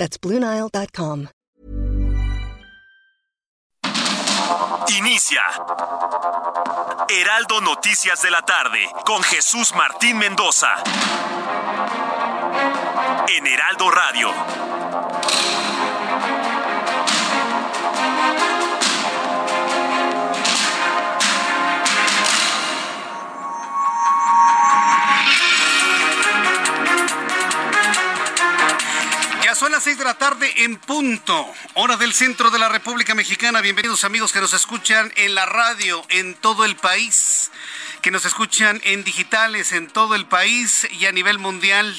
[0.00, 1.28] That's BlueNile.com.
[4.96, 5.42] Inicia.
[7.06, 10.68] Heraldo Noticias de la tarde con Jesús Martín Mendoza.
[13.28, 15.69] En Heraldo Radio.
[29.60, 33.60] Son las seis de la tarde en punto, hora del centro de la República Mexicana.
[33.60, 37.50] Bienvenidos amigos que nos escuchan en la radio en todo el país,
[38.00, 41.94] que nos escuchan en digitales en todo el país y a nivel mundial.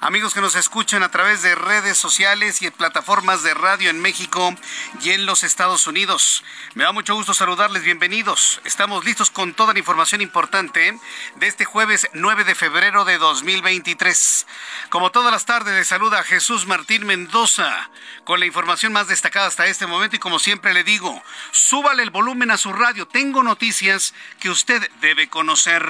[0.00, 4.54] Amigos que nos escuchan a través de redes sociales y plataformas de radio en México
[5.02, 6.42] y en los Estados Unidos.
[6.74, 8.60] Me da mucho gusto saludarles, bienvenidos.
[8.64, 10.98] Estamos listos con toda la información importante
[11.36, 14.46] de este jueves 9 de febrero de 2023.
[14.88, 17.90] Como todas las tardes, le saluda Jesús Martín Mendoza
[18.24, 22.10] con la información más destacada hasta este momento y como siempre le digo, súbale el
[22.10, 23.06] volumen a su radio.
[23.06, 25.84] Tengo noticias que usted debe conocer.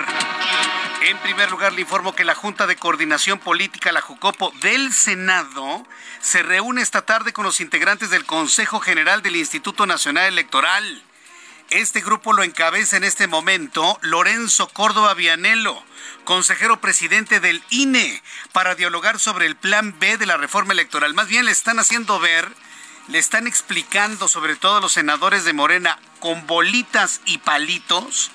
[1.03, 5.87] En primer lugar, le informo que la Junta de Coordinación Política, la Jucopo del Senado,
[6.21, 11.03] se reúne esta tarde con los integrantes del Consejo General del Instituto Nacional Electoral.
[11.71, 15.83] Este grupo lo encabeza en este momento Lorenzo Córdoba Vianelo,
[16.25, 21.15] consejero presidente del INE, para dialogar sobre el plan B de la reforma electoral.
[21.15, 22.47] Más bien le están haciendo ver,
[23.09, 28.31] le están explicando sobre todo a los senadores de Morena con bolitas y palitos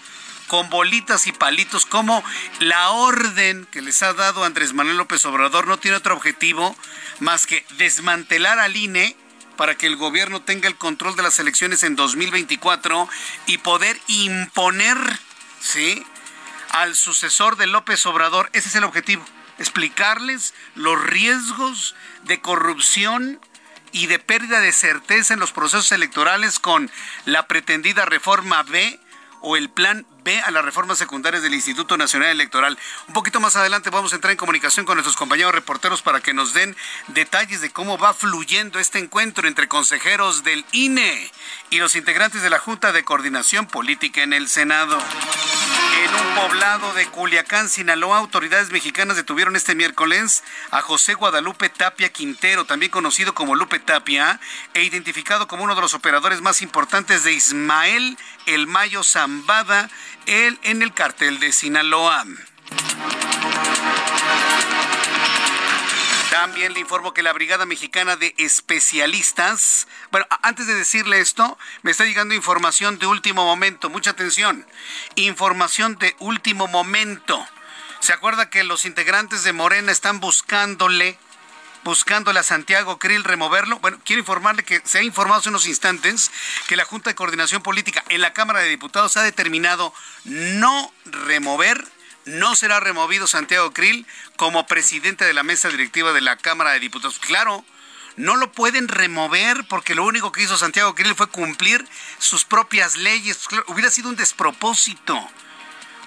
[0.47, 2.23] con bolitas y palitos, como
[2.59, 6.75] la orden que les ha dado Andrés Manuel López Obrador no tiene otro objetivo
[7.19, 9.15] más que desmantelar al INE
[9.55, 13.09] para que el gobierno tenga el control de las elecciones en 2024
[13.47, 14.97] y poder imponer,
[15.59, 16.05] ¿sí?
[16.71, 19.25] Al sucesor de López Obrador, ese es el objetivo,
[19.57, 23.39] explicarles los riesgos de corrupción
[23.91, 26.91] y de pérdida de certeza en los procesos electorales con
[27.23, 28.99] la pretendida reforma B
[29.41, 32.77] o el plan B a las reformas secundarias del Instituto Nacional Electoral.
[33.07, 36.33] Un poquito más adelante vamos a entrar en comunicación con nuestros compañeros reporteros para que
[36.33, 36.75] nos den
[37.09, 41.31] detalles de cómo va fluyendo este encuentro entre consejeros del INE
[41.69, 44.97] y los integrantes de la Junta de Coordinación Política en el Senado.
[46.21, 52.65] Un poblado de Culiacán, Sinaloa, autoridades mexicanas detuvieron este miércoles a José Guadalupe Tapia Quintero,
[52.65, 54.39] también conocido como Lupe Tapia,
[54.73, 59.89] e identificado como uno de los operadores más importantes de Ismael El Mayo Zambada
[60.25, 62.25] él en el cartel de Sinaloa.
[66.45, 71.89] También le informo que la Brigada Mexicana de Especialistas, bueno, antes de decirle esto, me
[71.89, 74.63] está llegando información de último momento, mucha atención,
[75.15, 77.43] información de último momento.
[77.99, 81.17] ¿Se acuerda que los integrantes de Morena están buscándole
[81.83, 83.77] buscándole a Santiago Krill removerlo.
[83.79, 86.31] Bueno, quiero informarle que se ha informado hace unos instantes
[86.67, 89.93] que la Junta de Coordinación Política en la Cámara de Diputados ha determinado
[90.25, 91.83] no remover
[92.25, 94.05] no será removido Santiago Krill
[94.35, 97.19] como presidente de la mesa directiva de la Cámara de Diputados.
[97.19, 97.63] Claro,
[98.17, 101.85] no lo pueden remover porque lo único que hizo Santiago Krill fue cumplir
[102.17, 103.39] sus propias leyes.
[103.67, 105.29] hubiera sido un despropósito.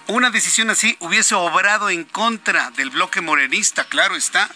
[0.07, 4.51] Una decisión así hubiese obrado en contra del bloque morenista, claro está.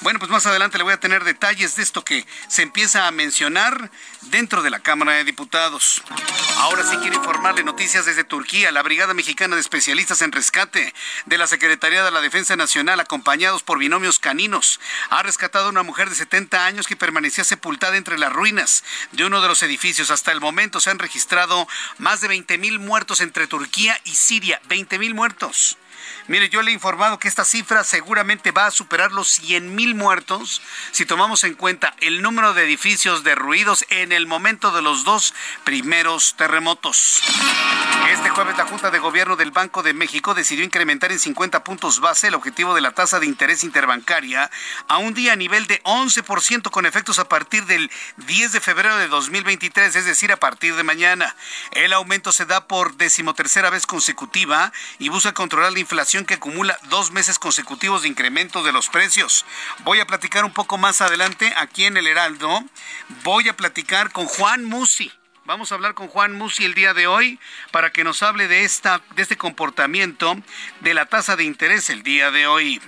[0.00, 3.10] Bueno, pues más adelante le voy a tener detalles de esto que se empieza a
[3.10, 3.90] mencionar
[4.22, 6.02] dentro de la Cámara de Diputados.
[6.58, 8.72] Ahora sí quiero informarle noticias desde Turquía.
[8.72, 10.94] La Brigada Mexicana de Especialistas en Rescate
[11.26, 14.80] de la Secretaría de la Defensa Nacional, acompañados por binomios caninos,
[15.10, 19.24] ha rescatado a una mujer de 70 años que permanecía sepultada entre las ruinas de
[19.24, 20.10] uno de los edificios.
[20.10, 21.68] Hasta el momento se han registrado
[21.98, 24.60] más de 20 mil muertos entre Turquía y Siria.
[24.68, 25.76] 20 mil muertos.
[26.26, 29.94] Mire, yo le he informado que esta cifra seguramente va a superar los 100 mil
[29.94, 35.04] muertos si tomamos en cuenta el número de edificios derruidos en el momento de los
[35.04, 35.34] dos
[35.64, 37.20] primeros terremotos.
[38.10, 42.00] Este jueves la Junta de Gobierno del Banco de México decidió incrementar en 50 puntos
[42.00, 44.50] base el objetivo de la tasa de interés interbancaria
[44.88, 47.90] a un día a nivel de 11% con efectos a partir del
[48.26, 51.36] 10 de febrero de 2023, es decir, a partir de mañana.
[51.72, 56.78] El aumento se da por decimotercera vez consecutiva y busca controlar la inflación que acumula
[56.84, 59.44] dos meses consecutivos de incremento de los precios.
[59.80, 62.62] Voy a platicar un poco más adelante aquí en el Heraldo.
[63.24, 65.10] Voy a platicar con Juan Musi.
[65.44, 67.40] Vamos a hablar con Juan Musi el día de hoy
[67.72, 70.36] para que nos hable de esta de este comportamiento
[70.80, 72.80] de la tasa de interés el día de hoy.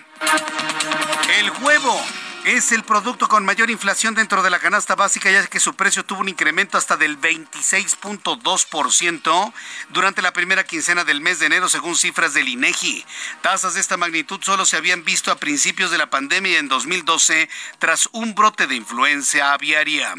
[1.39, 2.01] El huevo
[2.47, 6.05] es el producto con mayor inflación dentro de la canasta básica, ya que su precio
[6.05, 9.53] tuvo un incremento hasta del 26.2%
[9.89, 13.05] durante la primera quincena del mes de enero, según cifras del INEGI.
[13.43, 17.49] Tasas de esta magnitud solo se habían visto a principios de la pandemia en 2012
[17.81, 20.15] tras un brote de influencia aviaria.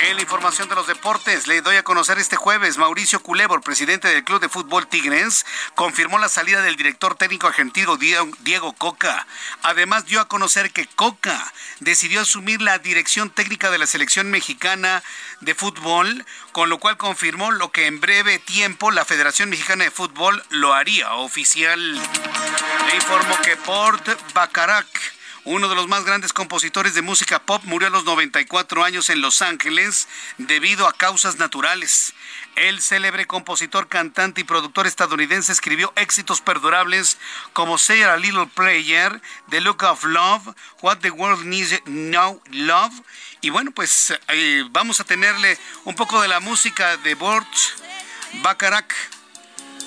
[0.00, 4.06] En la información de los deportes, le doy a conocer este jueves, Mauricio Culebor, presidente
[4.08, 5.44] del Club de Fútbol Tigres,
[5.74, 9.26] confirmó la salida del director técnico argentino Diego Coca.
[9.62, 11.17] Además, dio a conocer que Coca
[11.80, 15.02] decidió asumir la dirección técnica de la selección mexicana
[15.40, 19.90] de fútbol, con lo cual confirmó lo que en breve tiempo la Federación Mexicana de
[19.90, 21.94] Fútbol lo haría oficial.
[21.94, 24.86] Le informo que Port Bacarac
[25.44, 29.22] uno de los más grandes compositores de música pop murió a los 94 años en
[29.22, 30.06] Los Ángeles
[30.36, 32.12] debido a causas naturales.
[32.58, 37.16] El célebre compositor, cantante y productor estadounidense escribió éxitos perdurables
[37.52, 42.94] como Say a Little Prayer, The Look of Love, What the World Needs Now Love.
[43.42, 47.46] Y bueno, pues eh, vamos a tenerle un poco de la música de Bort
[48.42, 48.92] Bacharach,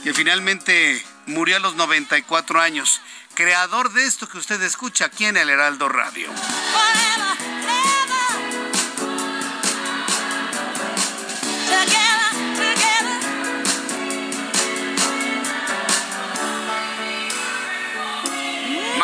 [0.06, 3.02] que finalmente murió a los 94 años
[3.34, 6.30] creador de esto que usted escucha aquí en el Heraldo Radio.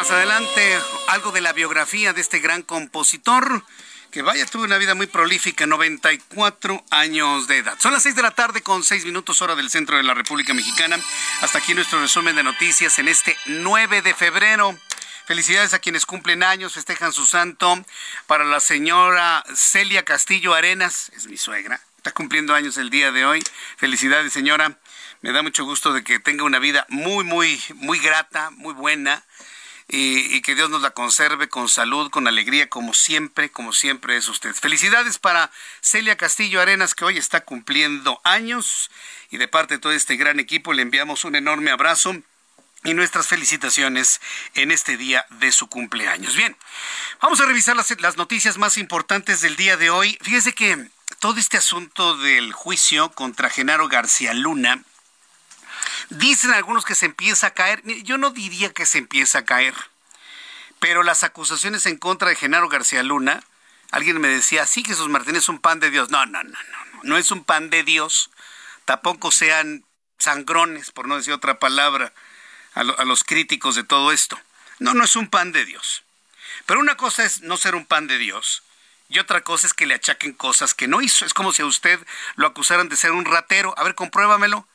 [0.09, 3.63] Adelante, algo de la biografía de este gran compositor
[4.09, 7.77] que vaya, tuvo una vida muy prolífica, 94 años de edad.
[7.80, 10.54] Son las 6 de la tarde con 6 minutos hora del centro de la República
[10.54, 10.98] Mexicana.
[11.42, 14.77] Hasta aquí nuestro resumen de noticias en este 9 de febrero.
[15.25, 17.83] Felicidades a quienes cumplen años, festejan su santo.
[18.27, 23.25] Para la señora Celia Castillo Arenas, es mi suegra, está cumpliendo años el día de
[23.25, 23.44] hoy.
[23.75, 24.80] Felicidades, señora.
[25.21, 29.25] Me da mucho gusto de que tenga una vida muy, muy, muy grata, muy buena
[29.89, 34.27] y, que Dios nos la conserve con salud, con alegría, como siempre, como siempre es
[34.27, 34.53] usted.
[34.53, 35.49] Felicidades para
[35.81, 38.91] Celia Castillo Arenas, que hoy está cumpliendo años,
[39.29, 42.15] y de parte de todo este gran equipo le enviamos un enorme abrazo
[42.83, 44.21] y nuestras felicitaciones
[44.55, 46.35] en este día de su cumpleaños.
[46.35, 46.55] Bien,
[47.21, 50.17] vamos a revisar las, las noticias más importantes del día de hoy.
[50.21, 50.89] Fíjese que
[51.19, 54.83] todo este asunto del juicio contra Genaro García Luna,
[56.09, 57.81] Dicen algunos que se empieza a caer.
[58.03, 59.75] Yo no diría que se empieza a caer,
[60.79, 63.44] pero las acusaciones en contra de Genaro García Luna,
[63.91, 66.09] alguien me decía, sí, Jesús Martínez es un pan de Dios.
[66.09, 68.29] No, no, no, no, no es un pan de Dios.
[68.85, 69.83] Tampoco sean
[70.18, 72.13] sangrones, por no decir otra palabra,
[72.73, 74.39] a, a los críticos de todo esto.
[74.80, 76.03] No, no es un pan de Dios.
[76.65, 78.63] Pero una cosa es no ser un pan de Dios
[79.09, 81.25] y otra cosa es que le achaquen cosas que no hizo.
[81.25, 82.00] Es como si a usted
[82.35, 83.73] lo acusaran de ser un ratero.
[83.77, 84.68] A ver, compruébamelo.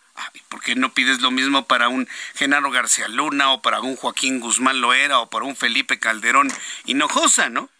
[0.48, 4.40] ¿Por qué no pides lo mismo para un Genaro García Luna o para un Joaquín
[4.40, 6.52] Guzmán Loera o para un Felipe Calderón
[6.84, 7.70] Hinojosa, no?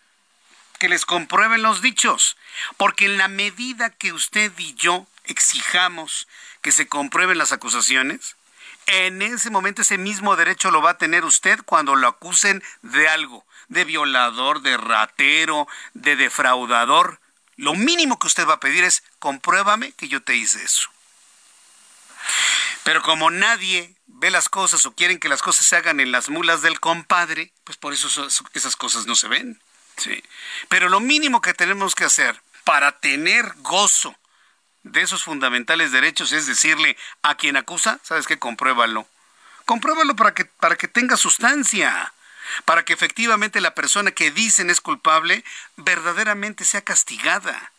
[0.78, 2.36] Que les comprueben los dichos.
[2.76, 6.26] Porque en la medida que usted y yo exijamos
[6.62, 8.36] que se comprueben las acusaciones,
[8.86, 13.08] en ese momento ese mismo derecho lo va a tener usted cuando lo acusen de
[13.08, 17.20] algo, de violador, de ratero, de defraudador.
[17.56, 20.90] Lo mínimo que usted va a pedir es compruébame que yo te hice eso.
[22.84, 26.28] Pero como nadie ve las cosas o quieren que las cosas se hagan en las
[26.28, 29.60] mulas del compadre, pues por eso esas cosas no se ven.
[29.96, 30.22] Sí.
[30.68, 34.16] Pero lo mínimo que tenemos que hacer para tener gozo
[34.82, 38.38] de esos fundamentales derechos es decirle a quien acusa, ¿sabes qué?
[38.38, 39.06] Compruébalo.
[39.64, 42.12] Compruébalo para que, para que tenga sustancia,
[42.64, 45.44] para que efectivamente la persona que dicen es culpable
[45.76, 47.71] verdaderamente sea castigada.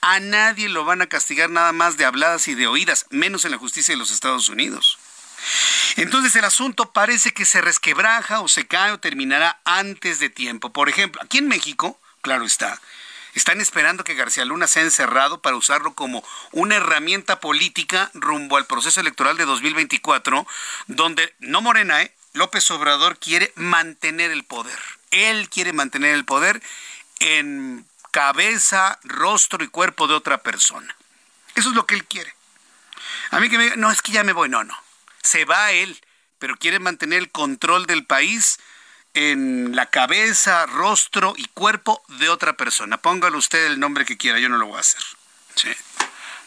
[0.00, 3.52] A nadie lo van a castigar nada más de habladas y de oídas, menos en
[3.52, 4.98] la justicia de los Estados Unidos.
[5.96, 10.72] Entonces el asunto parece que se resquebraja o se cae o terminará antes de tiempo.
[10.72, 12.80] Por ejemplo, aquí en México, claro está,
[13.34, 18.66] están esperando que García Luna sea encerrado para usarlo como una herramienta política rumbo al
[18.66, 20.46] proceso electoral de 2024,
[20.86, 22.14] donde no Morena, ¿eh?
[22.32, 24.78] López Obrador quiere mantener el poder.
[25.10, 26.62] Él quiere mantener el poder
[27.20, 30.96] en cabeza, rostro y cuerpo de otra persona.
[31.54, 32.34] Eso es lo que él quiere.
[33.30, 34.74] A mí que me diga, no, es que ya me voy, no, no.
[35.22, 36.00] Se va él,
[36.38, 38.58] pero quiere mantener el control del país
[39.12, 42.96] en la cabeza, rostro y cuerpo de otra persona.
[42.96, 45.02] Póngale usted el nombre que quiera, yo no lo voy a hacer.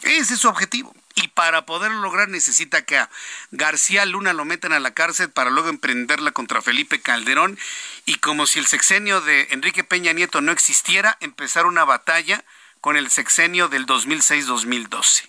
[0.02, 0.96] Ese es su objetivo.
[1.22, 3.10] Y para poderlo lograr necesita que a
[3.52, 7.60] García Luna lo metan a la cárcel para luego emprenderla contra Felipe Calderón
[8.06, 12.46] y como si el sexenio de Enrique Peña Nieto no existiera, empezar una batalla
[12.80, 15.28] con el sexenio del 2006-2012.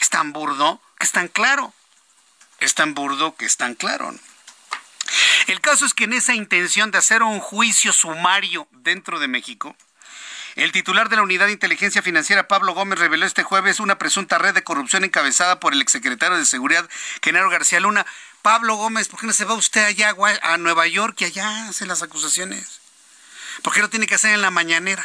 [0.00, 1.72] Es tan burdo que es tan claro.
[2.58, 4.14] Es tan burdo que es tan claro.
[5.46, 9.74] El caso es que en esa intención de hacer un juicio sumario dentro de México,
[10.56, 14.38] el titular de la Unidad de Inteligencia Financiera, Pablo Gómez, reveló este jueves una presunta
[14.38, 16.88] red de corrupción encabezada por el exsecretario de Seguridad,
[17.22, 18.06] Genaro García Luna.
[18.42, 21.86] Pablo Gómez, ¿por qué no se va usted allá a Nueva York y allá hace
[21.86, 22.80] las acusaciones?
[23.62, 25.04] ¿Por qué lo tiene que hacer en la mañanera?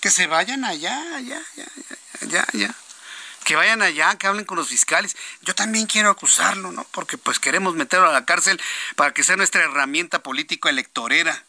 [0.00, 1.66] Que se vayan allá, allá, allá,
[2.20, 2.74] allá, allá.
[3.44, 5.16] Que vayan allá, que hablen con los fiscales.
[5.40, 6.84] Yo también quiero acusarlo, ¿no?
[6.92, 8.60] Porque pues queremos meterlo a la cárcel
[8.94, 11.44] para que sea nuestra herramienta político electorera.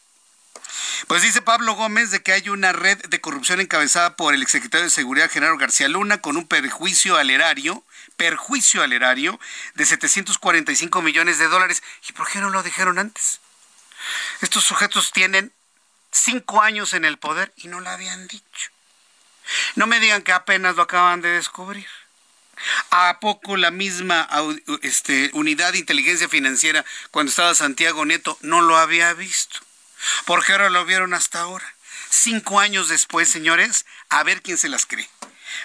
[1.06, 4.84] Pues dice Pablo Gómez de que hay una red de corrupción encabezada por el exsecretario
[4.84, 7.84] de Seguridad Genaro García Luna con un perjuicio al erario,
[8.16, 9.38] perjuicio al erario
[9.74, 11.82] de 745 millones de dólares.
[12.08, 13.40] ¿Y por qué no lo dijeron antes?
[14.40, 15.52] Estos sujetos tienen
[16.10, 18.70] cinco años en el poder y no lo habían dicho.
[19.74, 21.86] No me digan que apenas lo acaban de descubrir.
[22.90, 24.28] ¿A poco la misma
[24.82, 29.63] este, unidad de inteligencia financiera cuando estaba Santiago Nieto no lo había visto?
[30.26, 31.64] ¿Por qué ahora lo vieron hasta ahora?
[32.08, 35.08] Cinco años después, señores, a ver quién se las cree.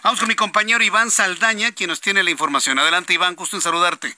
[0.03, 2.79] Vamos con mi compañero Iván Saldaña, quien nos tiene la información.
[2.79, 4.15] Adelante, Iván, gusto en saludarte.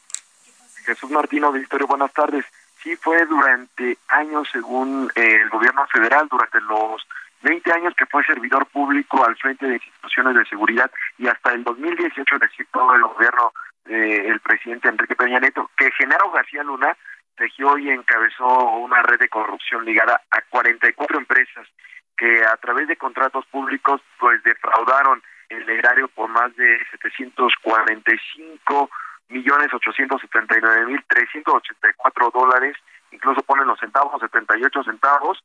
[0.86, 2.46] Jesús Martino, Victorio, buenas tardes.
[2.84, 7.06] Sí, fue durante años, según eh, el gobierno federal, durante los
[7.44, 11.64] 20 años que fue servidor público al frente de instituciones de seguridad y hasta el
[11.64, 12.36] 2018
[12.72, 13.54] todo el gobierno
[13.86, 16.96] del presidente Enrique Peña Nieto, que Genaro García Luna
[17.36, 21.68] tejió y encabezó una red de corrupción ligada a 44 empresas
[22.18, 28.90] que a través de contratos públicos pues defraudaron el erario por más de 745
[29.30, 32.76] millones 879 mil 384 dólares,
[33.12, 35.44] incluso ponen los centavos, 78 centavos,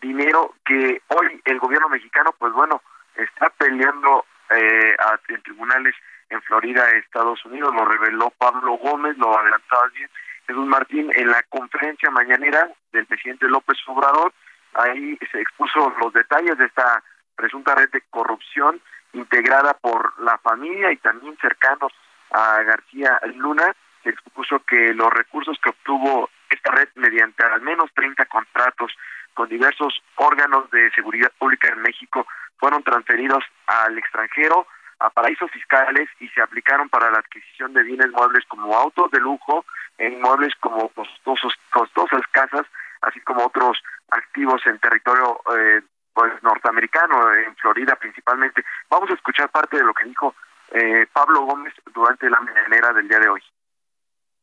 [0.00, 2.82] dinero que hoy el gobierno mexicano, pues bueno,
[3.16, 4.96] está peleando eh,
[5.28, 5.94] en tribunales
[6.30, 10.08] en Florida, Estados Unidos, lo reveló Pablo Gómez, lo adelantaba bien
[10.52, 14.34] Jesús Martín en la conferencia mañanera del presidente López Obrador,
[14.74, 17.02] ahí se expuso los detalles de esta
[17.34, 18.78] presunta red de corrupción
[19.14, 21.90] integrada por la familia y también cercanos
[22.32, 27.90] a García Luna, se expuso que los recursos que obtuvo esta red mediante al menos
[27.94, 28.92] 30 contratos
[29.32, 32.26] con diversos órganos de seguridad pública en México
[32.58, 34.66] fueron transferidos al extranjero,
[35.02, 39.18] a paraísos fiscales y se aplicaron para la adquisición de bienes muebles como autos de
[39.18, 39.64] lujo,
[39.98, 42.66] en inmuebles como costosos, costosas casas,
[43.02, 45.82] así como otros activos en territorio eh,
[46.14, 48.64] pues, norteamericano, en Florida principalmente.
[48.88, 50.34] Vamos a escuchar parte de lo que dijo
[50.70, 53.42] eh, Pablo Gómez durante la mañanera del día de hoy.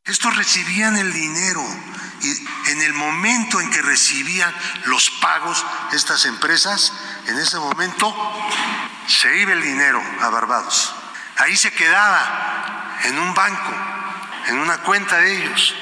[0.04, 1.60] Estos recibían el dinero
[2.22, 4.52] y en el momento en que recibían
[4.86, 6.92] los pagos estas empresas,
[7.28, 8.12] en ese momento
[9.06, 10.94] se iba el dinero a Barbados.
[11.38, 13.72] Ahí se quedaba en un banco,
[14.48, 15.74] en una cuenta de ellos.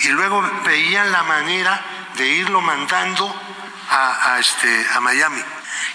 [0.00, 1.80] Y luego veían la manera
[2.16, 3.32] de irlo mandando
[3.90, 5.42] a, este, a Miami.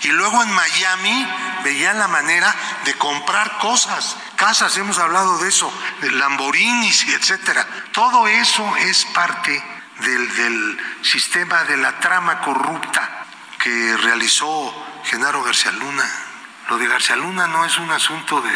[0.02, 1.28] Y luego en Miami
[1.64, 2.54] veían la manera
[2.86, 5.72] de comprar cosas, casas, hemos hablado de eso,
[6.02, 7.68] de Lamborghinis, etcétera.
[7.92, 9.62] Todo eso es parte
[10.00, 13.26] del, del sistema de la trama corrupta
[13.60, 16.29] que realizó Genaro García Luna.
[16.70, 18.52] Lo de García Luna no es un asunto de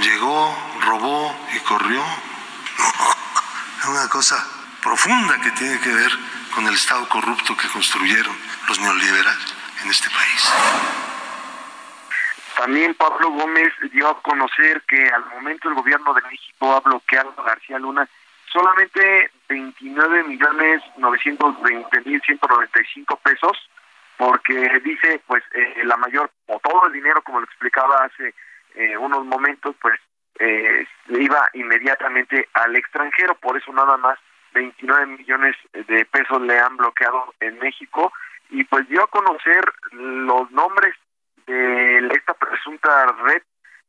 [0.00, 2.00] llegó, robó y corrió.
[2.00, 2.84] No,
[3.80, 4.36] es una cosa
[4.80, 6.10] profunda que tiene que ver
[6.54, 8.32] con el Estado corrupto que construyeron
[8.68, 10.52] los neoliberales en este país.
[12.56, 17.34] También Pablo Gómez dio a conocer que al momento el gobierno de México ha bloqueado
[17.38, 18.08] a García Luna
[18.52, 23.68] solamente 29 millones 920 mil 195 pesos
[24.16, 28.34] porque dice pues eh, la mayor o todo el dinero como lo explicaba hace
[28.74, 29.98] eh, unos momentos pues
[30.38, 33.34] eh, iba inmediatamente al extranjero.
[33.36, 34.18] Por eso nada más
[34.52, 38.12] 29 millones de pesos le han bloqueado en México.
[38.50, 40.94] Y pues dio a conocer los nombres
[41.46, 43.42] de esta presunta red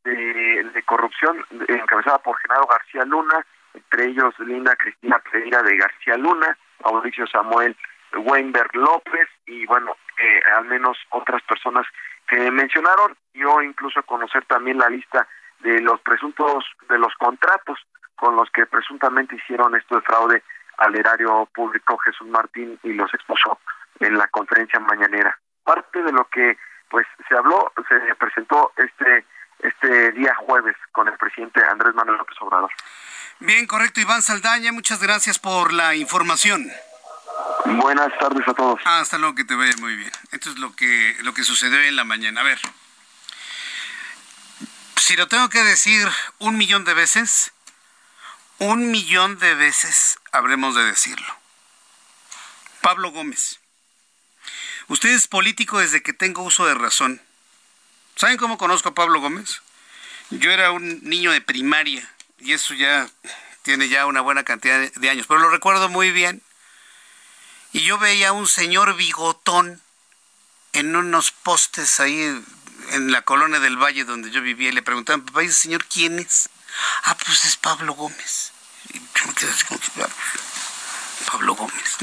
[0.04, 3.44] de, corrupción encabezada por Genaro García Luna,
[3.74, 7.76] entre ellos Linda Cristina Pereira de García Luna, Mauricio Samuel
[8.16, 11.86] Weinberg López y bueno, eh, al menos otras personas
[12.28, 15.26] que mencionaron, dio incluso conocer también la lista
[15.60, 17.78] de los presuntos, de los contratos
[18.16, 20.42] con los que presuntamente hicieron esto de fraude
[20.78, 23.58] al erario público Jesús Martín y los expuso
[24.00, 25.38] en la conferencia mañanera.
[25.64, 26.56] Parte de lo que
[26.90, 29.24] pues se habló, se presentó este
[29.60, 32.70] este día jueves con el presidente Andrés Manuel López Obrador.
[33.40, 36.70] Bien, correcto, Iván Saldaña, muchas gracias por la información.
[37.64, 38.80] Buenas tardes a todos.
[38.84, 40.10] Ah, hasta luego, que te vaya muy bien.
[40.32, 42.40] Esto es lo que, lo que sucedió en la mañana.
[42.40, 42.58] A ver,
[44.96, 47.52] si lo tengo que decir un millón de veces,
[48.58, 51.26] un millón de veces habremos de decirlo.
[52.80, 53.60] Pablo Gómez.
[54.88, 57.20] Usted es político desde que tengo uso de razón.
[58.16, 59.62] ¿Saben cómo conozco a Pablo Gómez?
[60.30, 63.08] Yo era un niño de primaria y eso ya
[63.62, 66.42] tiene ya una buena cantidad de años, pero lo recuerdo muy bien.
[67.72, 69.82] Y yo veía a un señor bigotón
[70.72, 72.42] en unos postes ahí
[72.90, 76.18] en la colonia del Valle donde yo vivía y le preguntaban, papá, ¿y señor quién
[76.18, 76.48] es?
[77.04, 78.52] Ah, pues es Pablo Gómez.
[78.92, 80.08] Y yo me quedé así como que, ah,
[81.30, 81.96] Pablo Gómez.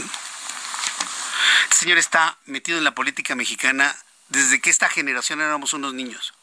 [1.64, 3.96] Este señor está metido en la política mexicana
[4.30, 6.34] desde que esta generación éramos unos niños.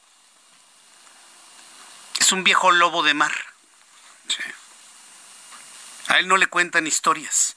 [2.18, 3.32] Es un viejo lobo de mar.
[6.08, 7.56] A él no le cuentan historias.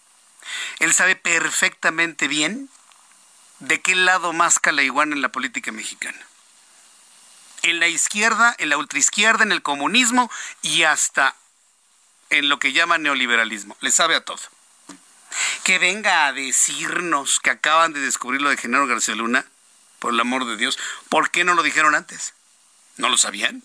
[0.79, 2.69] Él sabe perfectamente bien
[3.59, 6.19] de qué lado más la iguana en la política mexicana.
[7.61, 10.29] En la izquierda, en la ultraizquierda, en el comunismo
[10.61, 11.35] y hasta
[12.29, 13.77] en lo que llama neoliberalismo.
[13.81, 14.41] Le sabe a todo.
[15.63, 19.45] Que venga a decirnos que acaban de descubrir lo de Genaro García Luna,
[19.99, 20.77] por el amor de Dios,
[21.09, 22.33] ¿por qué no lo dijeron antes?
[22.97, 23.63] ¿No lo sabían?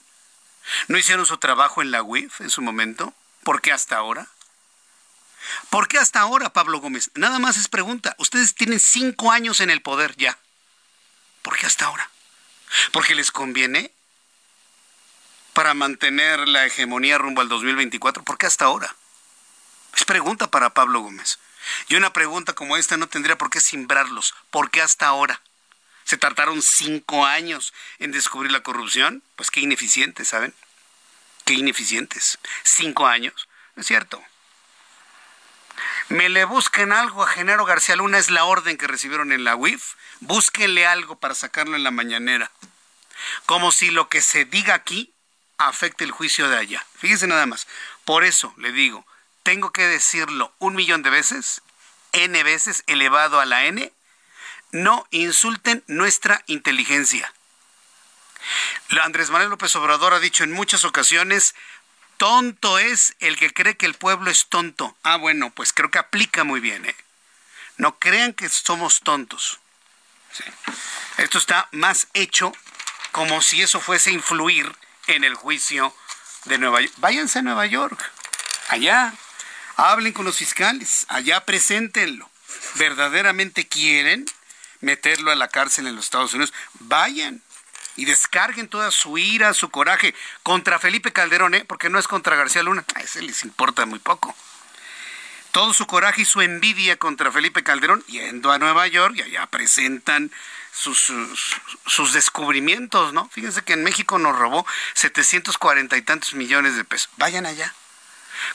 [0.89, 3.13] ¿No hicieron su trabajo en la UIF en su momento?
[3.45, 4.27] ¿Por qué hasta ahora?
[5.71, 7.11] ¿Por qué hasta ahora, Pablo Gómez?
[7.15, 8.15] Nada más es pregunta.
[8.19, 10.39] Ustedes tienen cinco años en el poder ya.
[11.43, 12.11] ¿Por qué hasta ahora?
[12.93, 13.93] ¿Porque les conviene?
[15.53, 18.23] ¿Para mantener la hegemonía rumbo al 2024?
[18.23, 18.95] ¿Por qué hasta ahora?
[19.95, 21.39] Es pregunta para Pablo Gómez.
[21.89, 24.35] Y una pregunta como esta no tendría por qué simbrarlos.
[24.51, 25.43] ¿Por qué hasta ahora?
[26.05, 29.23] ¿Se tardaron cinco años en descubrir la corrupción?
[29.37, 30.55] Pues qué ineficientes, ¿saben?
[31.45, 32.39] Qué ineficientes.
[32.63, 33.49] Cinco años.
[33.77, 34.23] es cierto
[36.11, 39.55] me le busquen algo a Genaro García Luna, es la orden que recibieron en la
[39.55, 42.50] UIF, búsquenle algo para sacarlo en la mañanera.
[43.47, 45.12] Como si lo que se diga aquí
[45.57, 46.85] afecte el juicio de allá.
[46.99, 47.69] Fíjense nada más.
[48.05, 49.06] Por eso le digo,
[49.45, 51.63] tengo que decirlo un millón de veces,
[52.13, 53.93] n veces elevado a la n,
[54.73, 57.32] no insulten nuestra inteligencia.
[59.02, 61.54] Andrés Manuel López Obrador ha dicho en muchas ocasiones,
[62.21, 64.95] Tonto es el que cree que el pueblo es tonto.
[65.04, 66.85] Ah, bueno, pues creo que aplica muy bien.
[66.85, 66.95] ¿eh?
[67.78, 69.59] No crean que somos tontos.
[71.17, 72.52] Esto está más hecho
[73.13, 74.71] como si eso fuese influir
[75.06, 75.97] en el juicio
[76.45, 76.93] de Nueva York.
[76.99, 77.99] Váyanse a Nueva York,
[78.69, 79.15] allá,
[79.76, 82.28] hablen con los fiscales, allá preséntenlo.
[82.75, 84.26] ¿Verdaderamente quieren
[84.80, 86.52] meterlo a la cárcel en los Estados Unidos?
[86.80, 87.41] Vayan
[87.97, 91.65] y descarguen toda su ira, su coraje contra Felipe Calderón, ¿eh?
[91.67, 94.35] porque no es contra García Luna, a ese les importa muy poco.
[95.53, 99.47] Todo su coraje y su envidia contra Felipe Calderón yendo a Nueva York y allá
[99.47, 100.31] presentan
[100.73, 101.13] sus,
[101.87, 103.29] sus, descubrimientos, ¿no?
[103.31, 107.11] Fíjense que en México nos robó 740 y tantos millones de pesos.
[107.17, 107.75] Vayan allá,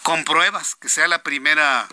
[0.04, 1.88] con pruebas, que sea la primera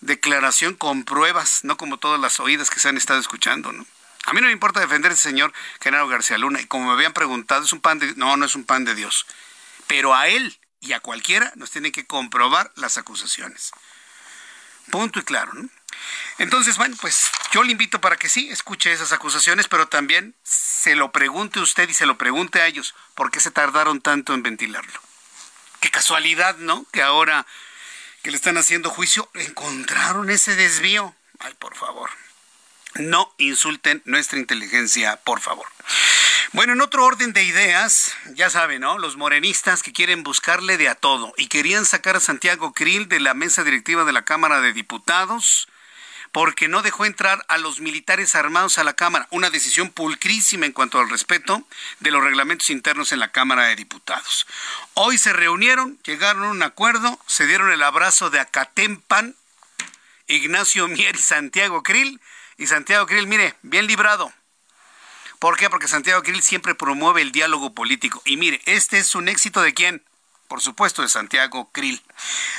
[0.00, 3.86] declaración con pruebas, no como todas las oídas que se han estado escuchando, ¿no?
[4.26, 6.60] A mí no me importa defender a ese señor Genaro García Luna.
[6.60, 8.94] Y como me habían preguntado, ¿es un pan de No, no es un pan de
[8.94, 9.26] Dios.
[9.86, 13.72] Pero a él y a cualquiera nos tienen que comprobar las acusaciones.
[14.90, 15.68] Punto y claro, ¿no?
[16.38, 20.94] Entonces, bueno, pues yo le invito para que sí escuche esas acusaciones, pero también se
[20.94, 24.42] lo pregunte usted y se lo pregunte a ellos por qué se tardaron tanto en
[24.42, 25.00] ventilarlo.
[25.80, 26.86] Qué casualidad, ¿no?
[26.92, 27.46] Que ahora
[28.22, 31.14] que le están haciendo juicio encontraron ese desvío.
[31.38, 32.10] Ay, por favor.
[32.96, 35.66] No insulten nuestra inteligencia, por favor.
[36.52, 38.98] Bueno, en otro orden de ideas, ya saben, ¿no?
[38.98, 43.18] Los morenistas que quieren buscarle de a todo y querían sacar a Santiago Krill de
[43.18, 45.66] la mesa directiva de la Cámara de Diputados
[46.30, 49.28] porque no dejó entrar a los militares armados a la Cámara.
[49.30, 51.66] Una decisión pulcrísima en cuanto al respeto
[52.00, 54.46] de los reglamentos internos en la Cámara de Diputados.
[54.94, 59.36] Hoy se reunieron, llegaron a un acuerdo, se dieron el abrazo de Acatempan,
[60.26, 62.20] Ignacio Mier y Santiago Krill
[62.56, 64.32] y Santiago Krill, mire, bien librado.
[65.38, 65.68] ¿Por qué?
[65.68, 68.22] Porque Santiago Krill siempre promueve el diálogo político.
[68.24, 70.02] Y mire, este es un éxito de quién?
[70.48, 72.02] Por supuesto, de Santiago Krill.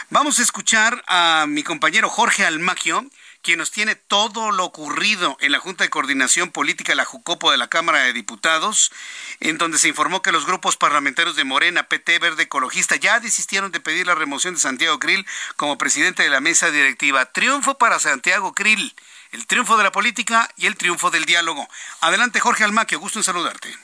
[0.10, 3.06] Vamos a escuchar a mi compañero Jorge Almagio,
[3.42, 7.58] quien nos tiene todo lo ocurrido en la Junta de Coordinación Política, la Jucopo de
[7.58, 8.92] la Cámara de Diputados,
[9.40, 13.72] en donde se informó que los grupos parlamentarios de Morena, PT, Verde, Ecologista ya desistieron
[13.72, 15.26] de pedir la remoción de Santiago Krill
[15.58, 17.32] como presidente de la mesa directiva.
[17.32, 18.96] Triunfo para Santiago Krill
[19.36, 21.68] el triunfo de la política y el triunfo del diálogo.
[22.00, 23.76] Adelante, Jorge Almaquio, gusto en saludarte.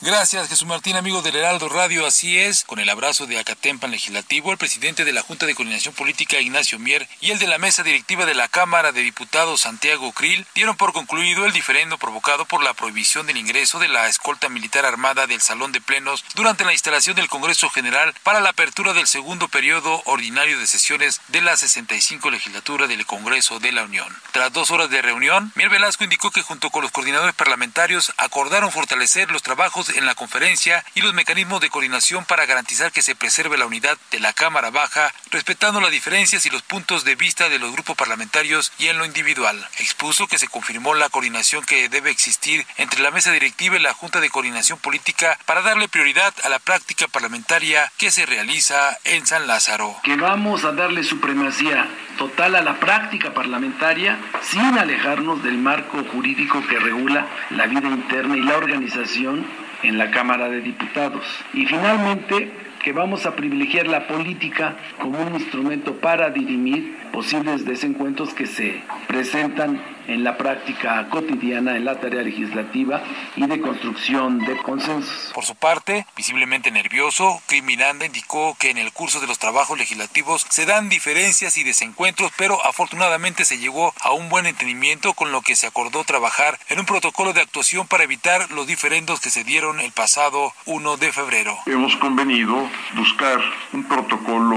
[0.00, 2.04] Gracias, Jesús Martín, amigo del Heraldo Radio.
[2.04, 5.94] Así es, con el abrazo de Acatempan Legislativo, el presidente de la Junta de Coordinación
[5.94, 10.10] Política, Ignacio Mier, y el de la mesa directiva de la Cámara de Diputados, Santiago
[10.10, 14.48] Krill, dieron por concluido el diferendo provocado por la prohibición del ingreso de la escolta
[14.48, 18.94] militar armada del Salón de Plenos durante la instalación del Congreso General para la apertura
[18.94, 24.12] del segundo periodo ordinario de sesiones de la 65 legislatura del Congreso de la Unión.
[24.32, 28.72] Tras dos horas de reunión, Mier Velasco indicó que junto con los coordinadores parlamentarios acordaron
[28.72, 33.14] fortalecer los trabajos en la conferencia y los mecanismos de coordinación para garantizar que se
[33.14, 37.48] preserve la unidad de la Cámara Baja, respetando las diferencias y los puntos de vista
[37.48, 39.66] de los grupos parlamentarios y en lo individual.
[39.78, 43.94] Expuso que se confirmó la coordinación que debe existir entre la mesa directiva y la
[43.94, 49.26] Junta de Coordinación Política para darle prioridad a la práctica parlamentaria que se realiza en
[49.26, 49.96] San Lázaro.
[50.02, 56.64] Que vamos a darle supremacía total a la práctica parlamentaria sin alejarnos del marco jurídico
[56.66, 59.46] que regula la vida interna y la organización
[59.84, 61.24] en la Cámara de Diputados.
[61.52, 62.50] Y finalmente,
[62.82, 68.82] que vamos a privilegiar la política como un instrumento para dirimir posibles desencuentros que se
[69.06, 73.02] presentan en la práctica cotidiana, en la tarea legislativa
[73.36, 75.30] y de construcción de consensos.
[75.34, 80.46] Por su parte, visiblemente nervioso, Criminanda indicó que en el curso de los trabajos legislativos
[80.48, 85.42] se dan diferencias y desencuentros, pero afortunadamente se llegó a un buen entendimiento con lo
[85.42, 89.44] que se acordó trabajar en un protocolo de actuación para evitar los diferendos que se
[89.44, 91.58] dieron el pasado 1 de febrero.
[91.66, 93.40] Hemos convenido buscar
[93.72, 94.56] un protocolo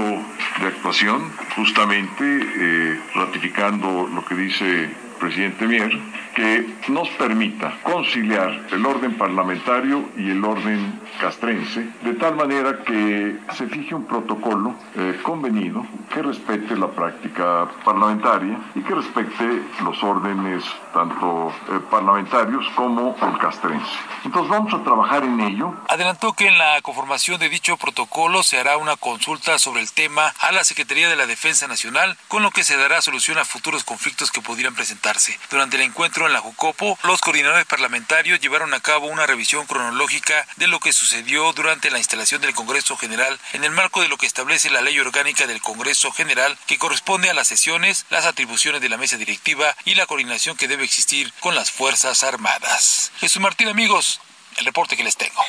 [0.60, 5.90] de actuación, justamente eh, ratificando lo que dice presidente Mier,
[6.38, 13.40] que nos permita conciliar el orden parlamentario y el orden castrense, de tal manera que
[13.56, 20.00] se fije un protocolo eh, convenido que respete la práctica parlamentaria y que respete los
[20.04, 20.62] órdenes
[20.94, 23.90] tanto eh, parlamentarios como el castrense.
[24.24, 25.74] Entonces vamos a trabajar en ello.
[25.88, 30.32] Adelantó que en la conformación de dicho protocolo se hará una consulta sobre el tema
[30.40, 33.82] a la Secretaría de la Defensa Nacional, con lo que se dará solución a futuros
[33.82, 35.36] conflictos que pudieran presentarse.
[35.50, 40.46] Durante el encuentro en la Jucopo, los coordinadores parlamentarios llevaron a cabo una revisión cronológica
[40.56, 44.16] de lo que sucedió durante la instalación del Congreso General en el marco de lo
[44.16, 48.80] que establece la ley orgánica del Congreso General que corresponde a las sesiones, las atribuciones
[48.80, 53.10] de la mesa directiva y la coordinación que debe existir con las Fuerzas Armadas.
[53.18, 54.20] Jesús Martín, amigos,
[54.56, 55.42] el reporte que les tengo.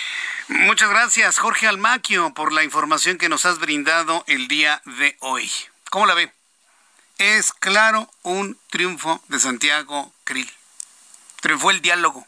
[0.47, 5.51] Muchas gracias, Jorge Almaquio, por la información que nos has brindado el día de hoy.
[5.91, 6.31] ¿Cómo la ve?
[7.19, 10.49] Es claro un triunfo de Santiago Krill.
[11.41, 12.27] Triunfó el diálogo.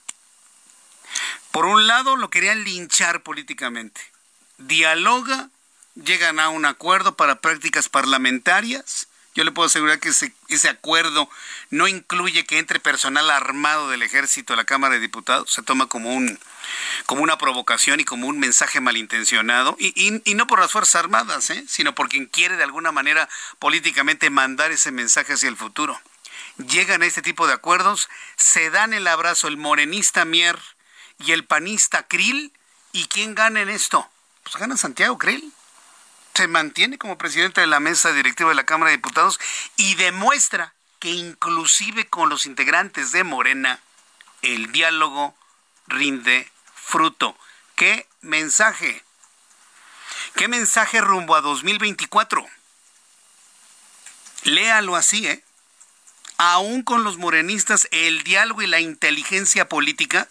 [1.51, 4.01] Por un lado, lo querían linchar políticamente.
[4.57, 5.49] Dialoga,
[5.95, 11.29] llegan a un acuerdo para prácticas parlamentarias yo le puedo asegurar que ese, acuerdo
[11.69, 15.53] no incluye que entre personal armado del ejército a la Cámara de Diputados.
[15.53, 16.37] Se toma como, un,
[17.05, 19.77] como una provocación y como un mensaje malintencionado.
[19.79, 19.93] Y,
[20.25, 21.63] y, no por las Fuerzas Armadas, ¿eh?
[21.67, 25.99] sino por quien quiere de alguna manera políticamente mandar ese mensaje hacia el futuro.
[26.67, 30.59] Llegan a este tipo de acuerdos, se dan el abrazo el morenista Mier
[31.19, 32.53] y el panista Krill.
[32.93, 34.09] ¿Y quién gana en esto?
[34.43, 35.53] Pues gana Santiago Krill
[36.33, 39.39] se mantiene como presidente de la mesa directiva de la Cámara de Diputados
[39.75, 43.79] y demuestra que inclusive con los integrantes de Morena
[44.41, 45.35] el diálogo
[45.87, 47.37] rinde fruto.
[47.75, 49.03] ¿Qué mensaje?
[50.35, 52.47] ¿Qué mensaje rumbo a 2024?
[54.43, 55.43] Léalo así, ¿eh?
[56.43, 60.27] Aún con los morenistas, el diálogo y la inteligencia política,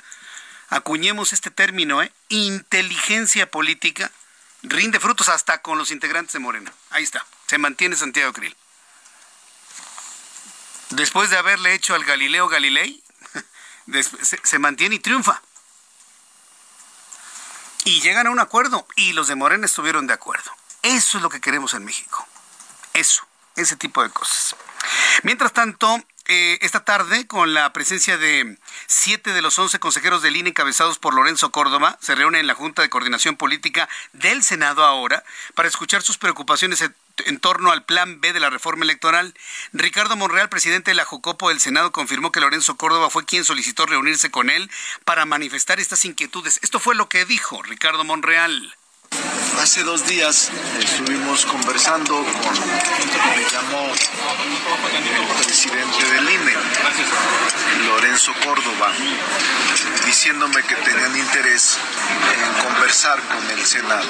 [0.69, 2.11] acuñemos este término, ¿eh?
[2.29, 4.11] Inteligencia política
[4.65, 6.73] rinde frutos hasta con los integrantes de Morena.
[6.91, 8.57] Ahí está, se mantiene Santiago Krill.
[10.89, 13.01] Después de haberle hecho al Galileo Galilei,
[14.43, 15.41] se, mantiene y triunfa.
[17.85, 20.51] Y llegan a un acuerdo y los de Morena estuvieron de acuerdo.
[20.83, 22.27] Eso es lo que queremos en México.
[22.95, 23.25] Eso,
[23.57, 24.57] ese tipo de cosas.
[25.23, 30.37] Mientras tanto, eh, esta tarde, con la presencia de siete de los once consejeros del
[30.37, 34.85] INE encabezados por Lorenzo Córdoba, se reúne en la Junta de Coordinación Política del Senado
[34.85, 36.83] ahora para escuchar sus preocupaciones
[37.27, 39.35] en torno al plan B de la reforma electoral.
[39.73, 43.87] Ricardo Monreal, presidente de la Jocopo del Senado, confirmó que Lorenzo Córdoba fue quien solicitó
[43.87, 44.71] reunirse con él
[45.05, 46.61] para manifestar estas inquietudes.
[46.63, 48.77] Esto fue lo que dijo Ricardo Monreal.
[49.61, 52.25] Hace dos días estuvimos conversando con,
[53.37, 56.55] me llamó el presidente del INE,
[57.87, 58.91] Lorenzo Córdoba,
[60.07, 61.77] diciéndome que tenían interés
[62.33, 64.09] en conversar con el Senado,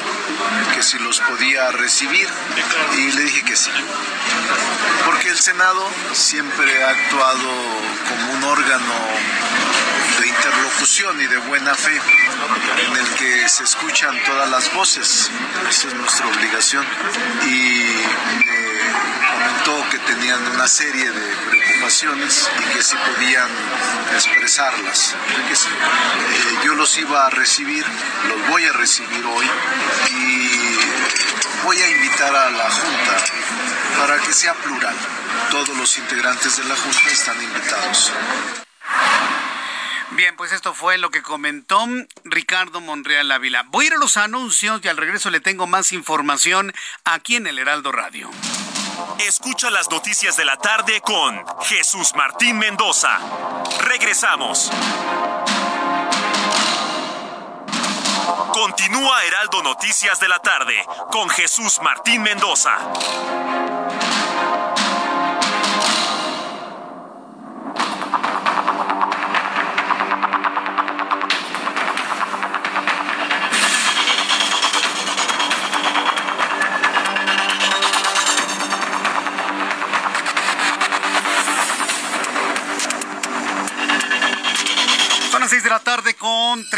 [0.72, 2.28] que si los podía recibir
[2.96, 3.72] y le dije que sí.
[5.04, 7.48] Porque el Senado siempre ha actuado
[8.08, 8.94] como un órgano
[10.20, 11.98] de interlocución y de buena fe
[12.86, 14.89] en el que se escuchan todas las voces.
[14.96, 16.84] Esa es nuestra obligación.
[17.46, 17.84] Y
[18.38, 23.48] me comentó que tenían una serie de preocupaciones y que si podían
[24.14, 25.14] expresarlas.
[25.14, 27.86] Eh, yo los iba a recibir,
[28.28, 29.46] los voy a recibir hoy
[30.10, 30.78] y
[31.62, 33.16] voy a invitar a la Junta
[33.96, 34.96] para que sea plural.
[35.52, 38.12] Todos los integrantes de la Junta están invitados.
[40.12, 41.86] Bien, pues esto fue lo que comentó
[42.24, 43.64] Ricardo Monreal Ávila.
[43.68, 47.46] Voy a ir a los anuncios y al regreso le tengo más información aquí en
[47.46, 48.28] el Heraldo Radio.
[49.20, 53.18] Escucha las noticias de la tarde con Jesús Martín Mendoza.
[53.82, 54.70] Regresamos.
[58.52, 60.74] Continúa Heraldo Noticias de la tarde
[61.12, 62.78] con Jesús Martín Mendoza.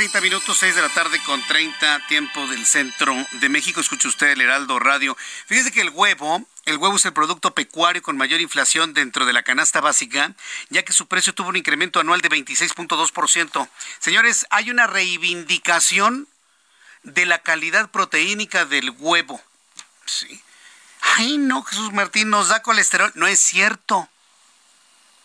[0.03, 3.81] 30 minutos, 6 de la tarde con 30 tiempo del centro de México.
[3.81, 5.17] Escucha usted el Heraldo Radio.
[5.47, 9.33] Fíjese que el huevo, el huevo es el producto pecuario con mayor inflación dentro de
[9.33, 10.35] la canasta básica,
[10.71, 13.69] ya que su precio tuvo un incremento anual de 26.2%.
[14.01, 16.27] Señores, hay una reivindicación
[17.05, 19.41] de la calidad proteínica del huevo.
[20.05, 20.43] Sí.
[21.17, 23.13] Ay, no, Jesús Martín, nos da colesterol.
[23.15, 24.09] No es cierto.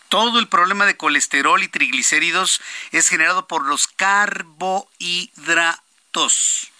[0.08, 6.70] Todo el problema de colesterol y triglicéridos es generado por los carbohidratos.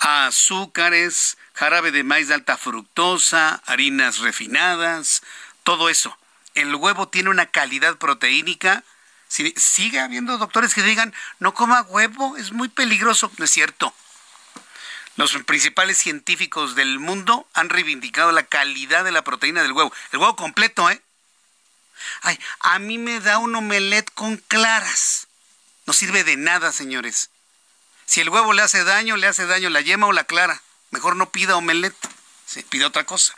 [0.00, 5.22] Azúcares, jarabe de maíz de alta fructosa, harinas refinadas,
[5.62, 6.18] todo eso.
[6.54, 8.82] El huevo tiene una calidad proteínica.
[9.28, 13.30] sigue habiendo doctores que digan, no coma huevo, es muy peligroso.
[13.38, 13.94] No es cierto.
[15.16, 19.92] Los principales científicos del mundo han reivindicado la calidad de la proteína del huevo.
[20.12, 21.02] El huevo completo, ¿eh?
[22.22, 25.28] Ay, a mí me da un omelet con claras.
[25.86, 27.30] No sirve de nada, señores.
[28.06, 30.62] Si el huevo le hace daño, le hace daño la yema o la clara.
[30.90, 31.94] Mejor no pida omelet,
[32.46, 33.34] se pide otra cosa.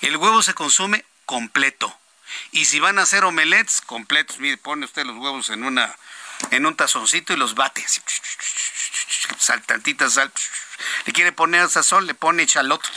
[0.00, 1.94] El huevo se consume completo.
[2.52, 5.94] Y si van a hacer omelets completos, mire, pone usted los huevos en una
[6.50, 7.84] en un tazoncito y los bate.
[9.38, 10.32] Sal, tantita sal.
[11.06, 12.88] Le quiere poner sazón, le pone chaloto.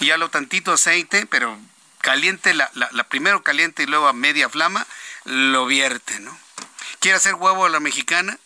[0.00, 1.58] Y ya lo tantito aceite, pero
[2.02, 4.86] caliente, la, la, primero caliente y luego a media flama,
[5.24, 6.38] lo vierte, ¿no?
[6.98, 8.38] ¿Quiere hacer huevo a la mexicana?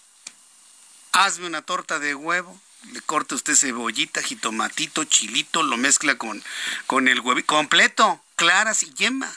[1.12, 2.61] Hazme una torta de huevo,
[2.92, 6.45] le corta usted cebollita, jitomatito, chilito, lo mezcla con,
[6.87, 9.35] con el huevo completo, claras y yema.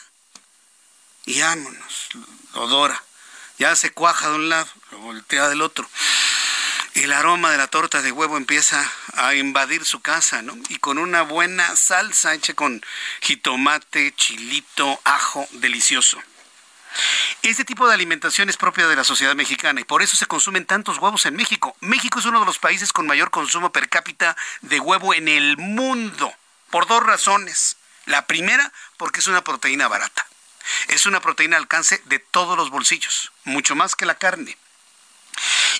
[1.26, 2.08] Y vámonos,
[2.54, 3.02] lo dora.
[3.58, 5.88] Ya se cuaja de un lado, lo voltea del otro
[6.94, 10.56] el aroma de la torta de huevo empieza a invadir su casa, ¿no?
[10.68, 12.84] Y con una buena salsa hecha con
[13.20, 16.20] jitomate, chilito, ajo, delicioso.
[17.42, 20.66] Este tipo de alimentación es propia de la sociedad mexicana y por eso se consumen
[20.66, 21.76] tantos huevos en México.
[21.80, 25.56] México es uno de los países con mayor consumo per cápita de huevo en el
[25.56, 26.34] mundo,
[26.70, 27.76] por dos razones.
[28.06, 30.26] La primera, porque es una proteína barata.
[30.88, 34.56] Es una proteína al alcance de todos los bolsillos, mucho más que la carne.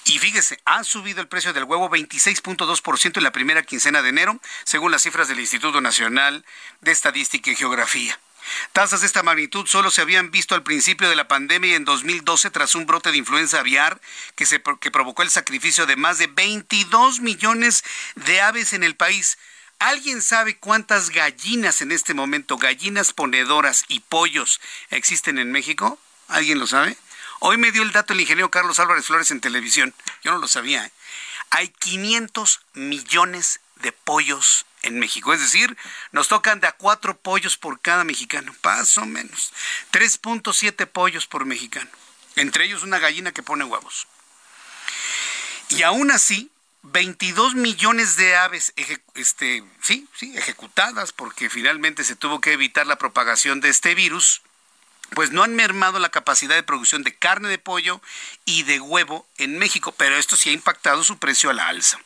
[0.05, 4.41] Y fíjese, ha subido el precio del huevo 26.2% en la primera quincena de enero,
[4.65, 6.45] según las cifras del Instituto Nacional
[6.81, 8.19] de Estadística y Geografía.
[8.73, 11.85] Tasas de esta magnitud solo se habían visto al principio de la pandemia y en
[11.85, 14.01] 2012 tras un brote de influenza aviar
[14.35, 17.85] que, se, que provocó el sacrificio de más de 22 millones
[18.17, 19.39] de aves en el país.
[19.79, 25.99] ¿Alguien sabe cuántas gallinas en este momento, gallinas ponedoras y pollos existen en México?
[26.29, 26.97] ¿Alguien lo sabe?
[27.43, 29.95] Hoy me dio el dato el ingeniero Carlos Álvarez Flores en televisión.
[30.23, 30.85] Yo no lo sabía.
[30.85, 30.93] ¿eh?
[31.49, 35.33] Hay 500 millones de pollos en México.
[35.33, 35.75] Es decir,
[36.13, 39.55] nos tocan de a cuatro pollos por cada mexicano, más o menos.
[39.91, 41.91] 3.7 pollos por mexicano.
[42.37, 44.07] Entre ellos una gallina que pone huevos.
[45.71, 46.51] Y aún así,
[46.83, 48.75] 22 millones de aves
[49.15, 54.43] este, sí, sí, ejecutadas porque finalmente se tuvo que evitar la propagación de este virus
[55.15, 58.01] pues no han mermado la capacidad de producción de carne de pollo
[58.45, 61.99] y de huevo en México, pero esto sí ha impactado su precio a la alza.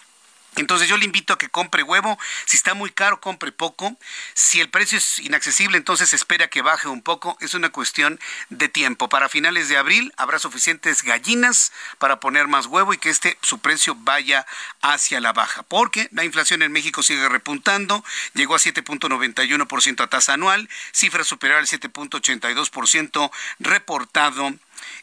[0.56, 2.18] Entonces yo le invito a que compre huevo.
[2.46, 3.96] Si está muy caro, compre poco.
[4.34, 7.36] Si el precio es inaccesible, entonces espera que baje un poco.
[7.40, 9.08] Es una cuestión de tiempo.
[9.08, 13.58] Para finales de abril habrá suficientes gallinas para poner más huevo y que este su
[13.58, 14.46] precio vaya
[14.82, 15.62] hacia la baja.
[15.62, 18.04] Porque la inflación en México sigue repuntando.
[18.34, 24.54] Llegó a 7.91% a tasa anual, cifra superior al 7.82% reportado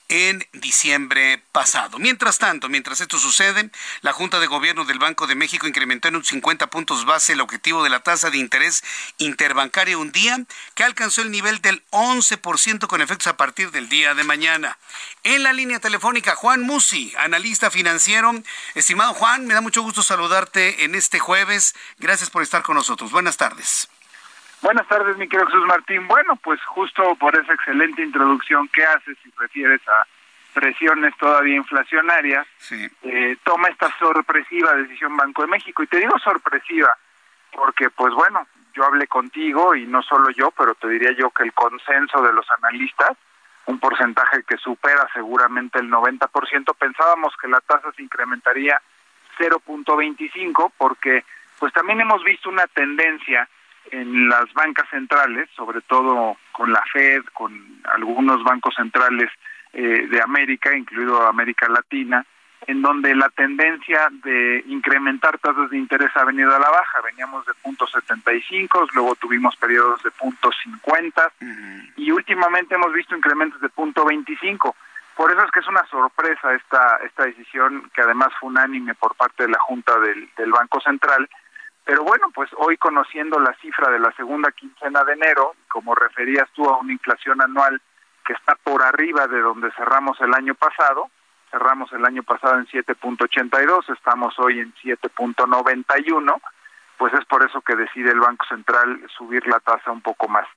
[0.10, 1.98] en diciembre pasado.
[2.00, 3.70] Mientras tanto, mientras esto sucede,
[4.02, 7.42] la Junta de Gobierno del Banco de México incrementó en un 50 puntos base el
[7.42, 8.84] objetivo de la tasa de interés
[9.20, 10.38] interbancaria un día,
[10.76, 14.78] que alcanzó el nivel del 11% con efectos a partir del día de mañana.
[15.24, 18.34] En la línea telefónica, Juan Musi, analista financiero.
[18.76, 21.76] Estimado Juan, me da mucho gusto saludarte en este jueves.
[22.00, 23.12] Gracias por estar con nosotros.
[23.12, 23.91] Buenas tardes.
[24.62, 26.08] Buenas tardes, mi querido Jesús Martín.
[26.08, 30.06] Bueno, pues justo por esa excelente introducción que haces y refieres a
[30.54, 32.46] presiones todavía inflacionarias,
[33.02, 35.82] eh, toma esta sorpresiva decisión Banco de México.
[35.82, 36.96] Y te digo sorpresiva
[37.52, 38.46] porque, pues bueno,
[38.76, 42.32] yo hablé contigo y no solo yo, pero te diría yo que el consenso de
[42.32, 43.18] los analistas,
[43.66, 48.80] un porcentaje que supera seguramente el 90%, pensábamos que la tasa se incrementaría
[49.40, 51.26] 0.25 porque
[51.58, 53.50] pues también hemos visto una tendencia
[53.90, 59.30] en las bancas centrales, sobre todo con la Fed, con algunos bancos centrales
[59.74, 62.26] eh, de América, incluido América Latina,
[62.68, 67.02] en donde la tendencia de incrementar tasas de interés ha venido a la baja.
[67.02, 71.32] Veníamos de puntos 75, luego tuvimos periodos de puntos 50
[71.98, 74.76] y últimamente hemos visto incrementos de punto 25.
[75.16, 79.16] Por eso es que es una sorpresa esta esta decisión que además fue unánime por
[79.16, 81.28] parte de la Junta del, del Banco Central
[81.86, 86.50] pero bueno, pues hoy conociendo la cifra de la segunda quincena de enero, como referías
[86.54, 87.82] tú a una inflación anual
[88.26, 91.10] que está por arriba de donde cerramos el año pasado,
[91.50, 96.42] cerramos el año pasado en 7.82, estamos hoy en 7.91,
[96.98, 100.48] pues es por eso que decide el Banco Central subir la tasa un poco más.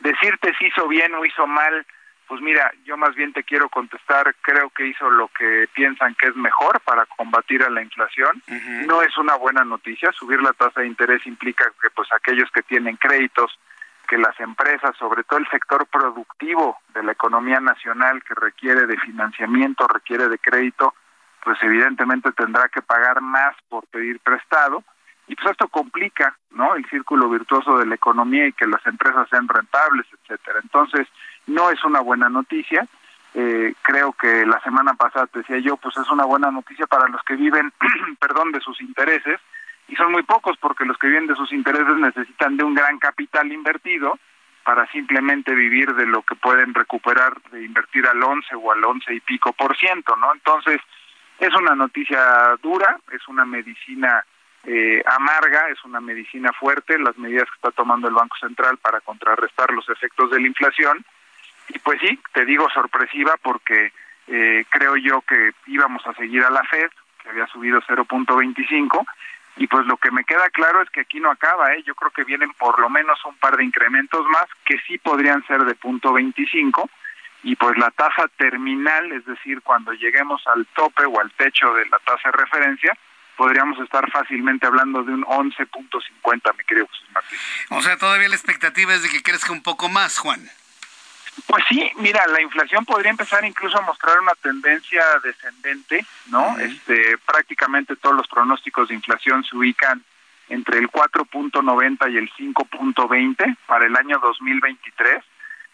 [0.00, 1.86] Decirte si hizo bien o hizo mal,
[2.26, 6.28] pues mira, yo más bien te quiero contestar, creo que hizo lo que piensan que
[6.28, 8.42] es mejor para combatir a la inflación.
[8.86, 12.62] No es una buena noticia, subir la tasa de interés implica que pues aquellos que
[12.62, 13.58] tienen créditos,
[14.08, 18.98] que las empresas, sobre todo el sector productivo de la economía nacional que requiere de
[18.98, 20.94] financiamiento, requiere de crédito,
[21.42, 24.82] pues evidentemente tendrá que pagar más por pedir prestado
[25.26, 26.74] y pues esto complica, ¿no?
[26.74, 30.60] El círculo virtuoso de la economía y que las empresas sean rentables, etcétera.
[30.62, 31.08] Entonces,
[31.54, 32.86] no es una buena noticia.
[33.32, 37.22] Eh, creo que la semana pasada decía yo, pues es una buena noticia para los
[37.22, 37.72] que viven,
[38.20, 39.40] perdón, de sus intereses,
[39.88, 42.98] y son muy pocos porque los que viven de sus intereses necesitan de un gran
[42.98, 44.18] capital invertido
[44.64, 49.14] para simplemente vivir de lo que pueden recuperar de invertir al 11 o al 11
[49.14, 50.32] y pico por ciento, ¿no?
[50.32, 50.80] Entonces,
[51.38, 54.24] es una noticia dura, es una medicina
[54.64, 59.00] eh, amarga, es una medicina fuerte, las medidas que está tomando el Banco Central para
[59.00, 61.04] contrarrestar los efectos de la inflación,
[61.68, 63.92] y pues sí, te digo sorpresiva porque
[64.26, 66.90] eh, creo yo que íbamos a seguir a la Fed,
[67.22, 69.06] que había subido 0.25,
[69.56, 71.82] y pues lo que me queda claro es que aquí no acaba, ¿eh?
[71.86, 75.46] yo creo que vienen por lo menos un par de incrementos más que sí podrían
[75.46, 76.90] ser de punto 25
[77.44, 81.86] y pues la tasa terminal, es decir, cuando lleguemos al tope o al techo de
[81.86, 82.96] la tasa de referencia,
[83.36, 87.38] podríamos estar fácilmente hablando de un 11.50, mi querido José Martín.
[87.70, 90.48] O sea, todavía la expectativa es de que crezca un poco más, Juan.
[91.46, 96.56] Pues sí, mira, la inflación podría empezar incluso a mostrar una tendencia descendente, ¿no?
[96.58, 100.02] Este, prácticamente todos los pronósticos de inflación se ubican
[100.48, 105.24] entre el 4.90 y el 5.20 para el año 2023,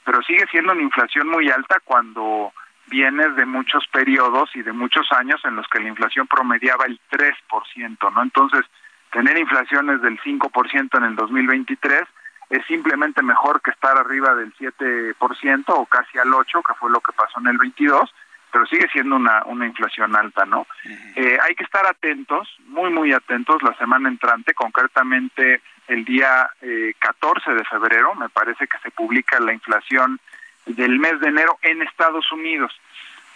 [0.05, 2.53] pero sigue siendo una inflación muy alta cuando
[2.87, 7.01] vienes de muchos periodos y de muchos años en los que la inflación promediaba el
[7.11, 8.23] 3%, ¿no?
[8.23, 8.65] Entonces,
[9.13, 12.03] tener inflaciones del 5% en el 2023
[12.51, 17.01] es simplemente mejor que estar arriba del 7% o casi al 8%, que fue lo
[17.01, 18.11] que pasó en el 22%,
[18.53, 20.67] pero sigue siendo una, una inflación alta, ¿no?
[21.15, 26.95] eh, hay que estar atentos, muy, muy atentos la semana entrante, concretamente el día eh,
[26.99, 30.19] 14 de febrero, me parece que se publica la inflación
[30.67, 32.73] del mes de enero en Estados Unidos.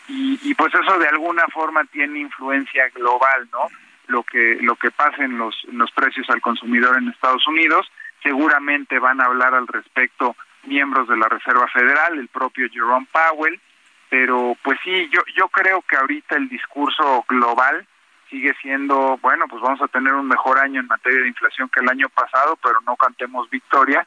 [0.08, 3.68] Y, y pues eso de alguna forma tiene influencia global, ¿no?
[4.08, 7.90] Lo que, lo que pasa en los, en los precios al consumidor en Estados Unidos
[8.24, 10.34] seguramente van a hablar al respecto
[10.64, 13.60] miembros de la Reserva Federal, el propio Jerome Powell,
[14.08, 17.86] pero pues sí, yo, yo creo que ahorita el discurso global
[18.30, 21.80] sigue siendo, bueno, pues vamos a tener un mejor año en materia de inflación que
[21.80, 24.06] el año pasado, pero no cantemos victoria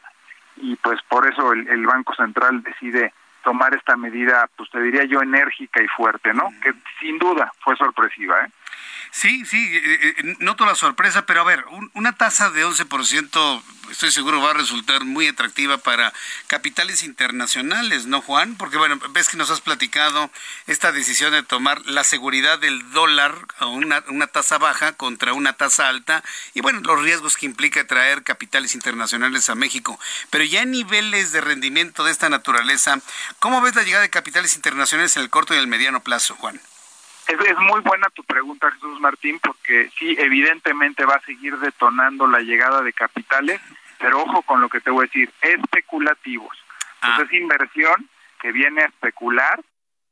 [0.58, 5.04] y pues por eso el, el Banco Central decide tomar esta medida, pues te diría
[5.06, 6.50] yo, enérgica y fuerte, ¿no?
[6.62, 8.50] Que sin duda fue sorpresiva, ¿eh?
[9.12, 11.64] Sí, sí, eh, eh, noto la sorpresa, pero a ver,
[11.94, 16.14] una tasa de 11% estoy seguro va a resultar muy atractiva para
[16.48, 18.56] capitales internacionales, ¿no, Juan?
[18.56, 20.30] Porque, bueno, ves que nos has platicado
[20.68, 25.54] esta decisión de tomar la seguridad del dólar a una, una tasa baja contra una
[25.54, 26.24] tasa alta
[26.54, 30.00] y, bueno, los riesgos que implica traer capitales internacionales a México.
[30.30, 33.00] Pero ya en niveles de rendimiento de esta naturaleza,
[33.40, 36.60] ¿cómo ves la llegada de capitales internacionales en el corto y el mediano plazo, Juan?
[37.28, 42.40] Es, muy buena tu pregunta, Jesús Martín, porque sí, evidentemente va a seguir detonando la
[42.40, 43.60] llegada de capitales,
[44.00, 46.58] pero ojo con lo que te voy a decir, especulativos.
[47.02, 47.20] Ah.
[47.22, 48.10] es inversión
[48.40, 49.62] que viene a especular,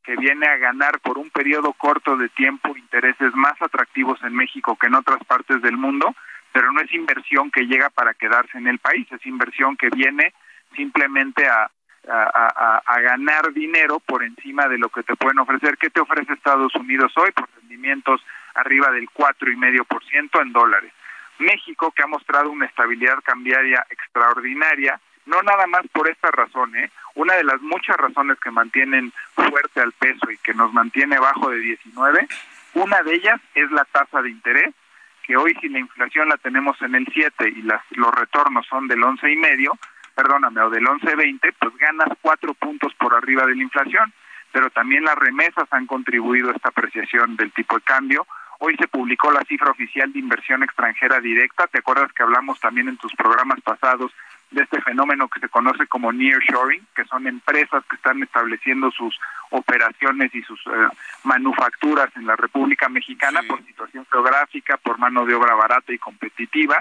[0.04, 4.76] que viene a ganar por un periodo corto de tiempo intereses más atractivos en México
[4.76, 6.16] que en otras partes del mundo,
[6.52, 10.34] pero no es inversión que llega para quedarse en el país, es inversión que viene
[10.76, 11.72] simplemente a,
[12.08, 15.78] a, ganar dinero por encima de lo que te pueden ofrecer.
[15.78, 17.32] ¿Qué te ofrece Estados Unidos hoy?
[17.32, 18.22] Por rendimientos
[18.56, 20.92] arriba del cuatro y medio por ciento en dólares.
[21.40, 26.90] México, que ha mostrado una estabilidad cambiaria extraordinaria, no nada más por esta razón, ¿eh?
[27.16, 31.50] una de las muchas razones que mantienen fuerte al peso y que nos mantiene bajo
[31.50, 32.28] de 19,
[32.76, 34.74] una de ellas es la tasa de interés,
[35.24, 38.88] que hoy si la inflación la tenemos en el 7 y las, los retornos son
[38.88, 39.78] del once y medio,
[40.16, 44.14] perdóname, o del 11-20, pues ganas cuatro puntos por arriba de la inflación.
[44.52, 48.26] Pero también las remesas han contribuido a esta apreciación del tipo de cambio.
[48.60, 51.68] Hoy se publicó la cifra oficial de inversión extranjera directa.
[51.68, 54.14] ¿Te acuerdas que hablamos también en tus programas pasados
[54.52, 59.20] de este fenómeno que se conoce como nearshoring, que son empresas que están estableciendo sus
[59.50, 60.88] operaciones y sus eh,
[61.24, 66.78] manufacturas en la República Mexicana por situación geográfica, por mano de obra barata y competitiva.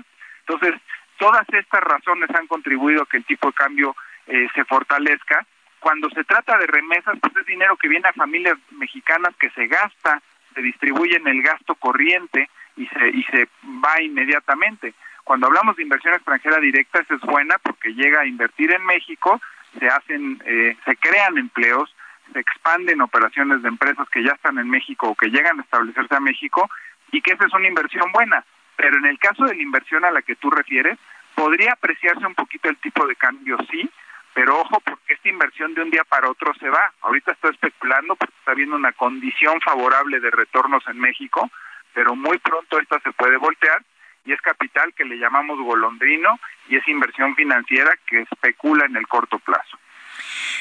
[0.46, 0.80] Entonces,
[1.18, 3.96] Todas estas razones han contribuido a que el tipo de cambio
[4.26, 5.46] eh, se fortalezca.
[5.80, 9.66] Cuando se trata de remesas, pues es dinero que viene a familias mexicanas que se
[9.66, 10.22] gasta,
[10.54, 13.48] se distribuye en el gasto corriente y se, y se
[13.84, 14.94] va inmediatamente.
[15.24, 19.40] Cuando hablamos de inversión extranjera directa, esa es buena porque llega a invertir en México,
[19.78, 21.94] se hacen, eh, se crean empleos,
[22.32, 26.14] se expanden operaciones de empresas que ya están en México o que llegan a establecerse
[26.14, 26.68] a México
[27.10, 28.44] y que esa es una inversión buena.
[28.76, 30.98] Pero en el caso de la inversión a la que tú refieres,
[31.34, 33.88] podría apreciarse un poquito el tipo de cambio, sí,
[34.34, 36.92] pero ojo porque esta inversión de un día para otro se va.
[37.02, 41.50] Ahorita estoy especulando porque está habiendo una condición favorable de retornos en México,
[41.92, 43.82] pero muy pronto esta se puede voltear
[44.24, 49.06] y es capital que le llamamos golondrino y es inversión financiera que especula en el
[49.06, 49.78] corto plazo.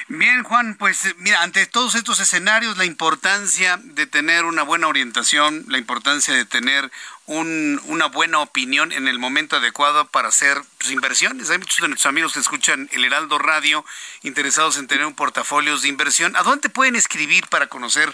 [0.07, 5.65] Bien, Juan, pues mira, ante todos estos escenarios, la importancia de tener una buena orientación,
[5.67, 6.91] la importancia de tener
[7.25, 11.49] una buena opinión en el momento adecuado para hacer pues, inversiones.
[11.49, 13.85] Hay muchos de nuestros amigos que escuchan el Heraldo Radio
[14.23, 16.35] interesados en tener un portafolio de inversión.
[16.35, 18.13] ¿A dónde pueden escribir para conocer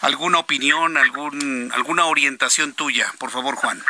[0.00, 3.12] alguna opinión, algún, alguna orientación tuya?
[3.18, 3.80] Por favor, Juan.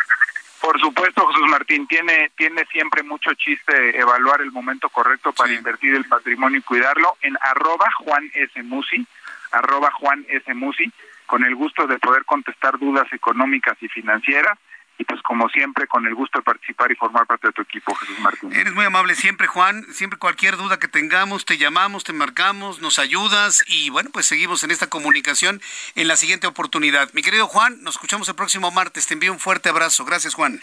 [0.61, 5.94] Por supuesto, Jesús Martín, tiene, tiene siempre mucho chiste evaluar el momento correcto para invertir
[5.94, 8.62] el patrimonio y cuidarlo en arroba Juan S.
[8.64, 9.06] Musi,
[9.52, 10.52] arroba Juan S.
[10.54, 10.92] Musi,
[11.26, 14.59] con el gusto de poder contestar dudas económicas y financieras
[14.99, 17.94] y pues como siempre con el gusto de participar y formar parte de tu equipo,
[17.94, 18.53] Jesús Martín.
[18.53, 19.86] Eres muy amable siempre, Juan.
[19.92, 24.64] Siempre cualquier duda que tengamos, te llamamos, te marcamos, nos ayudas y bueno, pues seguimos
[24.64, 25.62] en esta comunicación
[25.94, 27.11] en la siguiente oportunidad.
[27.12, 29.07] Mi querido Juan, nos escuchamos el próximo martes.
[29.07, 30.05] Te envío un fuerte abrazo.
[30.05, 30.59] Gracias, Juan.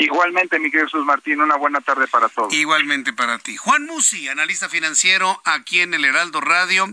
[0.00, 2.54] Igualmente, mi querido Martín, una buena tarde para todos.
[2.54, 3.58] Igualmente para ti.
[3.58, 6.88] Juan Musi, analista financiero aquí en el Heraldo Radio,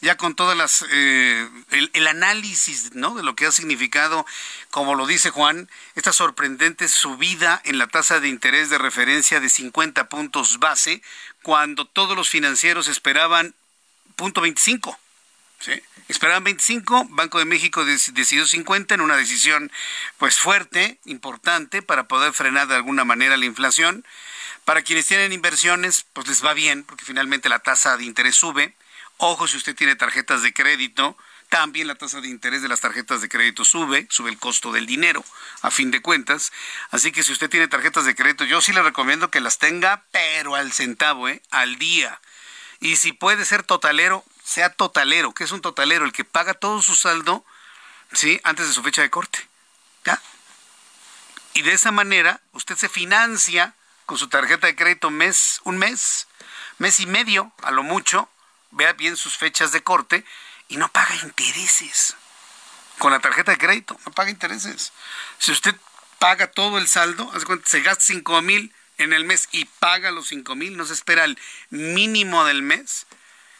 [0.00, 3.16] ya con todas las eh, el, análisis ¿no?
[3.16, 4.24] de lo que ha significado,
[4.70, 9.48] como lo dice Juan, esta sorprendente subida en la tasa de interés de referencia de
[9.48, 11.02] 50 puntos base,
[11.42, 13.56] cuando todos los financieros esperaban
[14.14, 14.96] punto 25.
[15.64, 15.82] ¿Sí?
[16.08, 19.72] Esperaban 25, Banco de México decidió 50 en una decisión
[20.18, 24.04] pues fuerte, importante para poder frenar de alguna manera la inflación.
[24.66, 28.74] Para quienes tienen inversiones, pues les va bien porque finalmente la tasa de interés sube.
[29.16, 31.16] Ojo si usted tiene tarjetas de crédito,
[31.48, 34.86] también la tasa de interés de las tarjetas de crédito sube, sube el costo del
[34.86, 35.24] dinero,
[35.62, 36.52] a fin de cuentas.
[36.90, 40.04] Así que si usted tiene tarjetas de crédito, yo sí le recomiendo que las tenga,
[40.10, 41.40] pero al centavo, ¿eh?
[41.50, 42.20] al día.
[42.80, 45.32] Y si puede ser totalero, sea totalero.
[45.32, 46.04] ¿Qué es un totalero?
[46.04, 47.44] El que paga todo su saldo,
[48.12, 48.40] ¿sí?
[48.44, 49.48] Antes de su fecha de corte.
[50.04, 50.20] ¿Ya?
[51.54, 53.74] Y de esa manera, usted se financia
[54.06, 56.28] con su tarjeta de crédito mes, un mes,
[56.78, 58.28] mes y medio, a lo mucho,
[58.70, 60.24] vea bien sus fechas de corte
[60.68, 62.16] y no paga intereses.
[62.98, 64.92] Con la tarjeta de crédito, no paga intereses.
[65.38, 65.74] Si usted
[66.18, 67.32] paga todo el saldo,
[67.64, 71.24] se gasta 5 mil en el mes y paga los 5 mil, no se espera
[71.24, 71.38] el
[71.70, 73.06] mínimo del mes,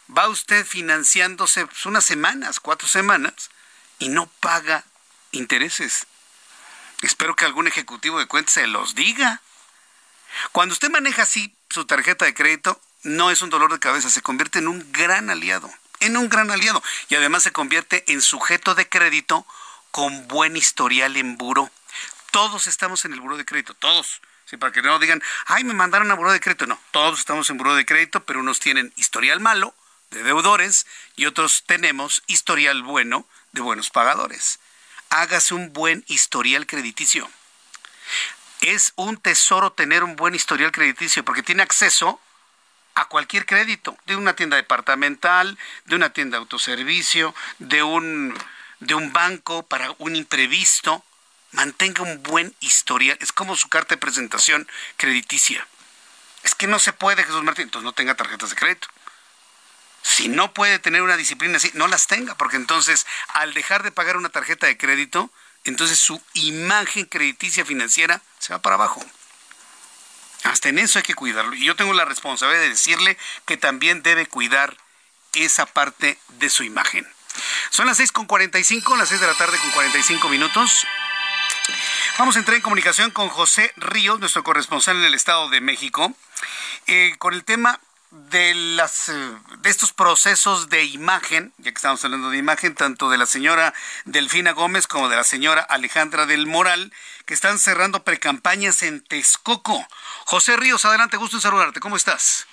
[0.08, 3.50] va usted financiándose pues, unas semanas, cuatro semanas,
[3.98, 4.84] y no paga
[5.32, 6.06] intereses.
[7.02, 9.40] Espero que algún ejecutivo de cuentas se los diga.
[10.52, 14.22] Cuando usted maneja así su tarjeta de crédito, no es un dolor de cabeza, se
[14.22, 16.82] convierte en un gran aliado, en un gran aliado.
[17.08, 19.46] Y además se convierte en sujeto de crédito
[19.90, 21.70] con buen historial en buro.
[22.30, 24.20] Todos estamos en el buro de crédito, todos.
[24.46, 26.66] Sí, para que no digan, ay, me mandaron a buro de crédito.
[26.66, 29.74] No, todos estamos en buro de crédito, pero unos tienen historial malo
[30.14, 30.86] de deudores
[31.16, 34.60] y otros tenemos historial bueno de buenos pagadores.
[35.10, 37.28] Hágase un buen historial crediticio.
[38.60, 42.20] Es un tesoro tener un buen historial crediticio porque tiene acceso
[42.94, 48.34] a cualquier crédito, de una tienda departamental, de una tienda de autoservicio, de un,
[48.78, 51.04] de un banco para un imprevisto.
[51.50, 53.18] Mantenga un buen historial.
[53.20, 55.66] Es como su carta de presentación crediticia.
[56.44, 57.64] Es que no se puede, Jesús Martín.
[57.64, 58.88] Entonces no tenga tarjetas de crédito.
[60.04, 63.90] Si no puede tener una disciplina así, no las tenga, porque entonces al dejar de
[63.90, 65.30] pagar una tarjeta de crédito,
[65.64, 69.02] entonces su imagen crediticia financiera se va para abajo.
[70.44, 71.54] Hasta en eso hay que cuidarlo.
[71.54, 74.76] Y yo tengo la responsabilidad de decirle que también debe cuidar
[75.32, 77.08] esa parte de su imagen.
[77.70, 80.86] Son las 6.45, las 6 de la tarde con 45 minutos.
[82.18, 86.14] Vamos a entrar en comunicación con José Ríos, nuestro corresponsal en el Estado de México,
[86.86, 87.80] eh, con el tema
[88.14, 93.10] de las eh, de estos procesos de imagen, ya que estamos hablando de imagen, tanto
[93.10, 96.92] de la señora Delfina Gómez como de la señora Alejandra del Moral,
[97.26, 99.84] que están cerrando precampañas en Texcoco.
[100.26, 101.80] José Ríos, adelante, gusto en saludarte.
[101.80, 102.46] ¿Cómo estás?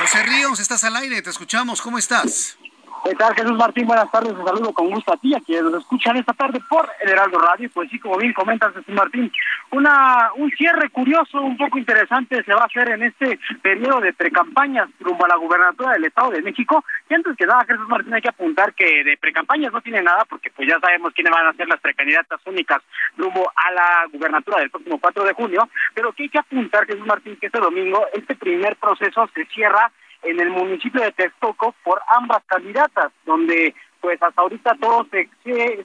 [0.00, 1.82] José Ríos, estás al aire, te escuchamos.
[1.82, 2.56] ¿Cómo estás?
[3.04, 3.86] ¿Qué tal, Jesús Martín?
[3.86, 6.88] Buenas tardes, un saludo con gusto a ti, a quienes nos escuchan esta tarde por
[7.00, 7.70] el Heraldo Radio.
[7.72, 9.32] Pues sí, como bien comentas, Jesús Martín,
[9.70, 14.12] una, un cierre curioso, un poco interesante se va a hacer en este periodo de
[14.12, 16.84] precampañas rumbo a la gubernatura del Estado de México.
[17.08, 20.24] Y antes que nada, Jesús Martín, hay que apuntar que de precampañas no tiene nada,
[20.28, 22.82] porque pues ya sabemos quiénes van a ser las precandidatas únicas
[23.16, 25.68] rumbo a la gubernatura del próximo 4 de junio.
[25.94, 29.90] Pero que hay que apuntar, Jesús Martín, que este domingo este primer proceso se cierra
[30.22, 35.28] en el municipio de Texcoco por ambas candidatas, donde pues hasta ahorita todo se,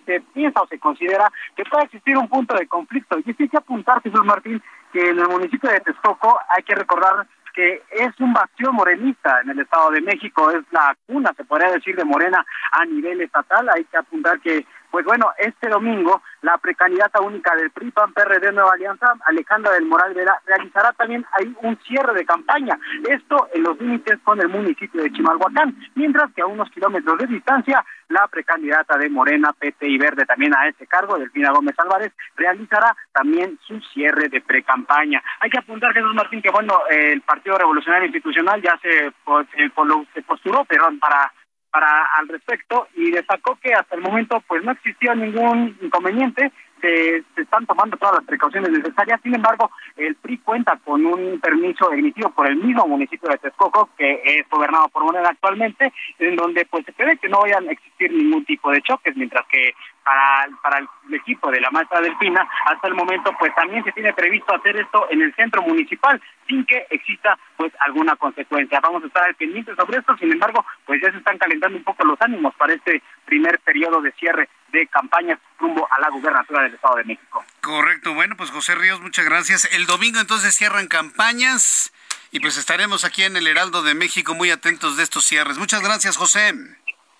[0.05, 3.17] se, piensa o se considera que puede existir un punto de conflicto.
[3.19, 4.61] Y sí hay que apuntar, Jesús Martín,
[4.91, 9.51] que en el municipio de Texcoco hay que recordar que es un bastión morenista en
[9.51, 13.69] el Estado de México, es la cuna, se podría decir, de Morena a nivel estatal.
[13.69, 18.51] Hay que apuntar que pues bueno, este domingo la precandidata única del PRI PAN PRD
[18.51, 22.77] Nueva Alianza, Alejandra del Moral Vera, realizará también ahí un cierre de campaña.
[23.09, 27.25] Esto en los límites con el municipio de Chimalhuacán, mientras que a unos kilómetros de
[27.25, 32.13] distancia la precandidata de Morena, PT y Verde también a ese cargo, Delfina Gómez Álvarez,
[32.35, 35.23] realizará también su cierre de precampaña.
[35.39, 39.11] Hay que apuntar, Jesús Martín, que bueno, el Partido Revolucionario Institucional ya se,
[39.55, 39.71] se,
[40.13, 41.31] se posturó, perdón, para
[41.73, 46.51] para al respecto y destacó que hasta el momento pues no existía ningún inconveniente
[46.83, 49.19] se, están tomando todas las precauciones necesarias.
[49.23, 53.89] Sin embargo, el PRI cuenta con un permiso emitido por el mismo municipio de Texcoco,
[53.97, 57.71] que es gobernado por Morena actualmente, en donde pues se prevé que no vayan a
[57.71, 62.47] existir ningún tipo de choques, mientras que para, para el equipo de la maestra Delfina,
[62.65, 66.65] hasta el momento pues también se tiene previsto hacer esto en el centro municipal, sin
[66.65, 68.79] que exista pues alguna consecuencia.
[68.81, 71.83] Vamos a estar al pendiente sobre esto, sin embargo, pues ya se están calentando un
[71.83, 76.63] poco los ánimos para este primer periodo de cierre de campañas rumbo a la gubernatura
[76.63, 77.43] del Estado de México.
[77.61, 79.69] Correcto, bueno, pues José Ríos, muchas gracias.
[79.71, 81.93] El domingo entonces cierran campañas
[82.31, 85.59] y pues estaremos aquí en el Heraldo de México muy atentos de estos cierres.
[85.59, 86.53] Muchas gracias, José.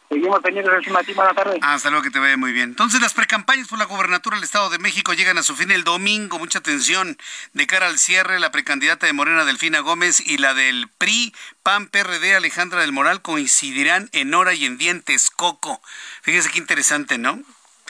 [0.09, 0.85] Seguimos teniendo el
[1.15, 1.59] Buenas tardes.
[1.61, 2.69] Hasta luego, que te vaya muy bien.
[2.69, 5.83] Entonces, las precampañas por la gubernatura del Estado de México llegan a su fin el
[5.83, 6.37] domingo.
[6.37, 7.17] Mucha atención
[7.53, 8.39] de cara al cierre.
[8.39, 11.33] La precandidata de Morena, Delfina Gómez, y la del PRI,
[11.63, 15.81] PAN, PRD, Alejandra del Moral, coincidirán en hora y en día en Texcoco.
[16.21, 17.41] Fíjese qué interesante, ¿no?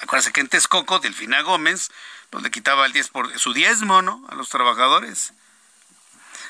[0.01, 1.91] Acuérdense que en Texcoco, Delfina Gómez,
[2.29, 4.25] pues le quitaba el 10 por su diezmo, ¿no?
[4.29, 5.33] A los trabajadores.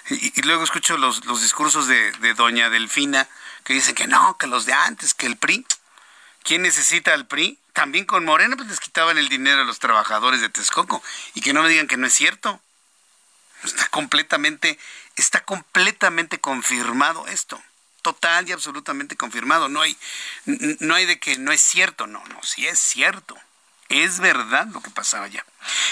[0.09, 3.27] Y, luego escucho los, los discursos de, doña Delfina
[3.63, 5.65] que dicen que no, que los de antes, que el PRI.
[6.43, 7.57] ¿Quién necesita al PRI?
[7.71, 11.01] También con Morena pues les quitaban el dinero a los trabajadores de Texcoco.
[11.33, 12.61] Y que no me digan que no es cierto.
[13.63, 14.77] Está completamente,
[15.15, 17.61] está completamente confirmado esto.
[18.01, 19.69] Total y absolutamente confirmado.
[19.69, 19.97] No hay,
[20.45, 22.05] no hay de que no es cierto.
[22.07, 23.37] No, no, sí es cierto.
[23.93, 25.45] Es verdad lo que pasaba allá.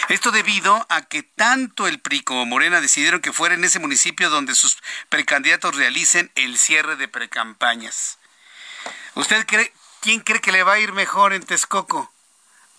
[0.10, 4.32] Esto debido a que tanto el PRI como Morena decidieron que fuera en ese municipio
[4.32, 4.80] donde sus
[5.10, 8.18] precandidatos realicen el cierre de precampañas.
[9.14, 12.12] ¿Usted cree, quién cree que le va a ir mejor en Texcoco?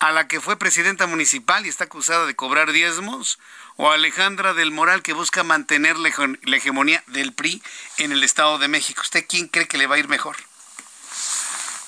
[0.01, 3.39] ¿A la que fue presidenta municipal y está acusada de cobrar diezmos?
[3.77, 6.09] ¿O a Alejandra del Moral que busca mantener la
[6.57, 7.63] hegemonía del PRI
[7.99, 9.03] en el Estado de México?
[9.03, 10.37] ¿Usted quién cree que le va a ir mejor?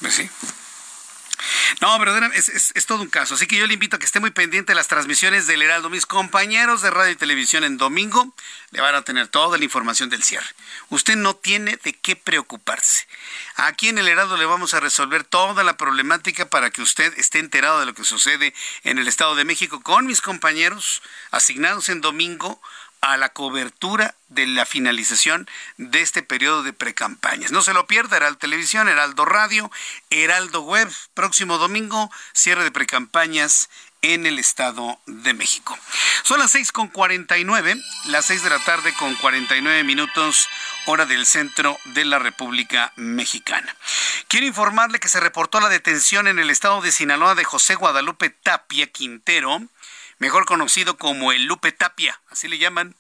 [0.00, 0.30] Pues sí,
[1.80, 3.34] No, verdaderamente es, es, todo un caso.
[3.34, 5.90] Así que yo le invito a que esté muy pendiente de las transmisiones del Heraldo.
[5.90, 8.34] Mis compañeros de radio y televisión en domingo
[8.70, 10.46] le van a tener toda la información del cierre.
[10.90, 13.06] Usted no tiene de qué preocuparse.
[13.56, 17.38] Aquí en el Heraldo le vamos a resolver toda la problemática para que usted esté
[17.38, 22.00] enterado de lo que sucede en el Estado de México con mis compañeros asignados en
[22.00, 22.60] domingo
[23.04, 27.52] a la cobertura de la finalización de este periodo de precampañas.
[27.52, 29.70] No se lo pierda, Heraldo Televisión, Heraldo Radio,
[30.08, 33.68] Heraldo Web, próximo domingo, cierre de precampañas
[34.00, 35.78] en el Estado de México.
[36.24, 37.76] Son las seis con cuarenta y nueve,
[38.06, 40.48] las seis de la tarde con cuarenta y nueve minutos,
[40.86, 43.74] hora del centro de la República Mexicana.
[44.28, 48.30] Quiero informarle que se reportó la detención en el estado de Sinaloa de José Guadalupe
[48.30, 49.62] Tapia Quintero,
[50.18, 52.94] mejor conocido como el Lupe Tapia, así le llaman,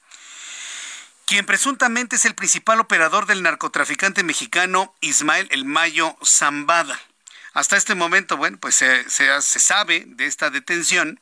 [1.26, 7.00] quien presuntamente es el principal operador del narcotraficante mexicano Ismael El Mayo Zambada.
[7.54, 11.20] Hasta este momento, bueno, pues se, se, se sabe de esta detención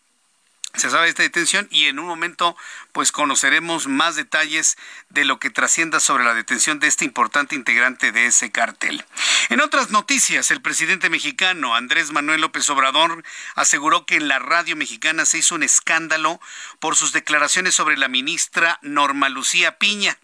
[0.74, 2.56] se sabe esta detención y en un momento
[2.92, 4.76] pues conoceremos más detalles
[5.10, 9.04] de lo que trascienda sobre la detención de este importante integrante de ese cartel.
[9.50, 13.22] En otras noticias, el presidente mexicano Andrés Manuel López Obrador
[13.54, 16.40] aseguró que en la radio mexicana se hizo un escándalo
[16.80, 20.18] por sus declaraciones sobre la ministra Norma Lucía Piña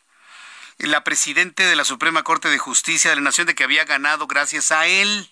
[0.79, 4.29] la presidente de la Suprema Corte de Justicia de la Nación de que había ganado
[4.29, 5.29] gracias a él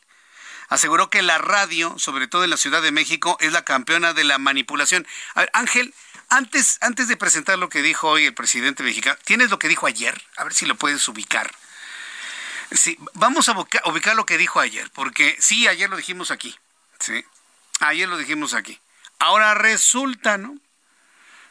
[0.68, 4.24] aseguró que la radio, sobre todo en la Ciudad de México, es la campeona de
[4.24, 5.06] la manipulación.
[5.34, 5.94] A ver, Ángel,
[6.28, 9.86] antes, antes de presentar lo que dijo hoy el presidente mexicano, ¿tienes lo que dijo
[9.86, 10.20] ayer?
[10.36, 11.52] A ver si lo puedes ubicar.
[12.72, 13.52] Sí, vamos a
[13.84, 16.56] ubicar lo que dijo ayer, porque sí, ayer lo dijimos aquí.
[16.98, 17.24] Sí,
[17.80, 18.80] ayer lo dijimos aquí.
[19.18, 20.58] Ahora resulta, ¿no?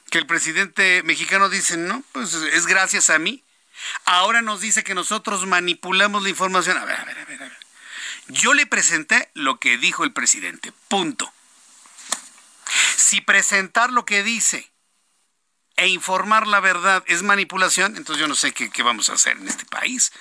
[0.10, 3.44] Que el presidente mexicano dice, no, pues es gracias a mí.
[4.06, 6.78] Ahora nos dice que nosotros manipulamos la información.
[6.78, 7.45] A ver, a ver, a ver.
[8.28, 10.74] Yo le presenté lo que dijo el presidente.
[10.88, 11.32] Punto.
[12.98, 14.72] Si presentar lo que dice
[15.76, 19.48] e informar la verdad es manipulación, entonces yo no sé qué, vamos a hacer en
[19.48, 20.12] este país.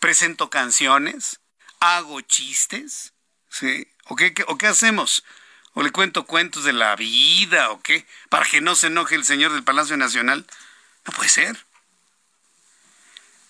[0.00, 1.40] Presento canciones,
[1.80, 3.14] hago chistes,
[3.48, 3.88] ¿sí?
[4.04, 5.24] ¿O qué, ¿O qué hacemos?
[5.72, 8.06] ¿O le cuento cuentos de la vida o qué?
[8.28, 10.46] Para que no se enoje el señor del Palacio Nacional.
[11.06, 11.65] No puede ser.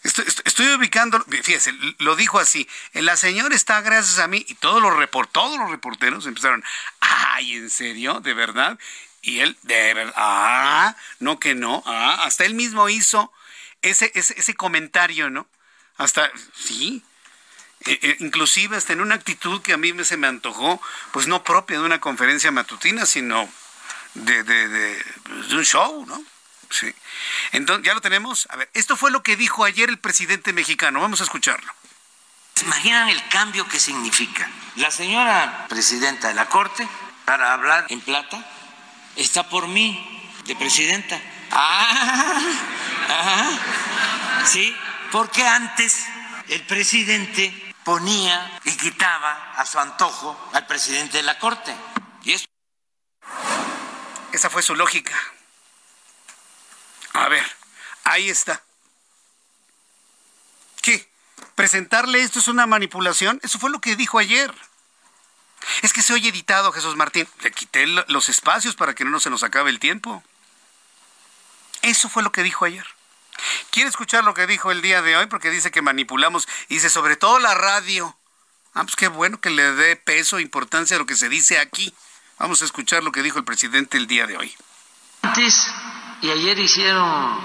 [0.07, 4.93] Estoy, ubicando, fíjese, lo dijo así, la señora está gracias a mí y todos los,
[5.33, 6.63] todos los reporteros empezaron,
[7.01, 8.21] ay, ¿en serio?
[8.21, 8.79] ¿De verdad?
[9.23, 13.33] Y él, de verdad, ah, no que no, ah, hasta él mismo hizo
[13.83, 15.49] ese, ese, comentario, ¿no?
[15.97, 17.03] Hasta, sí,
[17.85, 20.81] e, e, inclusive hasta en una actitud que a mí se me antojó,
[21.13, 23.49] pues no propia de una conferencia matutina, sino
[24.15, 26.25] de, de, de un show, ¿no?
[26.71, 26.95] Sí.
[27.53, 28.49] Entonces, ¿ya lo tenemos?
[28.51, 31.01] A ver, esto fue lo que dijo ayer el presidente mexicano.
[31.01, 31.73] Vamos a escucharlo.
[32.63, 34.49] ¿Imaginan el cambio que significa?
[34.77, 36.89] La señora presidenta de la Corte,
[37.25, 38.45] para hablar en plata,
[39.15, 41.21] está por mí, de presidenta.
[41.51, 42.41] Ah,
[43.09, 44.75] ah, sí,
[45.13, 46.07] porque antes
[46.49, 51.75] el presidente ponía y quitaba a su antojo al presidente de la Corte.
[52.25, 52.47] Y eso...
[54.33, 55.15] Esa fue su lógica.
[57.17, 57.45] A ver,
[58.05, 58.63] ahí está.
[60.83, 61.09] ¿Qué?
[61.55, 63.41] ¿Presentarle esto es una manipulación?
[63.43, 64.55] Eso fue lo que dijo ayer.
[65.81, 67.27] Es que se oye editado, Jesús Martín.
[67.41, 70.23] Le quité los espacios para que no se nos acabe el tiempo.
[71.81, 72.87] Eso fue lo que dijo ayer.
[73.71, 75.27] ¿Quiere escuchar lo que dijo el día de hoy?
[75.27, 76.47] Porque dice que manipulamos.
[76.69, 78.15] dice, sobre todo la radio.
[78.75, 81.59] Ah, pues qué bueno que le dé peso e importancia a lo que se dice
[81.59, 81.95] aquí.
[82.39, 84.55] Vamos a escuchar lo que dijo el presidente el día de hoy.
[85.23, 85.73] Antes
[86.23, 87.39] y ayer hicieron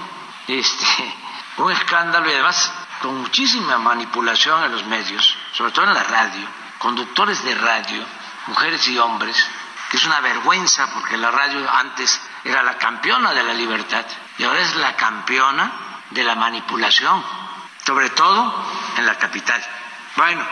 [0.48, 1.14] este,
[1.58, 6.46] un escándalo y además con muchísima manipulación en los medios, sobre todo en la radio,
[6.78, 8.04] conductores de radio,
[8.46, 9.36] mujeres y hombres,
[9.90, 14.04] que es una vergüenza porque la radio antes era la campeona de la libertad
[14.38, 15.72] y ahora es la campeona
[16.10, 17.22] de la manipulación,
[17.84, 18.64] sobre todo
[18.96, 19.62] en la capital.
[20.16, 20.42] Bueno,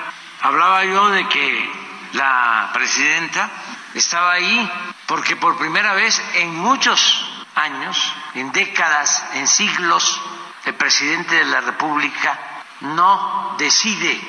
[0.42, 1.72] hablaba yo de que
[2.12, 3.48] la presidenta
[3.94, 4.70] estaba ahí
[5.06, 10.20] porque por primera vez en muchos años, en décadas, en siglos,
[10.64, 12.38] el presidente de la República
[12.80, 14.20] no decide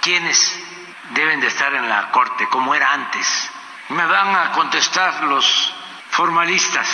[0.00, 0.58] quiénes
[1.10, 3.50] deben de estar en la Corte, como era antes.
[3.90, 5.74] Me van a contestar los
[6.10, 6.86] formalistas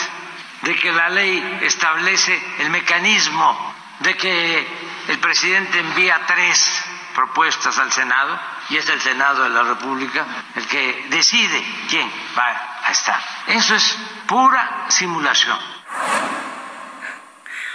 [0.63, 4.69] de que la ley establece el mecanismo de que
[5.09, 8.39] el presidente envía tres propuestas al Senado
[8.71, 13.21] y es el Senado de la República el que decide quién va a estar.
[13.49, 13.97] Eso es
[14.27, 15.59] pura simulación.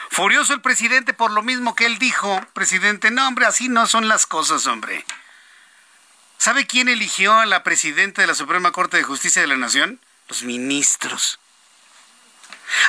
[0.10, 4.08] Furioso el presidente por lo mismo que él dijo, presidente, no hombre, así no son
[4.08, 5.06] las cosas, hombre.
[6.38, 10.00] ¿Sabe quién eligió a la presidenta de la Suprema Corte de Justicia de la Nación?
[10.28, 11.40] Los ministros.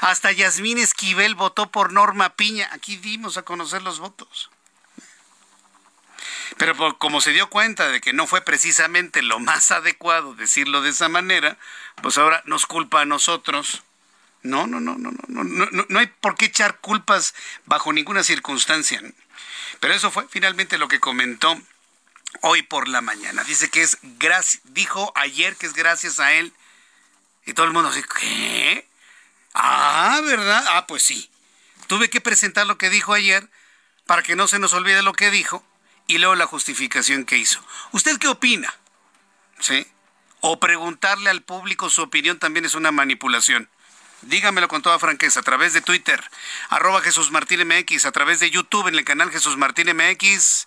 [0.01, 2.69] Hasta Yasmín Esquivel votó por Norma Piña.
[2.73, 4.51] Aquí dimos a conocer los votos.
[6.61, 10.91] Pero como se dio cuenta de que no fue precisamente lo más adecuado decirlo de
[10.91, 11.57] esa manera,
[12.03, 13.83] pues ahora nos culpa a nosotros.
[14.43, 17.35] No, no, no, no, no, no, no, no hay por qué echar culpas
[17.65, 19.01] bajo ninguna circunstancia.
[19.81, 21.59] Pero eso fue finalmente lo que comentó
[22.43, 23.43] hoy por la mañana.
[23.45, 26.53] Dice que es gracias, dijo ayer que es gracias a él.
[27.47, 28.87] Y todo el mundo dice, ¿qué?
[29.55, 30.63] Ah, ¿verdad?
[30.69, 31.31] Ah, pues sí.
[31.87, 33.49] Tuve que presentar lo que dijo ayer
[34.05, 35.65] para que no se nos olvide lo que dijo
[36.11, 37.65] y luego la justificación que hizo.
[37.93, 38.75] ¿Usted qué opina?
[39.61, 39.87] ¿Sí?
[40.41, 43.71] O preguntarle al público su opinión también es una manipulación.
[44.23, 46.23] Dígamelo con toda franqueza a través de Twitter,
[46.69, 50.67] arroba Jesús Martín MX, a través de YouTube en el canal Jesús Martín MX.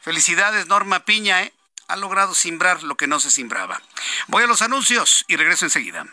[0.00, 1.54] Felicidades, Norma Piña, ¿eh?
[1.86, 3.80] ha logrado simbrar lo que no se simbraba.
[4.26, 6.04] Voy a los anuncios y regreso enseguida.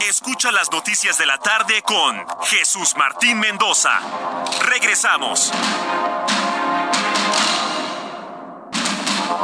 [0.00, 4.00] Escucha las noticias de la tarde con Jesús Martín Mendoza.
[4.62, 5.52] Regresamos.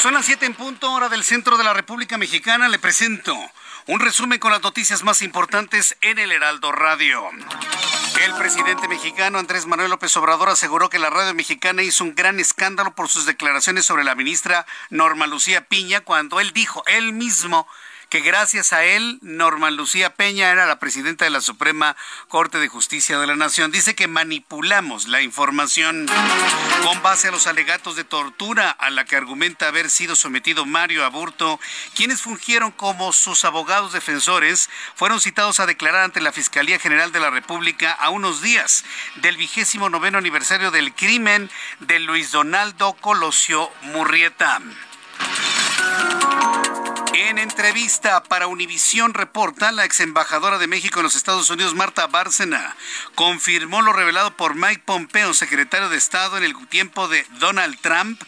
[0.00, 2.70] Son las 7 en punto, hora del centro de la República Mexicana.
[2.70, 3.36] Le presento
[3.86, 7.22] un resumen con las noticias más importantes en el Heraldo Radio.
[8.24, 12.40] El presidente mexicano Andrés Manuel López Obrador aseguró que la radio mexicana hizo un gran
[12.40, 17.68] escándalo por sus declaraciones sobre la ministra Norma Lucía Piña cuando él dijo, él mismo,
[18.10, 21.96] que gracias a él Norma Lucía Peña era la presidenta de la Suprema
[22.26, 23.70] Corte de Justicia de la Nación.
[23.70, 26.06] Dice que manipulamos la información
[26.82, 31.04] con base a los alegatos de tortura a la que argumenta haber sido sometido Mario
[31.04, 31.60] Aburto,
[31.94, 37.20] quienes fungieron como sus abogados defensores, fueron citados a declarar ante la Fiscalía General de
[37.20, 38.84] la República a unos días
[39.22, 41.48] del vigésimo noveno aniversario del crimen
[41.78, 44.60] de Luis Donaldo Colosio Murrieta.
[47.12, 52.06] En entrevista para Univisión Reporta, la ex embajadora de México en los Estados Unidos, Marta
[52.06, 52.76] Bárcena,
[53.16, 58.22] confirmó lo revelado por Mike Pompeo, secretario de Estado en el tiempo de Donald Trump,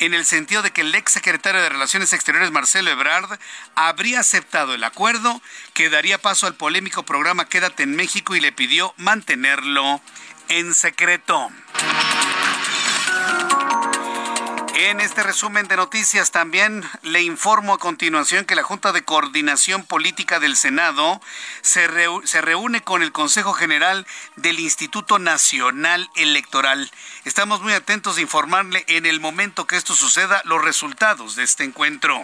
[0.00, 3.38] en el sentido de que el ex secretario de Relaciones Exteriores, Marcelo Ebrard,
[3.74, 5.40] habría aceptado el acuerdo
[5.72, 10.02] que daría paso al polémico programa Quédate en México y le pidió mantenerlo
[10.48, 11.50] en secreto.
[14.78, 19.84] En este resumen de noticias también le informo a continuación que la Junta de Coordinación
[19.84, 21.18] Política del Senado
[21.62, 21.86] se,
[22.42, 24.06] reúne con el Consejo General
[24.36, 26.90] del Instituto Nacional Electoral.
[27.24, 31.64] Estamos muy atentos de informarle en el momento que esto suceda los resultados de este
[31.64, 32.22] encuentro.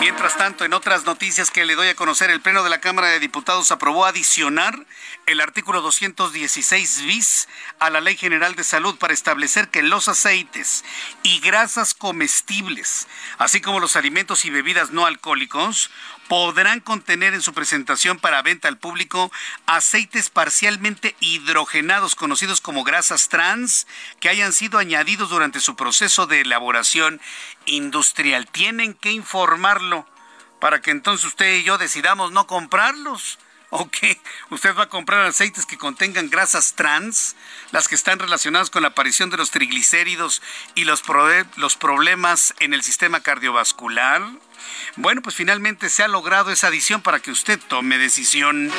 [0.00, 3.08] Mientras tanto, en otras noticias que le doy a conocer, el Pleno de la Cámara
[3.08, 4.86] de Diputados aprobó adicionar
[5.26, 7.48] el artículo 216 bis
[7.80, 10.84] a la Ley General de Salud para establecer que los aceites
[11.24, 15.90] y grasas comestibles, así como los alimentos y bebidas no alcohólicos,
[16.28, 19.32] podrán contener en su presentación para venta al público
[19.66, 23.86] aceites parcialmente hidrogenados conocidos como grasas trans
[24.20, 27.20] que hayan sido añadidos durante su proceso de elaboración
[27.64, 28.46] industrial.
[28.46, 30.06] Tienen que informarlo
[30.60, 33.38] para que entonces usted y yo decidamos no comprarlos.
[33.70, 33.86] ¿O?
[34.48, 37.36] ¿Usted va a comprar aceites que contengan grasas trans,
[37.70, 40.40] las que están relacionadas con la aparición de los triglicéridos
[40.74, 41.02] y los,
[41.56, 44.22] los problemas en el sistema cardiovascular?
[44.96, 48.70] Bueno, pues finalmente se ha logrado esa adición para que usted tome decisión.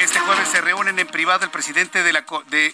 [0.00, 2.04] Este jueves se reúnen en privado el presidente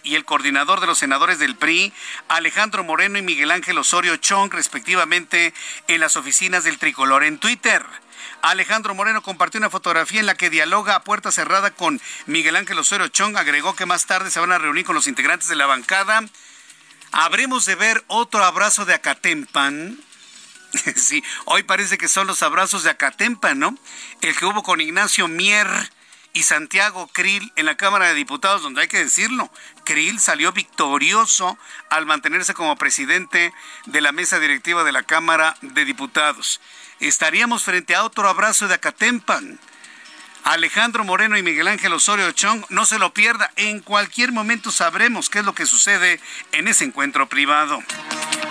[0.02, 1.92] y el coordinador de los senadores del PRI,
[2.28, 5.54] Alejandro Moreno y Miguel Ángel Osorio Chong, respectivamente,
[5.88, 7.84] en las oficinas del Tricolor en Twitter.
[8.42, 12.78] Alejandro Moreno compartió una fotografía en la que dialoga a puerta cerrada con Miguel Ángel
[12.78, 13.36] Osorio Chong.
[13.36, 16.24] Agregó que más tarde se van a reunir con los integrantes de la bancada.
[17.12, 19.98] Habremos de ver otro abrazo de Acatempan
[20.96, 23.76] sí, hoy parece que son los abrazos de Acatempa, ¿no?
[24.20, 25.68] El que hubo con Ignacio Mier
[26.32, 29.50] y Santiago Krill en la Cámara de Diputados, donde hay que decirlo,
[29.84, 31.58] Krill salió victorioso
[31.90, 33.52] al mantenerse como presidente
[33.86, 36.60] de la mesa directiva de la Cámara de Diputados.
[37.00, 39.58] Estaríamos frente a otro abrazo de Acatempan.
[40.44, 42.64] Alejandro Moreno y Miguel Ángel Osorio Chong.
[42.68, 43.50] No se lo pierda.
[43.56, 46.20] En cualquier momento sabremos qué es lo que sucede
[46.52, 47.82] en ese encuentro privado.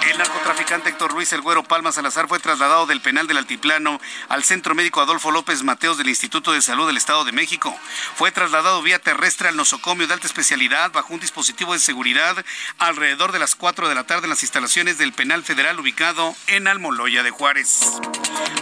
[0.10, 4.44] El narcotraficante Héctor Ruiz El Güero Palma Salazar fue trasladado del penal del Altiplano al
[4.44, 7.78] Centro Médico Adolfo López Mateos del Instituto de Salud del Estado de México.
[8.16, 12.44] Fue trasladado vía terrestre al nosocomio de alta especialidad bajo un dispositivo de seguridad
[12.80, 16.68] alrededor de las 4 de la tarde en las instalaciones del penal federal ubicado en
[16.68, 17.82] Almoloya de Juárez.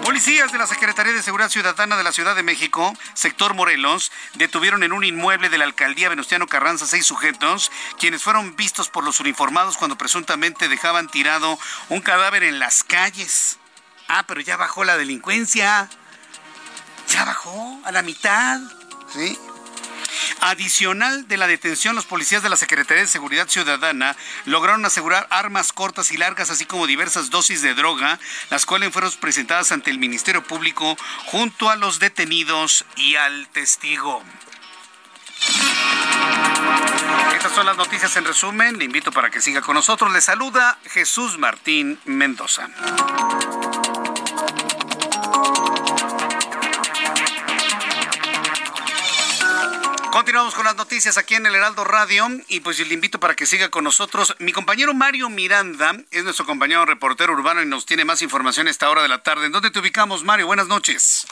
[0.04, 4.84] Policías de la Secretaría de Seguridad Ciudadana de la Ciudad de México, sector Morelos, detuvieron
[4.84, 9.20] en un inmueble de la alcaldía Venustiano Carranza seis sujetos, quienes fueron vistos por los
[9.20, 11.30] uniformados cuando presuntamente dejaban tirar
[11.90, 13.58] un cadáver en las calles.
[14.08, 15.90] Ah, pero ya bajó la delincuencia.
[17.08, 18.60] Ya bajó a la mitad.
[19.14, 19.38] ¿Sí?
[20.42, 24.16] Adicional de la detención, los policías de la Secretaría de Seguridad Ciudadana
[24.46, 29.12] lograron asegurar armas cortas y largas, así como diversas dosis de droga, las cuales fueron
[29.20, 34.24] presentadas ante el Ministerio Público junto a los detenidos y al testigo.
[37.36, 38.78] Estas son las noticias en resumen.
[38.78, 40.12] Le invito para que siga con nosotros.
[40.12, 42.70] Le saluda Jesús Martín Mendoza.
[50.12, 53.46] Continuamos con las noticias aquí en el Heraldo Radio y pues le invito para que
[53.46, 54.36] siga con nosotros.
[54.40, 58.72] Mi compañero Mario Miranda es nuestro compañero reportero urbano y nos tiene más información a
[58.72, 59.46] esta hora de la tarde.
[59.46, 60.48] ¿En dónde te ubicamos, Mario?
[60.48, 61.28] Buenas noches.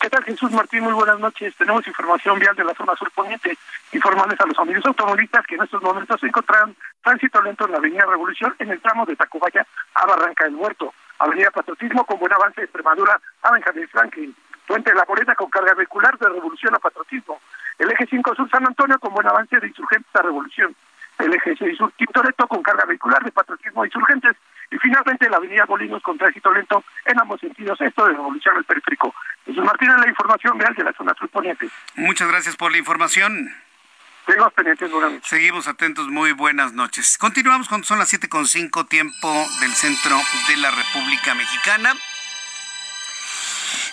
[0.00, 0.84] ¿Qué tal, Jesús Martín?
[0.84, 1.54] Muy buenas noches.
[1.56, 3.58] Tenemos información vial de la zona sur poniente.
[3.92, 7.78] Informarles a los amigos automovilistas que en estos momentos se encuentran tránsito lento en la
[7.78, 10.94] Avenida Revolución en el tramo de Tacubaya a Barranca del Muerto.
[11.18, 14.36] Avenida Patriotismo con buen avance de Extremadura a Benjamín Franklin.
[14.66, 17.40] Puente de la Morena con carga vehicular de Revolución a Patriotismo.
[17.82, 20.72] El eje 5 Sur San Antonio con buen avance de Insurgentes a Revolución.
[21.18, 24.36] El eje 6 Sur Tintoretto con carga vehicular de Patriotismo a Insurgentes
[24.70, 28.64] y finalmente la avenida Molinos con tránsito lento en ambos sentidos, esto de Revolución al
[28.64, 29.12] Periférico.
[29.44, 31.68] Jesús Martínez, la información real de la zona sur poniente.
[31.96, 33.52] Muchas gracias por la información.
[34.26, 37.18] Seguimos pendientes, buenas Seguimos atentos, muy buenas noches.
[37.18, 39.28] Continuamos cuando son las siete con cinco, tiempo
[39.60, 40.16] del centro
[40.46, 41.94] de la República Mexicana.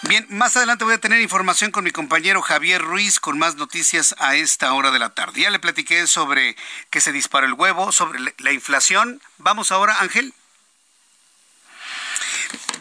[0.03, 4.15] Bien, más adelante voy a tener información con mi compañero Javier Ruiz con más noticias
[4.17, 5.41] a esta hora de la tarde.
[5.41, 6.55] Ya le platiqué sobre
[6.89, 9.21] que se disparó el huevo, sobre la inflación.
[9.37, 10.33] Vamos ahora, Ángel.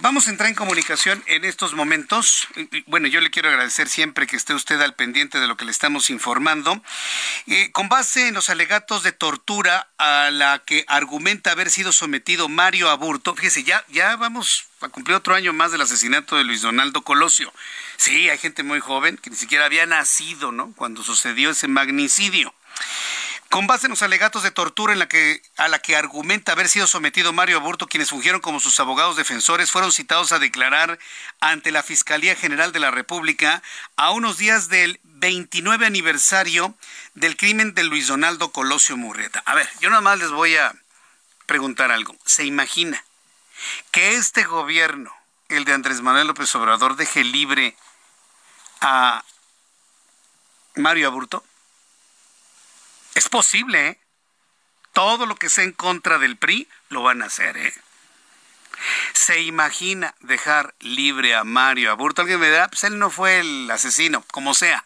[0.00, 2.46] Vamos a entrar en comunicación en estos momentos.
[2.86, 5.72] Bueno, yo le quiero agradecer siempre que esté usted al pendiente de lo que le
[5.72, 6.80] estamos informando.
[7.48, 12.48] Eh, con base en los alegatos de tortura a la que argumenta haber sido sometido
[12.48, 16.62] Mario Aburto, fíjese, ya, ya vamos a cumplir otro año más del asesinato de Luis
[16.62, 17.52] Donaldo Colosio.
[17.96, 20.72] Sí, hay gente muy joven que ni siquiera había nacido, ¿no?
[20.76, 22.54] Cuando sucedió ese magnicidio.
[23.50, 26.68] Con base en los alegatos de tortura en la que, a la que argumenta haber
[26.68, 30.98] sido sometido Mario Aburto, quienes fungieron como sus abogados defensores fueron citados a declarar
[31.40, 33.62] ante la Fiscalía General de la República
[33.96, 36.74] a unos días del 29 aniversario
[37.14, 39.42] del crimen de Luis Donaldo Colosio Murrieta.
[39.46, 40.74] A ver, yo nada más les voy a
[41.46, 42.14] preguntar algo.
[42.26, 43.02] ¿Se imagina
[43.90, 45.10] que este gobierno,
[45.48, 47.74] el de Andrés Manuel López Obrador, deje libre
[48.82, 49.24] a
[50.74, 51.42] Mario Aburto?
[53.18, 54.00] Es posible, ¿eh?
[54.92, 57.74] Todo lo que sea en contra del PRI lo van a hacer, ¿eh?
[59.12, 62.22] ¿Se imagina dejar libre a Mario Aburto?
[62.22, 64.84] Alguien me dirá, pues él no fue el asesino, como sea.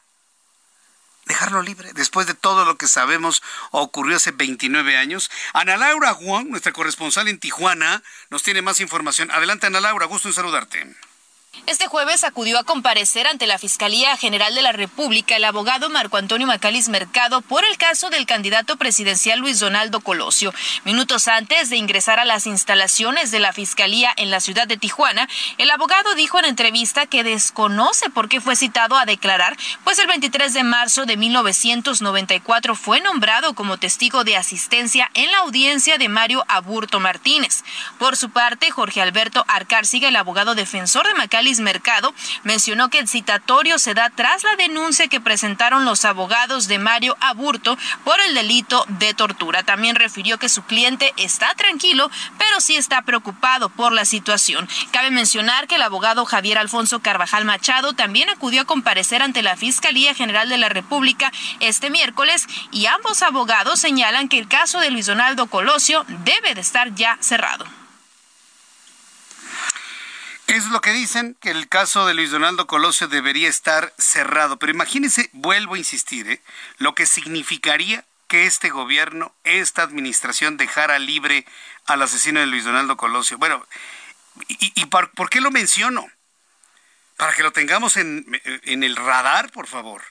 [1.27, 5.31] Dejarlo libre, después de todo lo que sabemos ocurrió hace 29 años.
[5.53, 9.31] Ana Laura Juan, nuestra corresponsal en Tijuana, nos tiene más información.
[9.31, 10.97] Adelante, Ana Laura, gusto en saludarte.
[11.67, 16.17] Este jueves acudió a comparecer ante la Fiscalía General de la República el abogado Marco
[16.17, 20.53] Antonio Macalis Mercado por el caso del candidato presidencial Luis Donaldo Colosio.
[20.85, 25.29] Minutos antes de ingresar a las instalaciones de la Fiscalía en la ciudad de Tijuana,
[25.59, 30.07] el abogado dijo en entrevista que desconoce por qué fue citado a declarar, pues el
[30.07, 36.09] 23 de marzo de 1994 fue nombrado como testigo de asistencia en la audiencia de
[36.09, 37.63] Mario Aburto Martínez.
[37.99, 42.15] Por su parte, Jorge Alberto Arcárciga, el abogado defensor de Macalis Mercado,
[42.45, 47.17] mencionó que el citatorio se da tras la denuncia que presentaron los abogados de Mario
[47.21, 49.63] Aburto por el delito de tortura.
[49.63, 54.69] También refirió que su cliente está tranquilo, pero sí está preocupado por la situación.
[54.93, 59.57] Cabe mencionar que el abogado Javier Alfonso Carvajal Machado también acudió a comparecer ante la
[59.57, 64.91] Fiscalía General de la República este miércoles y ambos abogados señalan que el caso de
[64.91, 67.82] Luis Donaldo Colosio debe de estar ya cerrado.
[70.53, 74.59] Es lo que dicen, que el caso de Luis Donaldo Colosio debería estar cerrado.
[74.59, 76.43] Pero imagínense, vuelvo a insistir, ¿eh?
[76.77, 81.47] lo que significaría que este gobierno, esta administración dejara libre
[81.87, 83.39] al asesino de Luis Donaldo Colosio.
[83.39, 83.67] Bueno,
[84.47, 86.07] ¿y, por, qué lo menciono?
[87.17, 90.03] para que lo tengamos en, en el radar, por favor,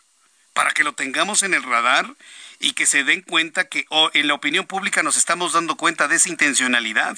[0.54, 2.16] para que lo tengamos en el radar
[2.62, 6.16] y que se den cuenta que en la opinión pública nos estamos dando cuenta de
[6.16, 7.18] esa intencionalidad.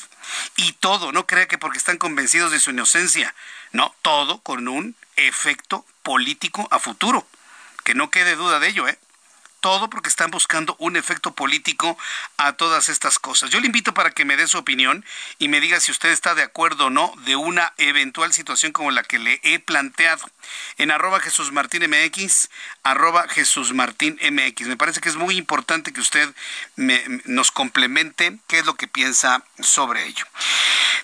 [0.55, 3.35] Y todo, no crea que porque están convencidos de su inocencia,
[3.71, 7.27] no, todo con un efecto político a futuro.
[7.83, 8.97] Que no quede duda de ello, ¿eh?
[9.63, 11.97] todo porque están buscando un efecto político
[12.35, 13.49] a todas estas cosas.
[13.49, 15.05] Yo le invito para que me dé su opinión
[15.39, 18.91] y me diga si usted está de acuerdo o no de una eventual situación como
[18.91, 20.29] la que le he planteado.
[20.77, 22.49] En arroba Jesús Martín MX,
[22.83, 24.67] arroba Jesús Martín MX.
[24.67, 26.33] Me parece que es muy importante que usted
[27.25, 30.25] nos complemente qué es lo que piensa sobre ello.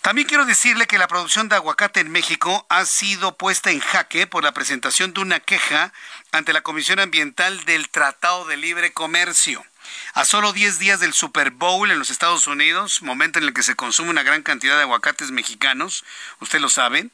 [0.01, 4.27] También quiero decirle que la producción de aguacate en México ha sido puesta en jaque
[4.27, 5.91] por la presentación de una queja
[6.31, 9.65] ante la Comisión Ambiental del Tratado de Libre Comercio.
[10.13, 13.63] A solo 10 días del Super Bowl en los Estados Unidos, momento en el que
[13.63, 16.05] se consume una gran cantidad de aguacates mexicanos,
[16.39, 17.09] usted lo sabe,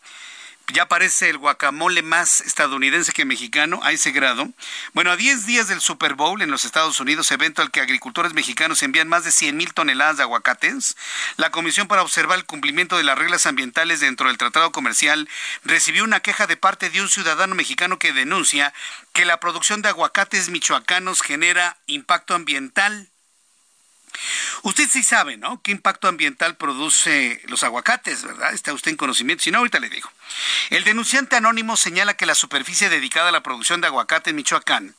[0.74, 4.50] ya parece el guacamole más estadounidense que mexicano a ese grado.
[4.94, 8.34] Bueno, a 10 días del Super Bowl en los Estados Unidos, evento al que agricultores
[8.34, 10.96] mexicanos envían más de 100 mil toneladas de aguacates,
[11.38, 15.30] la Comisión para observar el cumplimiento de las reglas ambientales dentro del tratado comercial
[15.64, 18.74] recibió una queja de parte de un ciudadano mexicano que denuncia
[19.14, 23.10] que la producción de aguacates michoacanos genera impacto ambiental
[24.64, 25.62] Usted sí sabe, ¿no?
[25.62, 28.54] ¿Qué impacto ambiental produce los aguacates, verdad?
[28.54, 29.44] Está usted en conocimiento.
[29.44, 30.10] Si no, ahorita le digo.
[30.70, 34.96] El denunciante anónimo señala que la superficie dedicada a la producción de aguacate en Michoacán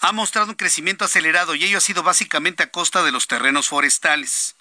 [0.00, 3.68] ha mostrado un crecimiento acelerado y ello ha sido básicamente a costa de los terrenos
[3.68, 4.56] forestales.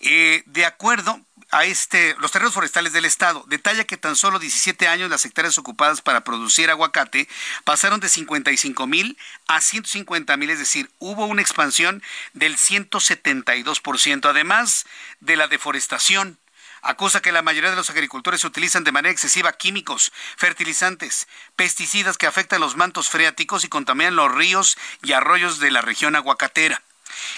[0.00, 1.20] Eh, de acuerdo
[1.50, 5.56] a este, los terrenos forestales del Estado, detalla que tan solo 17 años las hectáreas
[5.56, 7.28] ocupadas para producir aguacate
[7.64, 12.02] pasaron de 55 mil a 150 mil, es decir, hubo una expansión
[12.34, 14.84] del 172%, además
[15.20, 16.38] de la deforestación
[16.82, 22.26] acusa que la mayoría de los agricultores utilizan de manera excesiva químicos, fertilizantes, pesticidas que
[22.26, 26.82] afectan los mantos freáticos y contaminan los ríos y arroyos de la región aguacatera.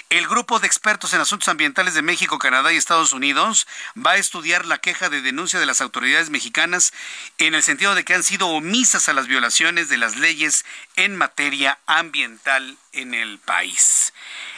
[0.09, 4.17] El grupo de expertos en asuntos ambientales de México, Canadá y Estados Unidos va a
[4.17, 6.93] estudiar la queja de denuncia de las autoridades mexicanas
[7.37, 10.65] en el sentido de que han sido omisas a las violaciones de las leyes
[10.95, 14.13] en materia ambiental en el país.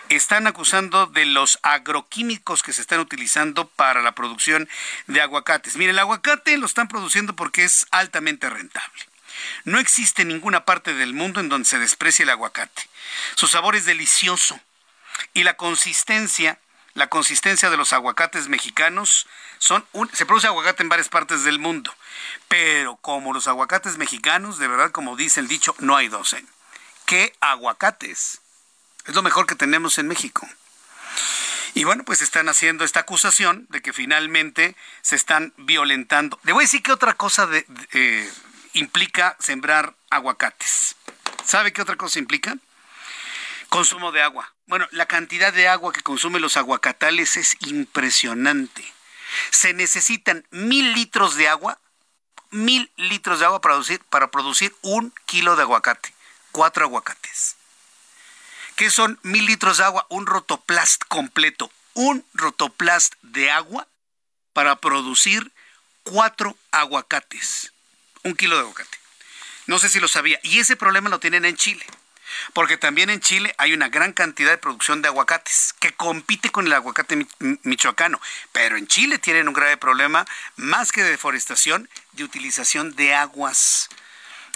[0.09, 4.68] Están acusando de los agroquímicos que se están utilizando para la producción
[5.07, 5.76] de aguacates.
[5.76, 9.07] Mire, el aguacate lo están produciendo porque es altamente rentable.
[9.66, 12.89] No existe ninguna parte del mundo en donde se desprecie el aguacate.
[13.36, 14.59] Su sabor es delicioso
[15.34, 16.59] y la consistencia,
[16.93, 21.93] la consistencia de los aguacates mexicanos son se produce aguacate en varias partes del mundo,
[22.47, 26.34] pero como los aguacates mexicanos, de verdad como dice el dicho, no hay dos.
[26.34, 26.45] ¿eh?
[27.05, 28.41] ¿Qué aguacates?
[29.05, 30.47] Es lo mejor que tenemos en México.
[31.76, 36.39] Y bueno, pues están haciendo esta acusación de que finalmente se están violentando.
[36.43, 37.49] Le voy a decir que otra cosa
[37.93, 38.32] eh,
[38.74, 40.95] implica sembrar aguacates.
[41.43, 42.55] ¿Sabe qué otra cosa implica?
[43.70, 44.53] Consumo de agua.
[44.66, 48.93] Bueno, la cantidad de agua que consumen los aguacatales es impresionante.
[49.51, 51.80] Se necesitan mil litros de agua,
[52.49, 56.14] mil litros de agua para producir, para producir un kilo de aguacate,
[56.51, 57.57] cuatro aguacates.
[58.76, 60.05] ¿Qué son mil litros de agua?
[60.09, 63.88] Un rotoplast completo, un rotoplast de agua
[64.53, 65.51] para producir
[66.03, 67.74] cuatro aguacates,
[68.24, 68.97] un kilo de aguacate.
[69.68, 70.39] No sé si lo sabía.
[70.43, 71.86] Y ese problema lo tienen en Chile
[72.54, 76.68] porque también en Chile hay una gran cantidad de producción de aguacates que compite con
[76.68, 77.28] el aguacate
[77.64, 78.20] michoacano,
[78.52, 80.26] pero en Chile tienen un grave problema,
[80.56, 83.90] más que de deforestación, de utilización de aguas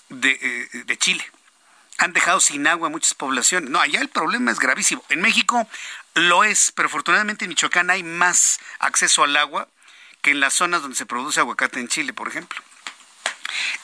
[0.09, 1.25] de, eh, de Chile.
[1.99, 3.69] Han dejado sin agua muchas poblaciones.
[3.69, 5.03] No, allá el problema es gravísimo.
[5.09, 5.67] En México
[6.13, 9.67] lo es, pero afortunadamente en Michoacán hay más acceso al agua
[10.21, 12.61] que en las zonas donde se produce aguacate en Chile, por ejemplo.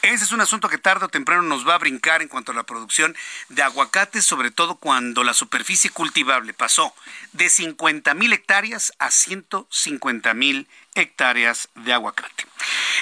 [0.02, 2.56] Ese es un asunto que tarde o temprano nos va a brincar en cuanto a
[2.56, 3.16] la producción
[3.50, 6.94] de aguacates, sobre todo cuando la superficie cultivable pasó
[7.32, 12.46] de 50 mil hectáreas a 150 mil hectáreas de aguacate.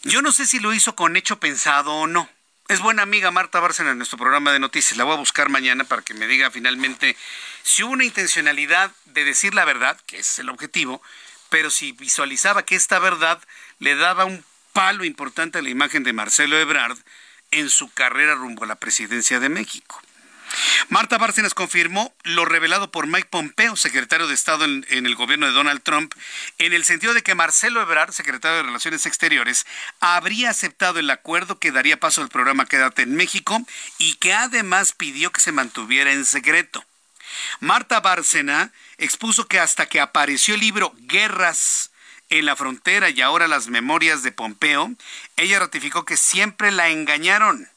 [0.02, 2.28] yo no sé si lo hizo con hecho pensado o no.
[2.68, 4.96] Es buena amiga Marta Bárcena en nuestro programa de noticias.
[4.96, 7.16] La voy a buscar mañana para que me diga finalmente
[7.62, 11.02] si hubo una intencionalidad de decir la verdad, que es el objetivo,
[11.48, 13.42] pero si visualizaba que esta verdad
[13.78, 16.98] le daba un palo importante a la imagen de Marcelo Ebrard
[17.50, 20.00] en su carrera rumbo a la presidencia de México.
[20.88, 25.52] Marta Bárcenas confirmó lo revelado por Mike Pompeo, secretario de Estado en, el gobierno de
[25.52, 26.12] Donald Trump,
[26.58, 29.66] en el sentido de que Marcelo Ebrard, secretario de Relaciones Exteriores,
[30.00, 33.64] habría aceptado el acuerdo que daría paso al programa Quédate en México
[33.98, 36.84] y que además pidió que se mantuviera en secreto.
[37.60, 41.90] Marta Bárcena expuso que hasta que apareció el libro Guerras
[42.28, 44.92] en la frontera y ahora las memorias de Pompeo,
[45.36, 47.68] ella ratificó que siempre la engañaron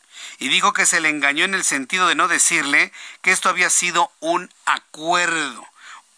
[0.44, 2.92] y dijo que se le engañó en el sentido de no decirle
[3.22, 5.66] que esto había sido un acuerdo,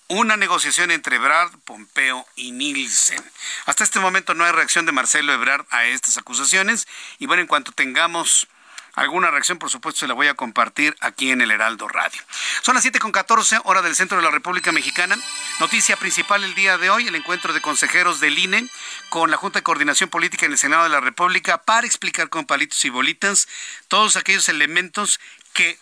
[0.07, 3.23] una negociación entre Ebrard, Pompeo y Nielsen.
[3.67, 6.87] Hasta este momento no hay reacción de Marcelo Ebrard a estas acusaciones
[7.19, 8.47] y bueno, en cuanto tengamos
[8.95, 12.21] Alguna reacción, por supuesto, se la voy a compartir aquí en el Heraldo Radio.
[12.61, 15.17] Son las 7.14, hora del centro de la República Mexicana.
[15.59, 18.69] Noticia principal el día de hoy, el encuentro de consejeros del INE
[19.09, 22.45] con la Junta de Coordinación Política en el Senado de la República para explicar con
[22.45, 23.47] palitos y bolitas
[23.89, 25.19] todos aquellos elementos
[25.53, 25.77] que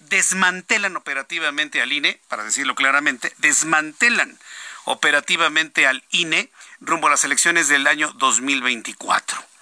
[0.00, 4.38] desmantelan operativamente al INE, para decirlo claramente, desmantelan
[4.84, 9.53] operativamente al INE rumbo a las elecciones del año 2024.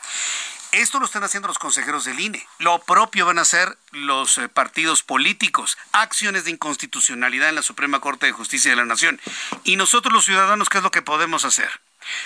[0.73, 2.47] Esto lo están haciendo los consejeros del INE.
[2.59, 5.77] Lo propio van a hacer los eh, partidos políticos.
[5.93, 9.21] Acciones de inconstitucionalidad en la Suprema Corte de Justicia de la Nación.
[9.65, 11.69] Y nosotros los ciudadanos, ¿qué es lo que podemos hacer?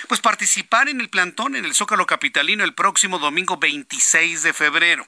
[0.07, 5.05] Pues participar en el plantón en el Zócalo Capitalino el próximo domingo 26 de febrero.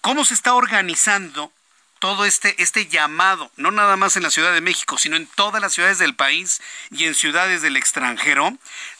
[0.00, 1.52] ¿Cómo se está organizando
[1.98, 5.60] todo este, este llamado, no nada más en la Ciudad de México, sino en todas
[5.60, 6.62] las ciudades del país
[6.92, 8.56] y en ciudades del extranjero,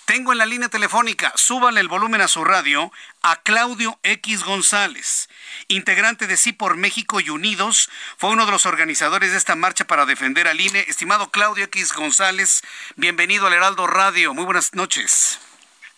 [0.08, 2.90] tengo en la línea telefónica, súbale el volumen a su radio,
[3.22, 5.28] a Claudio X González,
[5.68, 9.86] integrante de Sí por México y Unidos, fue uno de los organizadores de esta marcha
[9.86, 10.80] para defender al INE.
[10.88, 12.62] Estimado Claudio X González,
[12.96, 14.32] bienvenido al Heraldo Radio.
[14.32, 15.38] Muy buenas noches.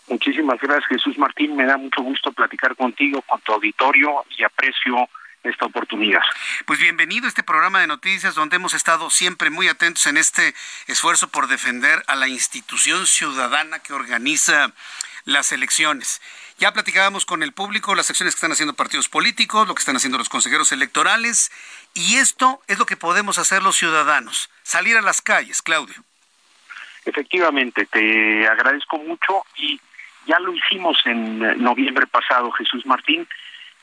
[0.09, 1.55] Muchísimas gracias, Jesús Martín.
[1.55, 5.09] Me da mucho gusto platicar contigo, con tu auditorio y aprecio
[5.43, 6.21] esta oportunidad.
[6.67, 10.55] Pues bienvenido a este programa de noticias donde hemos estado siempre muy atentos en este
[10.87, 14.73] esfuerzo por defender a la institución ciudadana que organiza
[15.25, 16.21] las elecciones.
[16.59, 19.97] Ya platicábamos con el público las acciones que están haciendo partidos políticos, lo que están
[19.97, 21.51] haciendo los consejeros electorales,
[21.95, 26.05] y esto es lo que podemos hacer los ciudadanos, salir a las calles, Claudio.
[27.05, 29.81] Efectivamente, te agradezco mucho y
[30.27, 33.27] ya lo hicimos en noviembre pasado, Jesús Martín,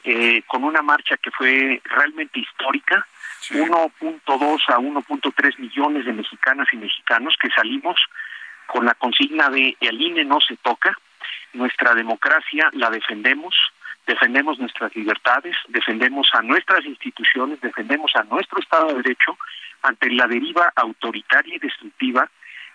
[0.09, 3.05] eh, con una marcha que fue realmente histórica.
[3.49, 7.97] 1.2 a 1.3 millones de mexicanas y mexicanos que salimos
[8.67, 10.97] con la consigna de el INE no se toca,
[11.51, 13.53] nuestra democracia la defendemos,
[14.05, 19.37] defendemos nuestras libertades, defendemos a nuestras instituciones, defendemos a nuestro Estado de Derecho
[19.81, 22.29] ante la deriva autoritaria y destructiva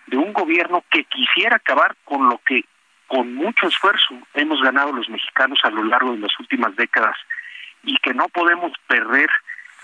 [0.05, 2.63] de un gobierno que quisiera acabar con lo que
[3.13, 7.15] con mucho esfuerzo hemos ganado los mexicanos a lo largo de las últimas décadas
[7.83, 9.29] y que no podemos perder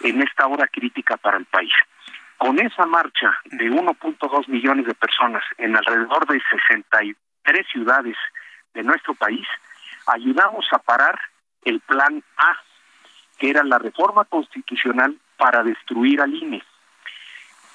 [0.02, 1.72] en esta hora crítica para el país.
[2.38, 8.18] Con esa marcha de 1.2 millones de personas en alrededor de 63 ciudades
[8.74, 9.46] de nuestro país,
[10.08, 11.20] ayudamos a parar
[11.66, 12.58] el plan A,
[13.38, 16.64] que era la reforma constitucional para destruir al INE.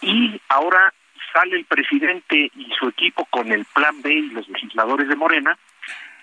[0.00, 0.92] Y ahora
[1.32, 5.58] sale el presidente y su equipo con el plan B y los legisladores de Morena,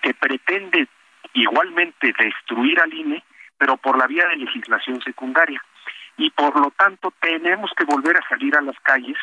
[0.02, 0.88] que pretende
[1.34, 3.22] igualmente destruir al INE,
[3.56, 5.62] pero por la vía de legislación secundaria.
[6.16, 9.16] Y por lo tanto tenemos que volver a salir a las calles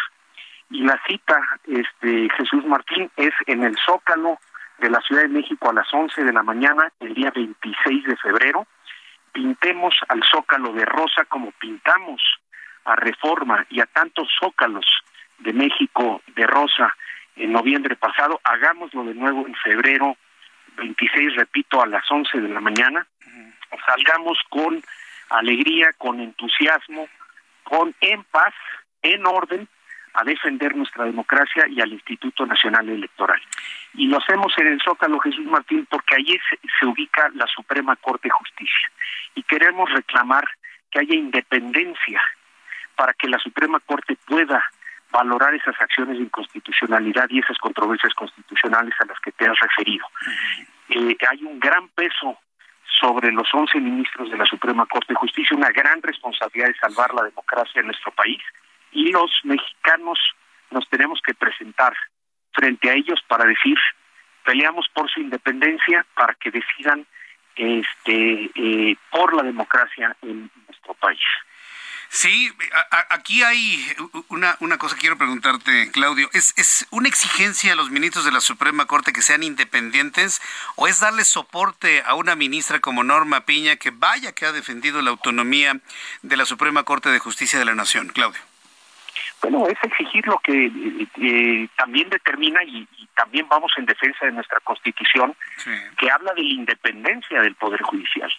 [0.72, 4.38] y la cita, este Jesús Martín, es en el Zócalo
[4.78, 8.18] de la Ciudad de México a las 11 de la mañana, el día 26 de
[8.18, 8.68] febrero.
[9.32, 12.22] Pintemos al Zócalo de rosa como pintamos
[12.86, 14.86] a Reforma y a tantos zócalos
[15.40, 16.96] de México de Rosa
[17.36, 20.18] en noviembre pasado, hagámoslo de nuevo en febrero
[20.78, 23.06] 26, repito, a las 11 de la mañana,
[23.86, 24.82] salgamos con
[25.30, 27.08] alegría, con entusiasmo,
[27.64, 28.54] con en paz,
[29.02, 29.68] en orden,
[30.14, 33.40] a defender nuestra democracia y al Instituto Nacional Electoral.
[33.94, 37.96] Y lo hacemos en el Zócalo Jesús Martín porque allí se, se ubica la Suprema
[37.96, 38.92] Corte de Justicia.
[39.36, 40.46] Y queremos reclamar
[40.90, 42.22] que haya independencia
[42.96, 44.66] para que la Suprema Corte pueda
[45.12, 50.06] valorar esas acciones de inconstitucionalidad y esas controversias constitucionales a las que te has referido.
[50.90, 52.38] Eh, hay un gran peso
[53.00, 57.14] sobre los 11 ministros de la Suprema Corte de Justicia, una gran responsabilidad de salvar
[57.14, 58.42] la democracia en nuestro país
[58.92, 60.20] y los mexicanos
[60.72, 61.94] nos tenemos que presentar
[62.52, 63.78] frente a ellos para decir
[64.44, 67.06] peleamos por su independencia para que decidan
[67.56, 71.20] este eh, por la democracia en nuestro país.
[72.12, 72.52] Sí,
[73.10, 73.86] aquí hay
[74.30, 76.28] una, una cosa que quiero preguntarte, Claudio.
[76.34, 80.42] ¿Es, ¿Es una exigencia a los ministros de la Suprema Corte que sean independientes
[80.76, 85.04] o es darle soporte a una ministra como Norma Piña que vaya que ha defendido
[85.04, 85.80] la autonomía
[86.24, 88.08] de la Suprema Corte de Justicia de la Nación?
[88.08, 88.49] Claudio.
[89.42, 90.72] Bueno, es exigir lo que
[91.22, 95.36] eh, también determina y, también vamos en defensa de nuestra Constitución,
[95.98, 98.32] que habla de la independencia del Poder Judicial.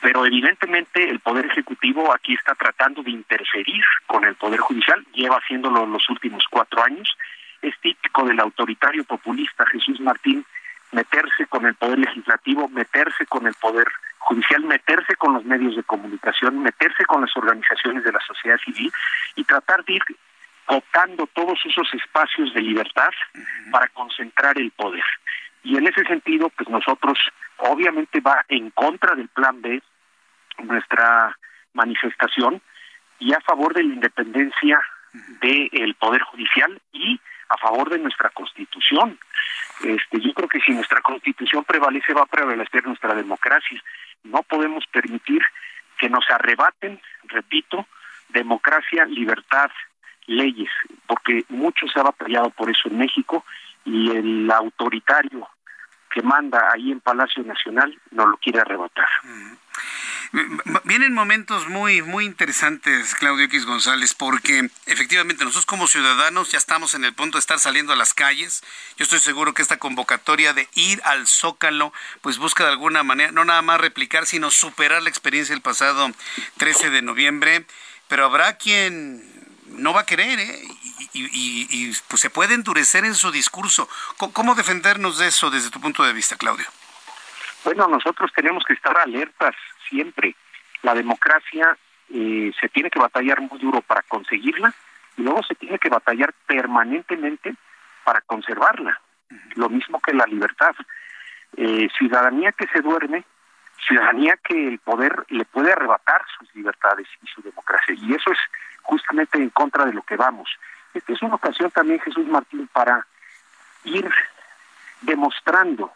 [0.00, 5.36] Pero evidentemente el Poder Ejecutivo aquí está tratando de interferir con el Poder Judicial, lleva
[5.36, 7.16] haciéndolo los últimos cuatro años.
[7.62, 10.44] Es típico del autoritario populista Jesús Martín
[10.92, 13.86] meterse con el Poder Legislativo, meterse con el Poder
[14.18, 18.92] Judicial, meterse con los medios de comunicación, meterse con las organizaciones de la sociedad civil
[19.36, 20.02] y tratar de ir
[20.68, 23.08] cooptando todos esos espacios de libertad
[23.72, 25.04] para concentrar el poder.
[25.62, 27.18] Y en ese sentido, pues nosotros
[27.56, 29.82] obviamente va en contra del plan B
[30.58, 31.34] nuestra
[31.72, 32.60] manifestación
[33.18, 34.78] y a favor de la independencia
[35.40, 37.18] del poder judicial y
[37.48, 39.18] a favor de nuestra constitución.
[39.82, 43.82] Este, yo creo que si nuestra constitución prevalece va a prevalecer nuestra democracia.
[44.22, 45.40] No podemos permitir
[45.98, 47.86] que nos arrebaten, repito,
[48.28, 49.70] democracia, libertad,
[50.28, 50.70] leyes,
[51.06, 53.44] porque mucho se ha batallado por eso en México
[53.84, 55.48] y el autoritario
[56.10, 59.08] que manda ahí en Palacio Nacional no lo quiere arrebatar.
[60.84, 66.94] Vienen momentos muy, muy interesantes, Claudio X González, porque efectivamente nosotros como ciudadanos ya estamos
[66.94, 68.62] en el punto de estar saliendo a las calles.
[68.98, 73.32] Yo estoy seguro que esta convocatoria de ir al Zócalo, pues busca de alguna manera
[73.32, 76.10] no nada más replicar, sino superar la experiencia del pasado
[76.58, 77.64] 13 de noviembre.
[78.08, 79.37] Pero habrá quien
[79.70, 80.62] no va a querer, ¿eh?
[81.14, 83.88] Y, pues se puede endurecer en su discurso.
[84.32, 86.66] ¿Cómo defendernos de eso desde tu punto de vista, Claudio?
[87.64, 89.54] Bueno, nosotros tenemos que estar alertas
[89.88, 90.34] siempre.
[90.82, 91.76] La democracia
[92.12, 94.74] eh, se tiene que batallar muy duro para conseguirla
[95.16, 97.54] y luego se tiene que batallar permanentemente
[98.04, 99.00] para conservarla.
[99.56, 100.74] Lo mismo que la libertad.
[101.56, 103.24] Eh, ciudadanía que se duerme,
[103.86, 107.94] ciudadanía que el poder le puede arrebatar sus libertades y su democracia.
[107.94, 108.38] Y eso es
[108.82, 110.48] justamente en contra de lo que vamos.
[110.94, 113.06] Esta es una ocasión también, Jesús Martín, para
[113.84, 114.10] ir
[115.02, 115.92] demostrando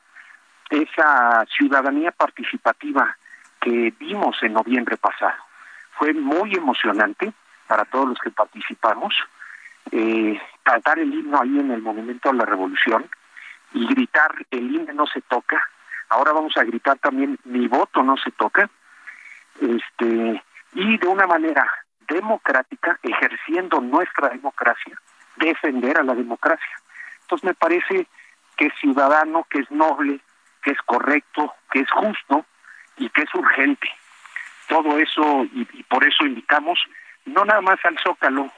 [0.71, 3.17] esa ciudadanía participativa
[3.61, 5.39] que vimos en noviembre pasado.
[5.93, 7.33] Fue muy emocionante
[7.67, 9.15] para todos los que participamos
[9.91, 13.09] eh, cantar el himno ahí en el Monumento a la Revolución
[13.73, 15.69] y gritar el himno no se toca.
[16.13, 18.69] Ahora vamos a gritar también mi voto no se toca.
[19.61, 20.43] Este
[20.75, 21.67] y de una manera
[22.07, 24.99] democrática, ejerciendo nuestra democracia,
[25.37, 26.77] defender a la democracia.
[27.23, 28.07] Entonces me parece
[28.57, 30.21] que es ciudadano, que es noble,
[30.63, 32.45] que es correcto, que es justo
[32.99, 33.89] y que es urgente.
[34.69, 36.79] Todo eso, y, por eso invitamos,
[37.25, 38.51] no nada más al Zócalo,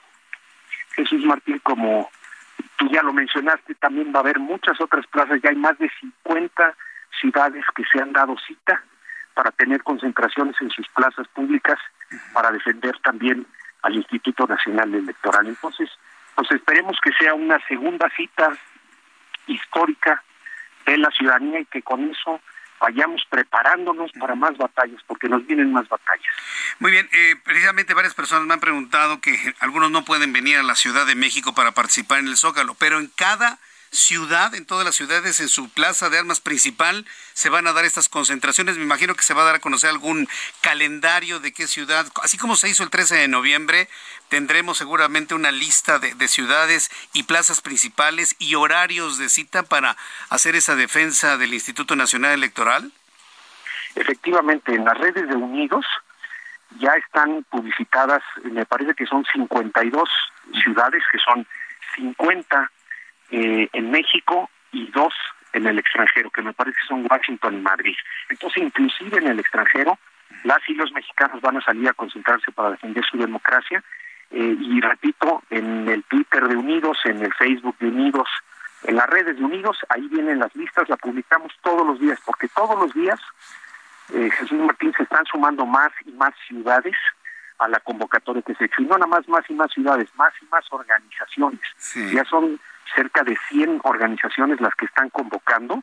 [0.97, 2.11] Jesús Martín, como
[2.77, 5.91] tú ya lo mencionaste, también va a haber muchas otras plazas, ya hay más de
[6.01, 6.77] 50
[7.21, 8.83] ciudades que se han dado cita
[9.35, 11.79] para tener concentraciones en sus plazas públicas
[12.33, 13.47] para defender también
[13.83, 15.47] al Instituto Nacional Electoral.
[15.47, 15.91] Entonces,
[16.35, 18.51] pues esperemos que sea una segunda cita
[19.47, 20.23] histórica
[20.87, 22.41] de la ciudadanía y que con eso
[22.81, 26.35] vayamos preparándonos para más batallas, porque nos vienen más batallas.
[26.81, 30.63] Muy bien, eh, precisamente varias personas me han preguntado que algunos no pueden venir a
[30.63, 33.59] la Ciudad de México para participar en el Zócalo, pero en cada
[33.95, 37.85] ciudad, en todas las ciudades, en su plaza de armas principal, se van a dar
[37.85, 38.77] estas concentraciones.
[38.77, 40.29] Me imagino que se va a dar a conocer algún
[40.61, 43.89] calendario de qué ciudad, así como se hizo el 13 de noviembre,
[44.29, 49.97] tendremos seguramente una lista de, de ciudades y plazas principales y horarios de cita para
[50.29, 52.93] hacer esa defensa del Instituto Nacional Electoral.
[53.95, 55.87] Efectivamente, en las redes de Unidos
[56.81, 60.09] ya están publicitadas, me parece que son 52
[60.65, 61.47] ciudades, que son
[61.95, 62.71] 50
[63.37, 65.13] eh, en México y dos
[65.53, 67.97] en el extranjero, que me parece que son Washington y Madrid.
[68.29, 69.99] Entonces, inclusive en el extranjero,
[70.45, 73.83] las y los mexicanos van a salir a concentrarse para defender su democracia.
[74.31, 78.29] Eh, y repito, en el Twitter de Unidos, en el Facebook de Unidos,
[78.85, 82.47] en las redes de Unidos, ahí vienen las listas, la publicamos todos los días, porque
[82.49, 83.19] todos los días,
[84.13, 86.95] eh, Jesús Martín, se están sumando más y más ciudades
[87.59, 88.83] a la convocatoria que se ha hecho.
[88.83, 91.61] Y no nada más, más y más ciudades, más y más organizaciones.
[92.13, 92.61] Ya son
[92.95, 95.83] cerca de 100 organizaciones las que están convocando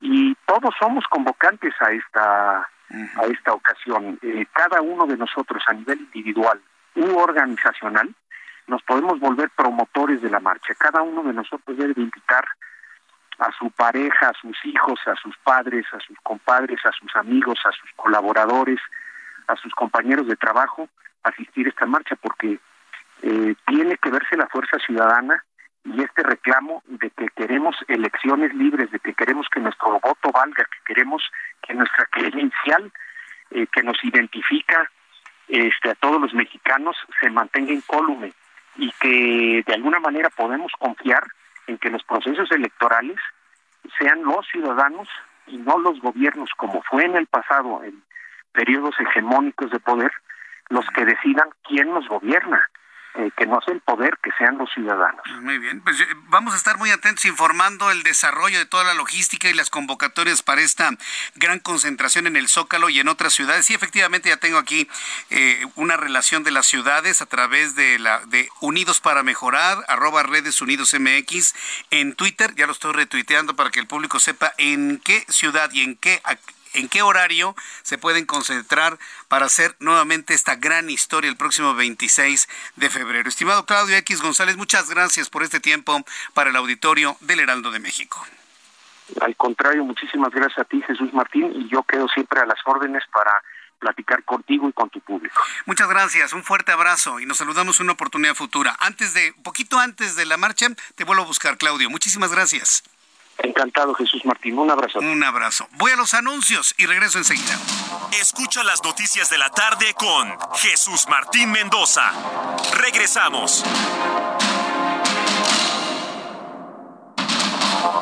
[0.00, 2.68] y todos somos convocantes a esta
[3.16, 4.18] a esta ocasión.
[4.22, 6.60] Eh, cada uno de nosotros a nivel individual
[6.94, 8.14] u organizacional
[8.66, 10.74] nos podemos volver promotores de la marcha.
[10.74, 12.44] Cada uno de nosotros debe invitar
[13.38, 17.58] a su pareja, a sus hijos, a sus padres, a sus compadres, a sus amigos,
[17.64, 18.80] a sus colaboradores,
[19.48, 20.88] a sus compañeros de trabajo
[21.24, 22.58] asistir a esta marcha porque
[23.22, 25.44] eh, tiene que verse la fuerza ciudadana
[25.84, 30.64] y este reclamo de que queremos elecciones libres, de que queremos que nuestro voto valga,
[30.64, 31.22] que queremos
[31.62, 32.90] que nuestra credencial
[33.50, 34.90] eh, que nos identifica
[35.48, 38.32] este, a todos los mexicanos se mantenga incólume
[38.76, 41.22] y que de alguna manera podemos confiar
[41.66, 43.16] en que los procesos electorales
[43.98, 45.08] sean los ciudadanos
[45.46, 48.02] y no los gobiernos, como fue en el pasado, en
[48.52, 50.10] periodos hegemónicos de poder,
[50.70, 52.68] los que decidan quién nos gobierna.
[53.16, 55.22] Eh, que no sea el poder, que sean los ciudadanos.
[55.40, 58.92] Muy bien, pues eh, vamos a estar muy atentos informando el desarrollo de toda la
[58.94, 60.90] logística y las convocatorias para esta
[61.36, 63.66] gran concentración en el Zócalo y en otras ciudades.
[63.66, 64.88] Sí, efectivamente ya tengo aquí
[65.30, 70.24] eh, una relación de las ciudades a través de la de Unidos para Mejorar, arroba
[70.24, 71.54] redes Unidos MX
[71.90, 75.82] en Twitter, ya lo estoy retuiteando para que el público sepa en qué ciudad y
[75.82, 76.20] en qué
[76.74, 78.98] en qué horario se pueden concentrar
[79.28, 83.28] para hacer nuevamente esta gran historia el próximo 26 de febrero.
[83.28, 87.78] Estimado Claudio X González, muchas gracias por este tiempo para el auditorio del Heraldo de
[87.78, 88.24] México.
[89.20, 93.02] Al contrario, muchísimas gracias a ti, Jesús Martín, y yo quedo siempre a las órdenes
[93.12, 93.42] para
[93.78, 95.42] platicar contigo y con tu público.
[95.66, 98.74] Muchas gracias, un fuerte abrazo y nos saludamos una oportunidad futura.
[98.80, 101.90] Antes de, poquito antes de la marcha, te vuelvo a buscar, Claudio.
[101.90, 102.82] Muchísimas gracias.
[103.38, 104.58] Encantado, Jesús Martín.
[104.58, 104.98] Un abrazo.
[105.00, 105.66] Un abrazo.
[105.72, 107.58] Voy a los anuncios y regreso enseguida.
[108.20, 112.12] Escucha las noticias de la tarde con Jesús Martín Mendoza.
[112.74, 113.64] Regresamos.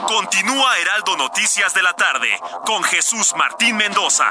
[0.06, 2.28] Continúa Heraldo Noticias de la tarde
[2.66, 4.30] con Jesús Martín Mendoza.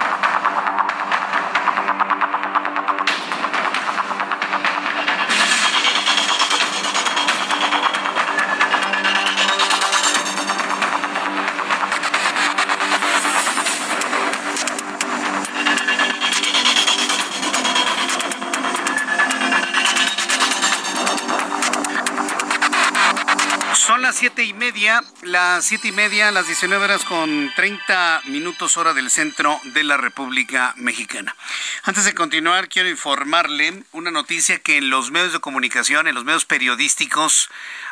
[24.09, 29.09] siete y media, las siete y media, las 19 horas con 30 minutos hora del
[29.09, 31.35] centro de la República Mexicana.
[31.83, 36.25] Antes de continuar, quiero informarle una noticia que en los medios de comunicación, en los
[36.25, 37.49] medios periodísticos,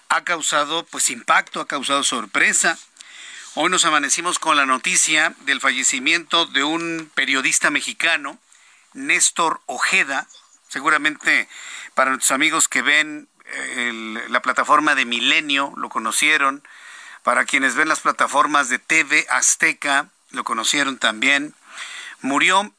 [0.09, 2.77] ha causado pues impacto, ha causado sorpresa.
[3.53, 8.39] Hoy nos amanecimos con la noticia del fallecimiento de un periodista mexicano,
[8.93, 10.27] Néstor Ojeda,
[10.67, 11.47] seguramente
[11.93, 13.28] para nuestros amigos que ven
[14.29, 16.63] la plataforma de Milenio, lo conocieron.
[17.23, 21.53] Para quienes ven las plataformas de TV Azteca, lo conocieron también.
[22.21, 22.73] Murió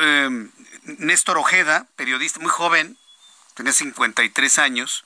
[0.00, 0.50] em,
[0.84, 2.96] Néstor Ojeda, periodista muy joven,
[3.54, 5.04] tenía 53 años.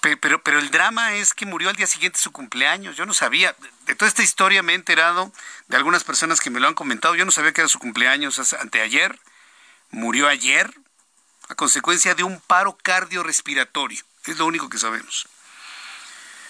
[0.00, 2.96] Pero, pero el drama es que murió al día siguiente de su cumpleaños.
[2.96, 3.54] Yo no sabía,
[3.86, 5.32] de toda esta historia me he enterado
[5.68, 7.14] de algunas personas que me lo han comentado.
[7.14, 9.18] Yo no sabía que era su cumpleaños anteayer.
[9.90, 10.72] Murió ayer
[11.52, 14.02] a consecuencia de un paro cardiorrespiratorio.
[14.26, 15.28] Es lo único que sabemos.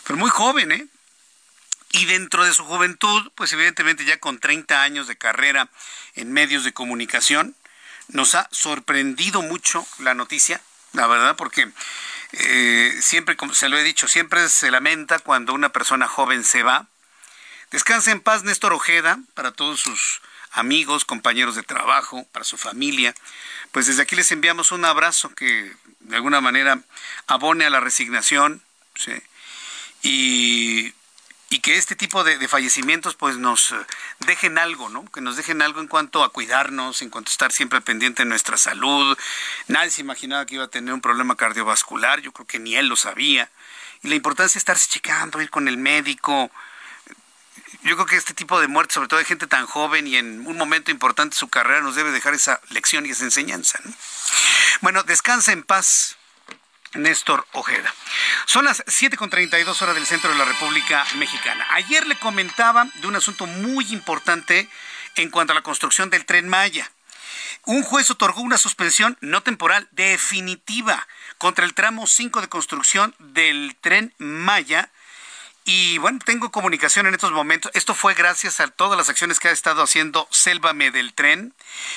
[0.04, 0.86] Pero muy joven, ¿eh?
[1.90, 5.68] Y dentro de su juventud, pues evidentemente ya con 30 años de carrera
[6.14, 7.54] en medios de comunicación,
[8.08, 10.62] nos ha sorprendido mucho la noticia,
[10.92, 11.70] la verdad, porque
[12.32, 16.62] eh, siempre, como se lo he dicho, siempre se lamenta cuando una persona joven se
[16.62, 16.86] va.
[17.70, 20.22] Descansa en paz Néstor Ojeda, para todos sus
[20.52, 23.14] amigos, compañeros de trabajo, para su familia.
[23.72, 26.80] Pues desde aquí les enviamos un abrazo que de alguna manera
[27.26, 28.62] abone a la resignación
[30.02, 30.92] y,
[31.62, 33.76] que este tipo de, fallecimientos pues nos eh,
[34.26, 35.04] dejen algo, ¿no?
[35.12, 38.28] Que nos dejen algo en cuanto a cuidarnos, en cuanto a estar siempre pendiente de
[38.28, 39.16] nuestra salud.
[39.68, 42.88] Nadie se imaginaba que iba a tener un problema cardiovascular, yo creo que ni él
[42.88, 43.48] lo sabía.
[44.02, 46.50] Y la importancia de estarse checando, ir con el médico,
[47.82, 50.46] yo creo que este tipo de muerte, sobre todo de gente tan joven y en
[50.46, 53.80] un momento importante de su carrera, nos debe dejar esa lección y esa enseñanza.
[54.80, 56.16] Bueno, descansa en paz.
[56.94, 57.94] Néstor Ojeda.
[58.44, 61.66] Son las 7.32 horas del centro de la República Mexicana.
[61.70, 64.68] Ayer le comentaba de un asunto muy importante
[65.16, 66.90] en cuanto a la construcción del tren Maya.
[67.64, 71.06] Un juez otorgó una suspensión no temporal, definitiva,
[71.38, 74.90] contra el tramo 5 de construcción del tren Maya
[75.64, 77.70] Y bueno, tengo comunicación en estos momentos.
[77.74, 81.54] Esto fue gracias a todas las acciones que ha estado haciendo Sélvame del Tren.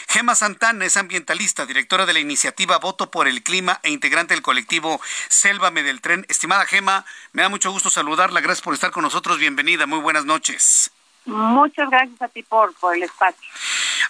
[0.08, 4.44] Gema Santana es ambientalista, directora de la iniciativa Voto por el Clima e integrante del
[4.44, 6.26] colectivo Sélvame del Tren.
[6.30, 8.42] Estimada Gema, me da mucho gusto saludarla.
[8.42, 9.40] Gracias por estar con nosotros.
[9.40, 9.88] Bienvenida.
[9.88, 10.92] Muy buenas noches.
[11.26, 13.50] Muchas gracias a ti por, por el espacio.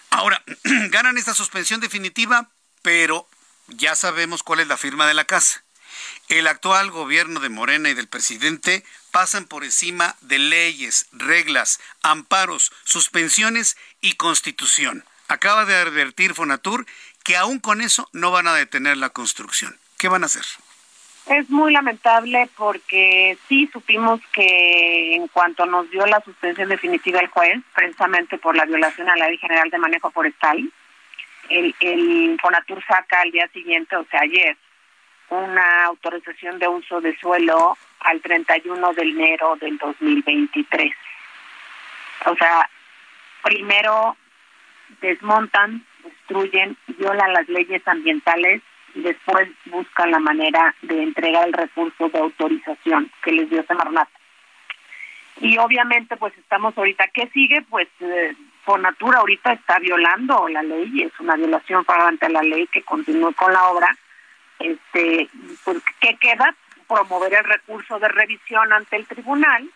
[0.09, 0.43] Ahora,
[0.89, 2.49] ganan esta suspensión definitiva,
[2.81, 3.25] pero
[3.67, 5.63] ya sabemos cuál es la firma de la casa.
[6.27, 8.83] El actual gobierno de Morena y del presidente
[9.15, 15.05] pasan por encima de leyes, reglas, amparos, suspensiones y constitución.
[15.29, 16.85] Acaba de advertir Fonatur
[17.23, 19.77] que aún con eso no van a detener la construcción.
[19.97, 20.43] ¿Qué van a hacer?
[21.27, 27.29] Es muy lamentable porque sí supimos que en cuanto nos dio la suspensión definitiva el
[27.29, 30.69] juez, precisamente por la violación a la Ley General de Manejo Forestal,
[31.47, 34.57] el, el Fonatur saca al día siguiente, o sea, ayer,
[35.29, 40.93] una autorización de uso de suelo al 31 de enero del 2023.
[42.25, 42.69] O sea,
[43.43, 44.15] primero
[45.01, 48.61] desmontan, destruyen, violan las leyes ambientales
[48.93, 54.07] y después buscan la manera de entregar el recurso de autorización que les dio Semarnat.
[55.41, 57.61] Y obviamente pues estamos ahorita, ¿qué sigue?
[57.69, 58.33] Pues eh,
[58.63, 62.83] por natura ahorita está violando la ley, es una violación fragante a la ley que
[62.83, 63.97] continúe con la obra
[64.59, 65.29] este,
[65.63, 66.55] pues, ¿qué queda?
[66.87, 69.69] Promover el recurso de revisión ante el tribunal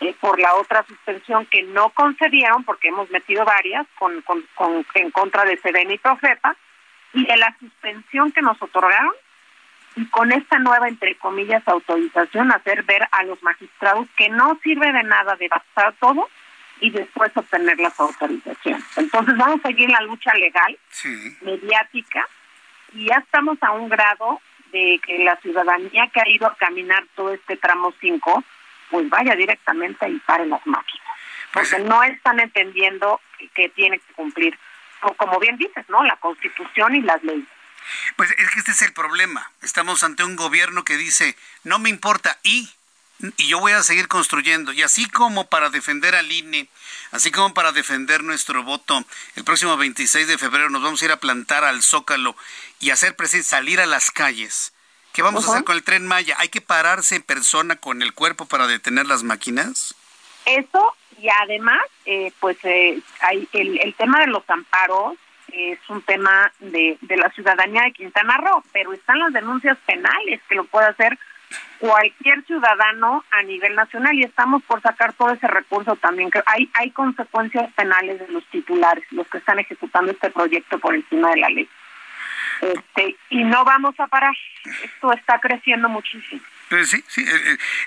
[0.00, 4.44] eh, por la otra suspensión que no concedieron, porque hemos metido varias con, con,
[4.94, 6.56] en contra de Sedena y Profeta,
[7.12, 9.12] y de la suspensión que nos otorgaron,
[9.96, 14.90] y con esta nueva, entre comillas, autorización, hacer ver a los magistrados que no sirve
[14.92, 16.30] de nada devastar todo
[16.80, 18.84] y después obtener las autorizaciones.
[18.96, 20.78] Entonces vamos a seguir la lucha legal,
[21.42, 22.26] mediática,
[22.94, 24.40] y ya estamos a un grado
[24.72, 28.44] de que la ciudadanía que ha ido a caminar todo este tramo 5,
[28.90, 31.06] pues vaya directamente y pare las máquinas.
[31.52, 33.20] Porque pues no están entendiendo
[33.54, 34.58] que tiene que cumplir,
[35.16, 36.04] como bien dices, ¿no?
[36.04, 37.48] La constitución y las leyes.
[38.16, 39.50] Pues es que este es el problema.
[39.62, 42.70] Estamos ante un gobierno que dice, no me importa, y
[43.36, 44.72] y yo voy a seguir construyendo.
[44.72, 46.68] Y así como para defender al INE,
[47.12, 49.04] así como para defender nuestro voto,
[49.36, 52.36] el próximo 26 de febrero nos vamos a ir a plantar al Zócalo
[52.78, 54.72] y hacer presente, salir a las calles.
[55.12, 56.36] ¿Qué vamos a hacer con el tren Maya?
[56.38, 59.94] ¿Hay que pararse en persona con el cuerpo para detener las máquinas?
[60.46, 65.18] Eso, y además, eh, pues eh, hay el, el tema de los amparos
[65.52, 70.40] es un tema de, de la ciudadanía de Quintana Roo, pero están las denuncias penales
[70.48, 71.18] que lo puede hacer
[71.78, 76.70] cualquier ciudadano a nivel nacional y estamos por sacar todo ese recurso también que hay
[76.74, 81.36] hay consecuencias penales de los titulares los que están ejecutando este proyecto por encima de
[81.38, 81.68] la ley.
[82.60, 84.34] Este y no vamos a parar
[84.84, 86.42] esto está creciendo muchísimo.
[86.68, 87.24] Pues sí sí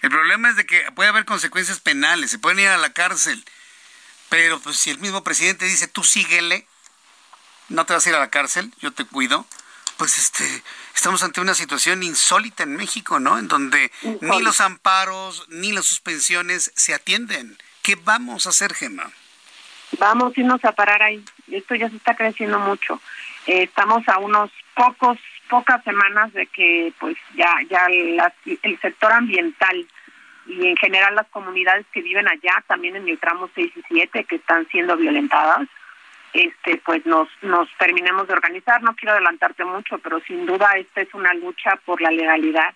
[0.02, 3.44] el, problema es de que puede haber consecuencias penales se pueden ir a la cárcel
[4.30, 6.66] pero pues si el mismo presidente dice tú síguele
[7.70, 9.46] no te vas a ir a la cárcel yo te cuido
[9.98, 10.64] pues este
[10.94, 13.38] estamos ante una situación insólita en México, ¿no?
[13.38, 13.92] En donde
[14.22, 17.58] ni los amparos ni las suspensiones se atienden.
[17.82, 19.12] ¿Qué vamos a hacer, Gemma?
[20.00, 21.24] Vamos a irnos a parar ahí.
[21.52, 23.02] Esto ya se está creciendo mucho.
[23.46, 25.18] Eh, estamos a unos pocos
[25.50, 29.86] pocas semanas de que pues ya ya el sector ambiental
[30.46, 34.26] y en general las comunidades que viven allá, también en el tramo 6 y 7,
[34.26, 35.68] que están siendo violentadas,
[36.34, 38.82] este pues nos nos terminemos de organizar.
[38.82, 42.74] No quiero adelantarte mucho pero sin duda esta es una lucha por la legalidad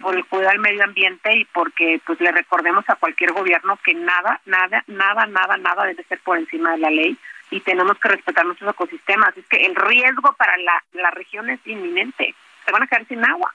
[0.00, 3.94] por el cuidado del medio ambiente y porque pues le recordemos a cualquier gobierno que
[3.94, 7.16] nada nada nada nada nada debe ser por encima de la ley
[7.50, 9.36] y tenemos que respetar nuestros ecosistemas.
[9.36, 12.34] Es que el riesgo para la, la región es inminente.
[12.64, 13.52] Se van a quedar sin agua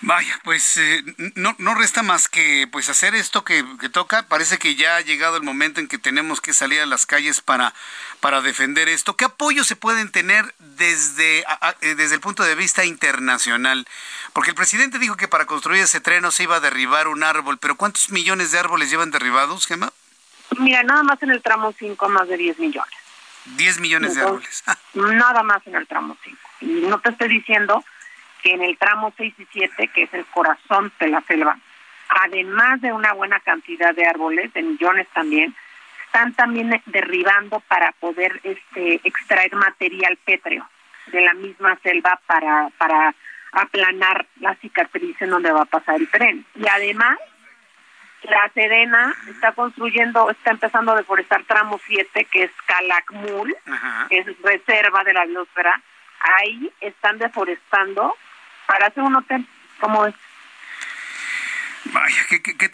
[0.00, 1.02] Vaya, pues eh,
[1.34, 4.24] no, no resta más que pues hacer esto que, toca.
[4.24, 7.40] Parece que ya ha llegado el momento en que tenemos que salir a las calles
[7.40, 7.72] para,
[8.20, 9.16] para defender esto.
[9.16, 11.40] ¿Qué apoyo se pueden tener desde,
[11.80, 13.86] eh, desde el punto de vista internacional?
[14.32, 17.22] Porque el presidente dijo que para construir ese tren no se iba a derribar un
[17.22, 19.92] árbol, pero ¿cuántos millones de árboles llevan derribados, Gemma?
[20.58, 22.94] Mira, nada más en el tramo 5 más de 10 millones.
[23.56, 24.64] 10 millones de árboles.
[24.94, 26.38] nada más en el tramo 5.
[26.60, 27.84] Y no te estoy diciendo
[28.44, 31.56] que en el tramo 6 y 7, que es el corazón de la selva,
[32.08, 35.54] además de una buena cantidad de árboles, de millones también,
[36.04, 40.68] están también derribando para poder este extraer material pétreo
[41.06, 43.14] de la misma selva para para
[43.52, 46.44] aplanar la cicatriz en donde va a pasar el tren.
[46.54, 47.18] Y además,
[48.24, 53.56] la Sedena está construyendo, está empezando a deforestar tramo 7, que es Calakmul,
[54.08, 55.80] que es reserva de la biosfera.
[56.20, 58.16] Ahí están deforestando
[58.66, 59.46] para hacer un hotel.
[59.80, 60.14] como es?
[61.86, 62.70] Vaya, ¿qué, qué,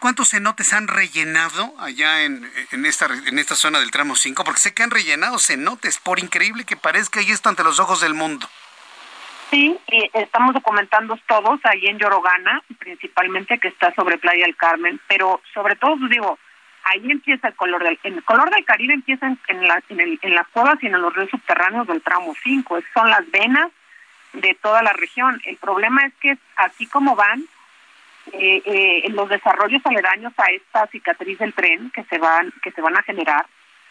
[0.00, 4.42] cuántos cenotes han rellenado allá en, en, esta, en esta zona del tramo 5?
[4.42, 8.00] Porque sé que han rellenado cenotes, por increíble que parezca, y esto ante los ojos
[8.00, 8.48] del mundo.
[9.50, 9.78] Sí,
[10.14, 15.76] estamos documentando todos ahí en Yorogana, principalmente que está sobre Playa del Carmen, pero sobre
[15.76, 16.38] todo, pues, digo,
[16.84, 20.34] ahí empieza el color del el color del Caribe empieza en, en, la, en, en
[20.34, 23.70] las cuevas y en los ríos subterráneos del tramo 5, son las venas
[24.32, 25.40] de toda la región.
[25.44, 27.44] El problema es que así como van,
[28.32, 32.82] eh, eh, los desarrollos aledaños a esta cicatriz del tren que se van que se
[32.82, 33.46] van a generar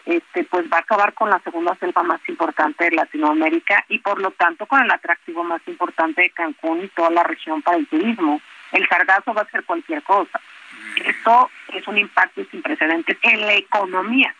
[0.06, 4.22] este pues va a acabar con la segunda selva más importante de Latinoamérica y por
[4.22, 7.88] lo tanto con el atractivo más importante de Cancún y toda la región para el
[7.88, 8.42] turismo.
[8.72, 10.40] El sargazo va a ser cualquier cosa.
[11.04, 14.34] Esto es un impacto sin precedentes en la economía.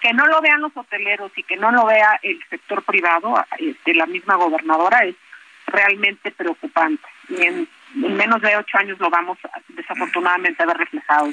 [0.00, 3.70] Que no lo vean los hoteleros y que no lo vea el sector privado de
[3.70, 5.16] este, la misma gobernadora es
[5.68, 9.38] realmente preocupante y en en menos de ocho años lo vamos
[9.68, 11.32] desafortunadamente a ver reflejado.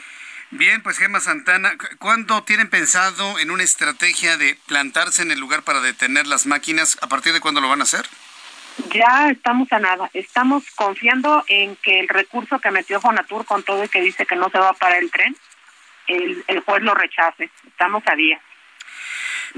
[0.52, 5.64] Bien, pues Gemma Santana, ¿cuándo tienen pensado en una estrategia de plantarse en el lugar
[5.64, 6.98] para detener las máquinas?
[7.02, 8.06] ¿A partir de cuándo lo van a hacer?
[8.92, 10.10] Ya estamos a nada.
[10.14, 14.36] Estamos confiando en que el recurso que metió Fonatur con todo y que dice que
[14.36, 15.36] no se va a parar el tren,
[16.08, 17.50] el, el juez lo rechace.
[17.68, 18.40] Estamos a día.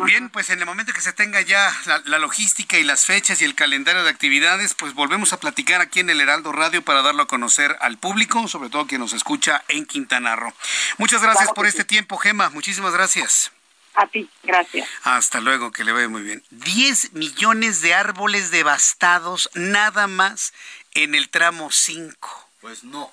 [0.05, 1.75] Bien, pues en el momento que se tenga ya
[2.05, 5.99] la, logística y las fechas y el calendario de actividades, pues volvemos a platicar aquí
[5.99, 9.63] en el Heraldo Radio para darlo a conocer al público, sobre todo quien nos escucha
[9.67, 10.53] en Quintana Roo.
[10.97, 12.49] Muchas gracias por este tiempo, Gema.
[12.49, 13.51] Muchísimas gracias.
[13.95, 14.87] A ti, gracias.
[15.03, 16.43] Hasta luego, que le vaya muy bien.
[16.51, 20.53] 10 millones de árboles devastados nada más
[20.93, 22.49] en el tramo 5.
[22.61, 23.11] Pues no.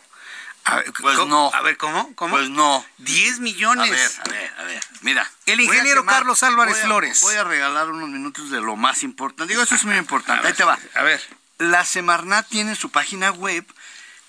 [0.65, 1.51] A ver, pues no.
[1.53, 2.15] A ver, ¿cómo?
[2.15, 2.37] ¿Cómo?
[2.37, 2.85] Pues no.
[2.99, 3.91] 10 millones.
[3.91, 4.85] A ver, a ver, a ver.
[5.03, 5.31] Mira.
[5.45, 7.21] El ingeniero Carlos Álvarez Flores.
[7.21, 9.53] Voy a regalar unos minutos de lo más importante.
[9.53, 10.47] Digo, eso es muy importante.
[10.47, 10.79] Ahí te va.
[10.95, 11.21] A ver.
[11.59, 13.65] La Semarnat tiene en su página web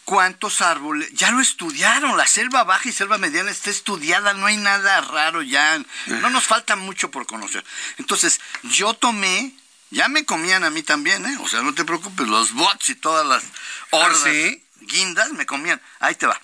[0.04, 1.10] cuántos árboles.
[1.14, 2.18] Ya lo estudiaron.
[2.18, 4.34] La selva baja y selva mediana está estudiada.
[4.34, 5.82] No hay nada raro ya.
[6.08, 7.64] No nos falta mucho por conocer.
[7.98, 9.54] Entonces, yo tomé
[9.92, 11.38] ya me comían a mí también, ¿eh?
[11.42, 13.44] O sea, no te preocupes, los bots y todas las
[13.92, 14.24] hordas.
[14.24, 14.65] ¿Sí?
[14.86, 15.82] Guindas me comían.
[16.00, 16.40] Ahí te va.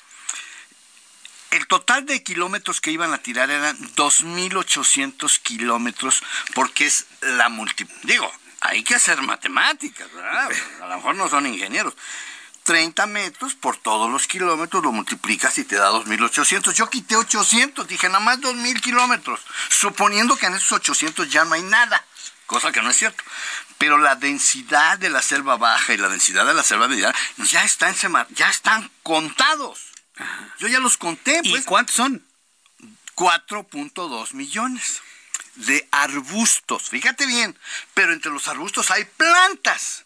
[1.52, 6.24] El total de kilómetros que iban a tirar eran 2.800 kilómetros
[6.54, 7.86] porque es la multi...
[8.04, 8.32] Digo,
[8.62, 10.50] hay que hacer matemáticas, ¿verdad?
[10.82, 11.94] A lo mejor no son ingenieros.
[12.64, 16.74] 30 metros por todos los kilómetros, lo multiplicas y te da 2.800.
[16.74, 21.56] Yo quité 800, dije nada más 2.000 kilómetros, suponiendo que en esos 800 ya no
[21.56, 22.06] hay nada,
[22.46, 23.24] cosa que no es cierto
[23.82, 27.64] pero la densidad de la selva baja y la densidad de la selva mediana ya
[27.64, 27.96] están,
[28.30, 29.88] ya están contados.
[30.60, 31.42] Yo ya los conté.
[31.42, 31.64] Pues.
[31.64, 32.24] ¿Y cuántos son?
[33.16, 35.02] 4.2 millones
[35.56, 36.90] de arbustos.
[36.90, 37.58] Fíjate bien,
[37.96, 40.06] pero entre los arbustos hay plantas.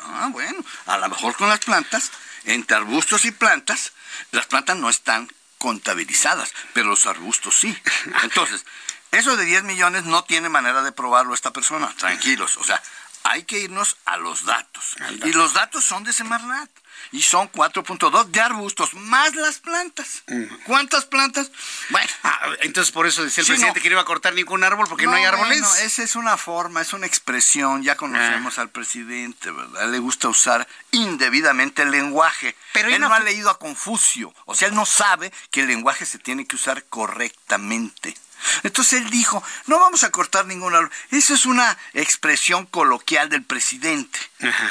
[0.00, 2.10] Ah, bueno, a lo mejor con las plantas,
[2.44, 3.92] entre arbustos y plantas,
[4.30, 7.76] las plantas no están contabilizadas, pero los arbustos sí.
[8.22, 8.64] Entonces,
[9.12, 12.56] eso de 10 millones no tiene manera de probarlo esta persona, tranquilos.
[12.56, 12.80] O sea,
[13.24, 14.96] hay que irnos a los datos.
[15.24, 16.70] Y los datos son de Semarnat.
[17.12, 20.22] Y son 4.2 de arbustos, más las plantas.
[20.64, 21.50] ¿Cuántas plantas?
[21.88, 22.08] Bueno.
[22.22, 25.06] Ah, entonces por eso decía el presidente que no iba a cortar ningún árbol porque
[25.06, 25.60] no, hay árboles.
[25.60, 27.82] No, esa es una forma, es una expresión.
[27.82, 28.62] Ya conocemos ah.
[28.62, 29.90] al presidente, ¿verdad?
[29.90, 32.54] Le gusta usar indebidamente el lenguaje.
[32.72, 34.32] Pero él no ha leído a Confucio.
[34.44, 38.14] O sea, él no sabe que el lenguaje se tiene que usar correctamente.
[38.62, 40.90] Entonces él dijo, no vamos a cortar ningún árbol.
[41.10, 44.18] Eso es una expresión coloquial del presidente.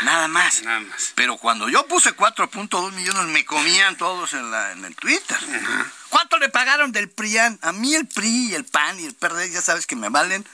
[0.04, 0.64] Nada más.
[0.64, 1.12] Nada más.
[1.16, 5.38] Pero cuando yo puse 4.2 millones, me comían todos en, la, en el Twitter.
[6.10, 7.60] ¿Cuánto le pagaron del PRIAN?
[7.62, 10.46] A mí el PRI y el PAN y el PRD, ya sabes que me valen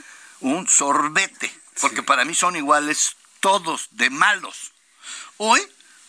[0.41, 1.53] un sorbete.
[1.81, 4.71] Porque para mí son iguales todos de malos.
[5.37, 5.61] Hoy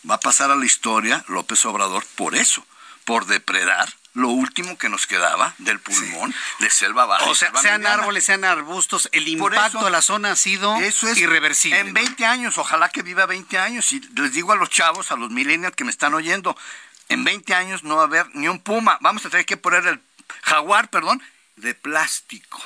[0.09, 2.65] va a pasar a la historia López Obrador por eso,
[3.05, 7.25] por depredar lo último que nos quedaba del pulmón de selva baja.
[7.25, 11.19] O sea, sean árboles, sean arbustos, el impacto de la zona ha sido eso es
[11.19, 11.79] irreversible.
[11.79, 15.15] En 20 años, ojalá que viva 20 años, y les digo a los chavos, a
[15.17, 16.57] los millennials que me están oyendo,
[17.09, 19.85] en 20 años no va a haber ni un puma, vamos a tener que poner
[19.85, 20.01] el
[20.41, 21.21] jaguar, perdón,
[21.55, 22.59] de plástico.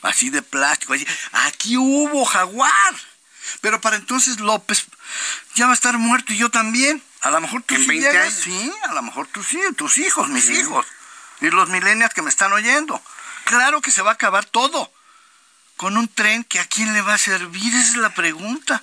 [0.00, 0.94] Así de plástico.
[1.32, 2.94] Aquí hubo jaguar.
[3.60, 4.86] Pero para entonces López
[5.56, 7.02] ya va a estar muerto y yo también.
[7.22, 8.34] A lo mejor tú sí 20 años?
[8.34, 10.86] sí, a lo mejor tú sí, tus hijos, mis hijos.
[11.40, 13.02] Y los millennials que me están oyendo.
[13.44, 14.90] Claro que se va a acabar todo.
[15.76, 18.82] Con un tren que a quién le va a servir, esa es la pregunta.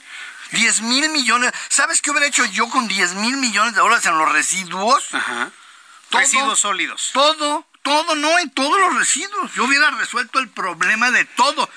[0.51, 1.51] 10 mil millones.
[1.69, 5.13] ¿Sabes qué hubiera hecho yo con 10 mil millones de dólares en los residuos?
[5.13, 5.51] Ajá.
[6.11, 7.11] residuos sólidos.
[7.13, 9.53] Todo, todo, no, en todos los residuos.
[9.53, 11.69] Yo hubiera resuelto el problema de todo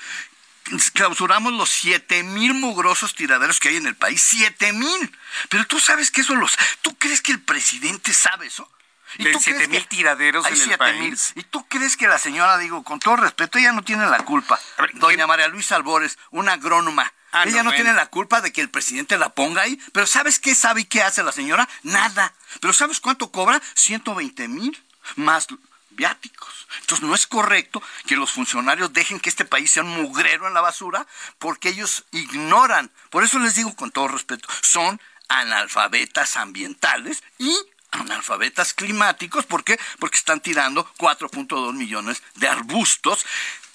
[0.93, 4.21] clausuramos los siete mil mugrosos tiraderos que hay en el país.
[4.21, 5.17] ¡Siete mil!
[5.49, 6.57] Pero tú sabes que eso los...
[6.81, 8.69] ¿Tú crees que el presidente sabe eso?
[9.17, 11.33] ¿Y de 7 mil tiraderos en el país.
[11.35, 14.59] ¿Y tú crees que la señora, digo, con todo respeto, ella no tiene la culpa?
[14.93, 17.11] Doña María Luisa Albores, una agrónoma.
[17.33, 19.79] Ah, ella no, tiene la culpa de que el presidente la ponga ahí.
[19.93, 21.67] Pero ¿sabes qué sabe y qué hace la señora?
[21.83, 22.33] Nada.
[22.59, 23.61] Pero ¿sabes cuánto cobra?
[23.75, 24.77] 120 mil
[25.15, 25.47] más
[25.91, 26.60] viáticos.
[26.79, 30.53] Entonces no es correcto que los funcionarios dejen que este país sea un mugrero en
[30.53, 31.05] la basura
[31.39, 32.91] porque ellos ignoran.
[33.09, 37.55] Por eso les digo con todo respeto, son analfabetas ambientales y
[37.91, 39.45] analfabetas climáticos.
[39.45, 39.79] ¿Por qué?
[39.99, 43.25] Porque están tirando 4.2 millones de arbustos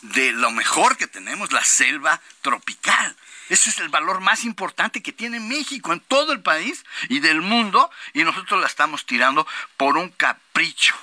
[0.02, 3.16] de lo mejor que tenemos, la selva tropical.
[3.48, 7.43] Ese es el valor más importante que tiene México en todo el país y del
[7.43, 9.47] mundo y nosotros la estamos tirando
[9.77, 10.97] por un capricho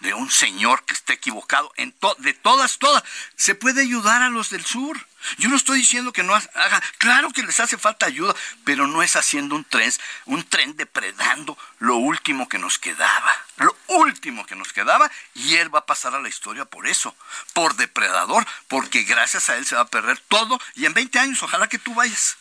[0.00, 3.04] de un señor que está equivocado en de todas, todas.
[3.36, 4.98] Se puede ayudar a los del sur.
[5.38, 8.34] Yo no estoy diciendo que no haga, claro que les hace falta ayuda,
[8.64, 9.92] pero no es haciendo un tren,
[10.26, 15.74] un tren depredando lo último que nos quedaba, lo último que nos quedaba, y él
[15.74, 17.14] va a pasar a la historia por eso,
[17.52, 21.42] por depredador, porque gracias a él se va a perder todo, y en 20 años
[21.42, 22.36] ojalá que tú vayas,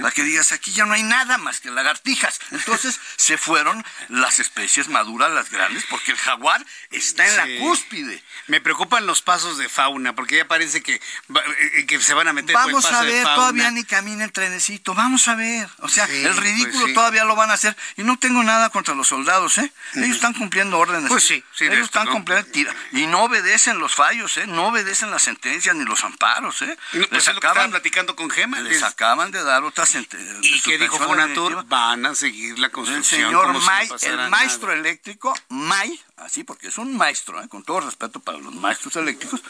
[0.00, 2.40] para que digas, aquí ya no hay nada más que lagartijas.
[2.50, 8.22] Entonces se fueron las especies maduras, las grandes, porque el jaguar está en la cúspide.
[8.46, 12.32] Me preocupan los pasos de fauna, porque ya parece que, eh, que se van a
[12.32, 15.68] meter Vamos a ver, todavía ni camina el trenecito, vamos a ver.
[15.78, 17.76] O sea, el pues ridículo todavía lo van a hacer.
[17.96, 19.72] Y no tengo nada contra los soldados, ¿eh?
[19.94, 21.08] Ellos están cumpliendo órdenes.
[21.08, 22.48] Pues sí, sí Ellos están cumpliendo
[22.92, 24.46] y no obedecen los fallos, ¿eh?
[24.46, 26.76] No obedecen las sentencias ni los amparos, ¿eh?
[26.92, 28.60] les pues acaban platicando con Gema.
[28.60, 30.38] Les, acaban de dar otra sentencia.
[30.42, 31.64] ¿Y qué dijo Fonatur?
[31.66, 33.20] Van a seguir la construcción.
[33.20, 37.48] El señor May, el maestro eléctrico, May, así porque es un maestro, ¿eh?
[37.48, 39.42] con todo respeto para los maestros eléctricos,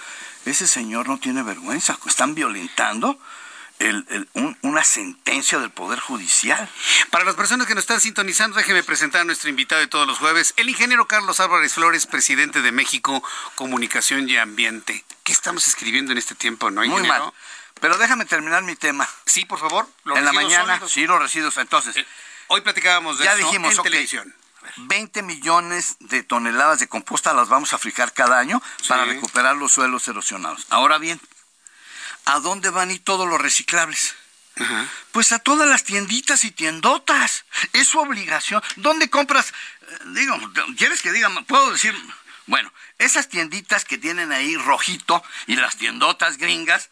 [0.45, 3.19] ese señor no tiene vergüenza, están violentando
[4.63, 6.69] una sentencia del Poder Judicial.
[7.11, 10.19] Para las personas que nos están sintonizando, déjeme presentar a nuestro invitado de todos los
[10.19, 13.23] jueves, el ingeniero Carlos Álvarez Flores, presidente de México
[13.55, 15.05] Comunicación y Ambiente.
[15.23, 17.15] ¿Qué estamos escribiendo en este tiempo, no, ingeniero?
[17.15, 17.33] Muy mal.
[17.81, 19.09] Pero déjame terminar mi tema.
[19.25, 19.89] Sí, por favor.
[20.07, 21.57] en la mañana, sí, los residuos.
[21.59, 22.07] Entonces, eh,
[22.49, 24.35] hoy platicábamos de ya dijimos, en televisión.
[24.87, 29.73] 20 millones de toneladas de composta las vamos a frijar cada año para recuperar los
[29.73, 30.67] suelos erosionados.
[30.71, 31.21] Ahora bien,
[32.25, 34.15] ¿a dónde van y todos los reciclables?
[35.13, 37.45] Pues a todas las tienditas y tiendotas.
[37.73, 38.63] Es su obligación.
[38.77, 39.53] ¿Dónde compras?
[39.83, 40.37] Eh, digo,
[40.77, 41.31] ¿quieres que diga?
[41.47, 41.95] Puedo decir,
[42.47, 46.91] bueno, esas tienditas que tienen ahí rojito y las tiendotas gringas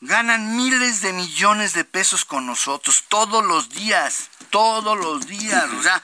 [0.00, 5.64] ganan miles de millones de pesos con nosotros todos los días, todos los días.
[5.78, 6.02] O sea,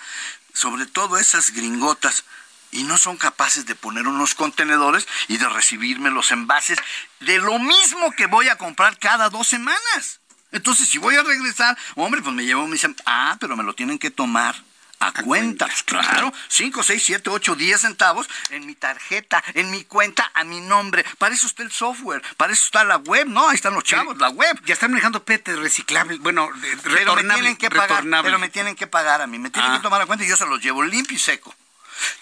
[0.52, 2.24] sobre todo esas gringotas,
[2.72, 6.78] y no son capaces de poner unos contenedores y de recibirme los envases
[7.20, 10.20] de lo mismo que voy a comprar cada dos semanas.
[10.52, 13.74] Entonces, si voy a regresar, hombre, pues me llevo, me dicen, ah, pero me lo
[13.74, 14.62] tienen que tomar
[15.00, 15.68] a, cuenta.
[15.84, 20.60] Claro, 5, 6, 7, 8, 10 centavos en mi tarjeta, en mi cuenta, a mi
[20.60, 21.04] nombre.
[21.18, 23.48] Para eso está el software, para eso está la web, ¿no?
[23.48, 24.60] Ahí están los chavos, la web.
[24.64, 26.48] Ya están manejando PET reciclables, bueno,
[26.82, 29.78] pero me tienen que pagar, pero me tienen que pagar a mí, me tienen que
[29.78, 29.82] ah.
[29.82, 31.54] tomar a cuenta y yo se los llevo limpio y seco.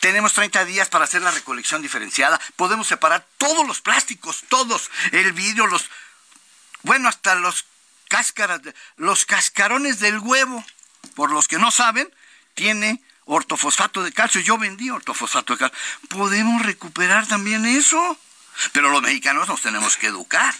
[0.00, 2.40] Tenemos 30 días para hacer la recolección diferenciada.
[2.56, 5.88] Podemos separar todos los plásticos, todos, el vidrio, los
[6.82, 7.66] bueno, hasta los
[8.08, 8.60] cáscaras,
[8.96, 10.64] los cascarones del huevo.
[11.14, 12.12] Por los que no saben,
[12.58, 14.40] tiene ortofosfato de calcio.
[14.40, 15.78] Yo vendí ortofosfato de calcio.
[16.08, 18.18] Podemos recuperar también eso.
[18.72, 20.52] Pero los mexicanos nos tenemos que educar.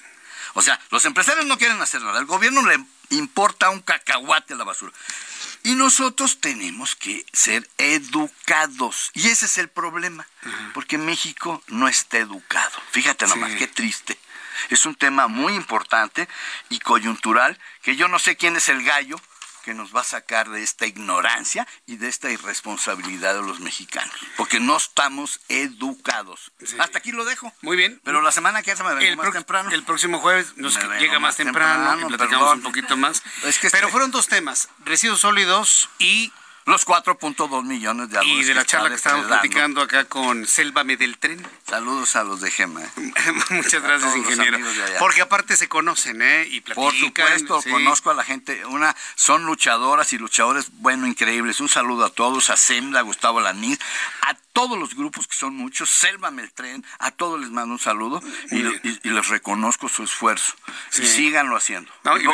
[0.55, 2.21] O sea, los empresarios no quieren hacer nada.
[2.21, 2.79] El gobierno le
[3.11, 4.93] importa un cacahuate a la basura.
[5.65, 9.11] Y nosotros tenemos que ser educados.
[9.15, 10.25] Y ese es el problema.
[10.73, 12.79] Porque México no está educado.
[12.93, 14.17] Fíjate nomás, qué triste.
[14.71, 16.29] Es un tema muy importante
[16.69, 19.21] y coyuntural que yo no sé quién es el gallo
[19.69, 24.15] que nos va a sacar de esta ignorancia y de esta irresponsabilidad de los mexicanos,
[24.39, 26.53] porque no estamos educados.
[26.79, 27.53] Hasta aquí lo dejo.
[27.61, 28.01] Muy bien.
[28.03, 29.71] Pero la semana que viene me vengo más temprano.
[29.71, 33.23] El próximo jueves nos llega más, temprano, y platicamos un poquito más.
[33.71, 36.33] Pero fueron dos temas, residuos sólidos y
[36.69, 38.45] los 4.2 millones de árboles.
[38.45, 41.45] Y de la charla que estábamos platicando acá con Sélvame del Tren.
[41.67, 42.83] Saludos a los de Gema.
[43.51, 44.59] Muchas gracias, ingeniero.
[44.99, 46.47] Porque aparte se conocen, ¿eh?
[46.51, 46.85] Y platican.
[46.85, 48.65] Por supuesto, conozco a la gente.
[48.67, 51.61] Una, son luchadoras y luchadores, bueno, increíbles.
[51.61, 53.79] Un saludo a todos, a Sembla, a Gustavo Lanís,
[54.23, 57.79] a todos los grupos que son muchos, Sélvame el Tren, a todos les mando un
[57.79, 58.21] saludo
[58.51, 58.63] y,
[59.09, 60.55] les reconozco su esfuerzo.
[60.99, 61.91] Y síganlo haciendo.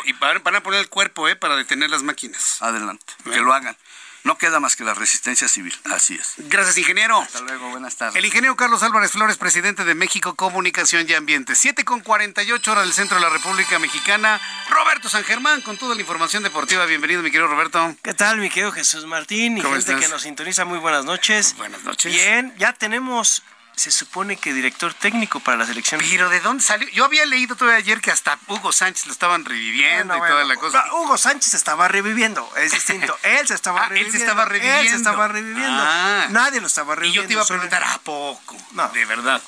[0.07, 1.37] y, van a poner el cuerpo, ¿eh?
[1.37, 2.63] Para detener las máquinas.
[2.63, 3.77] Adelante, que lo hagan.
[4.25, 5.77] No queda más que la resistencia civil.
[5.85, 6.33] Así es.
[6.39, 7.21] Gracias, ingeniero.
[7.21, 8.17] Hasta luego, buenas tardes.
[8.17, 11.55] El ingeniero Carlos Álvarez Flores, presidente de México Comunicación y Ambiente.
[11.55, 14.41] 7 con 48 horas del centro de la República Mexicana.
[14.71, 16.87] Roberto San Germán con toda la información deportiva.
[16.87, 17.95] Bienvenido, mi querido Roberto.
[18.03, 19.59] ¿Qué tal, mi querido Jesús Martín?
[19.59, 21.55] Y gente que nos sintoniza, muy buenas noches.
[21.59, 22.11] Buenas noches.
[22.11, 23.43] Bien, ya tenemos
[23.77, 26.01] se supone que director técnico para la selección.
[26.09, 26.89] Pero ¿de dónde salió?
[26.91, 30.57] Yo había leído todavía ayer que hasta Hugo Sánchez lo estaban reviviendo y toda la
[30.57, 30.85] cosa.
[30.93, 33.17] Hugo Sánchez estaba reviviendo, es distinto.
[33.23, 34.13] Él se estaba ah, reviviendo.
[34.13, 34.81] Él se estaba reviviendo.
[34.81, 35.83] Él se estaba reviviendo.
[35.83, 36.27] Ah.
[36.31, 37.21] Nadie lo estaba reviviendo.
[37.21, 38.57] Y yo te iba a preguntar, ¿a poco?
[38.73, 38.89] No.
[38.91, 39.43] De verdad.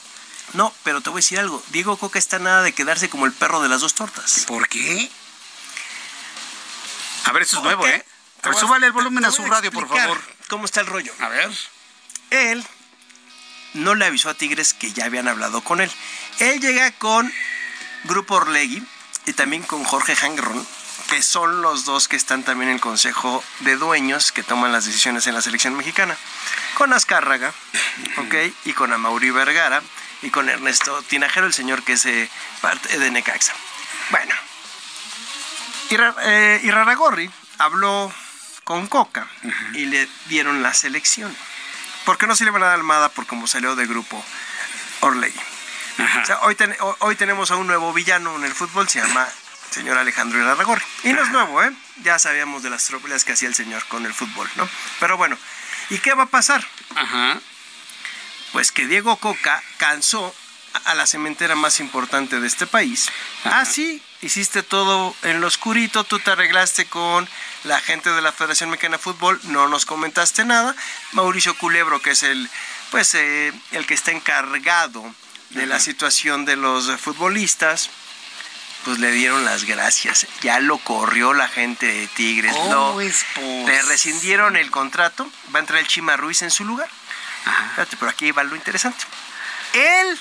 [0.52, 1.62] No, pero te voy a decir algo.
[1.68, 4.44] Diego Coca está nada de quedarse como el perro de las dos tortas.
[4.46, 5.10] ¿Por qué?
[7.24, 8.04] A ver, eso es nuevo, ¿eh?
[8.42, 10.20] Pero súbale el volumen a su radio, por favor.
[10.48, 11.12] ¿Cómo está el rollo?
[11.18, 11.50] A ver.
[12.30, 12.66] Él
[13.74, 15.90] no le avisó a Tigres que ya habían hablado con él.
[16.38, 17.32] Él llega con
[18.04, 18.82] Grupo Orlegui
[19.26, 20.66] y también con Jorge Hangron,
[21.08, 24.86] que son los dos que están también en el Consejo de Dueños que toman las
[24.86, 26.16] decisiones en la selección mexicana.
[26.74, 27.52] Con Azcárraga,
[28.18, 28.34] ¿ok?
[28.64, 29.82] Y con Amaury Vergara
[30.22, 32.30] y con Ernesto Tinajero, el señor que es eh,
[32.60, 33.52] parte de Necaxa.
[34.10, 34.34] Bueno,
[35.90, 38.12] y, Raragorri habló
[38.64, 39.28] con Coca
[39.74, 41.34] y le dieron la selección.
[42.06, 44.24] ¿Por qué no se le van a dar Almada por cómo salió de grupo
[45.00, 45.34] Orley?
[46.42, 46.56] hoy,
[47.00, 49.28] hoy tenemos a un nuevo villano en el fútbol, se llama
[49.70, 50.84] señor Alejandro Irarragorri.
[51.02, 51.72] Y no es nuevo, ¿eh?
[52.04, 54.68] Ya sabíamos de las tropelías que hacía el señor con el fútbol, ¿no?
[55.00, 55.36] Pero bueno,
[55.90, 56.64] ¿y qué va a pasar?
[56.94, 57.40] Ajá.
[58.52, 60.32] Pues que Diego Coca cansó
[60.84, 63.10] a la cementera más importante de este país.
[63.44, 67.28] Ah, sí, hiciste todo en lo oscurito, tú te arreglaste con
[67.66, 70.74] la gente de la Federación Mexicana de Fútbol, no nos comentaste nada.
[71.12, 72.48] Mauricio Culebro, que es el,
[72.90, 75.04] pues, eh, el que está encargado
[75.50, 77.90] de la situación de los futbolistas,
[78.84, 80.26] pues le dieron las gracias.
[80.42, 82.54] Ya lo corrió la gente de Tigres.
[82.56, 83.00] Oh,
[83.66, 85.28] le rescindieron el contrato.
[85.54, 86.88] Va a entrar el Chima Ruiz en su lugar.
[87.70, 89.04] Espérate, pero aquí va lo interesante.
[89.72, 90.18] Él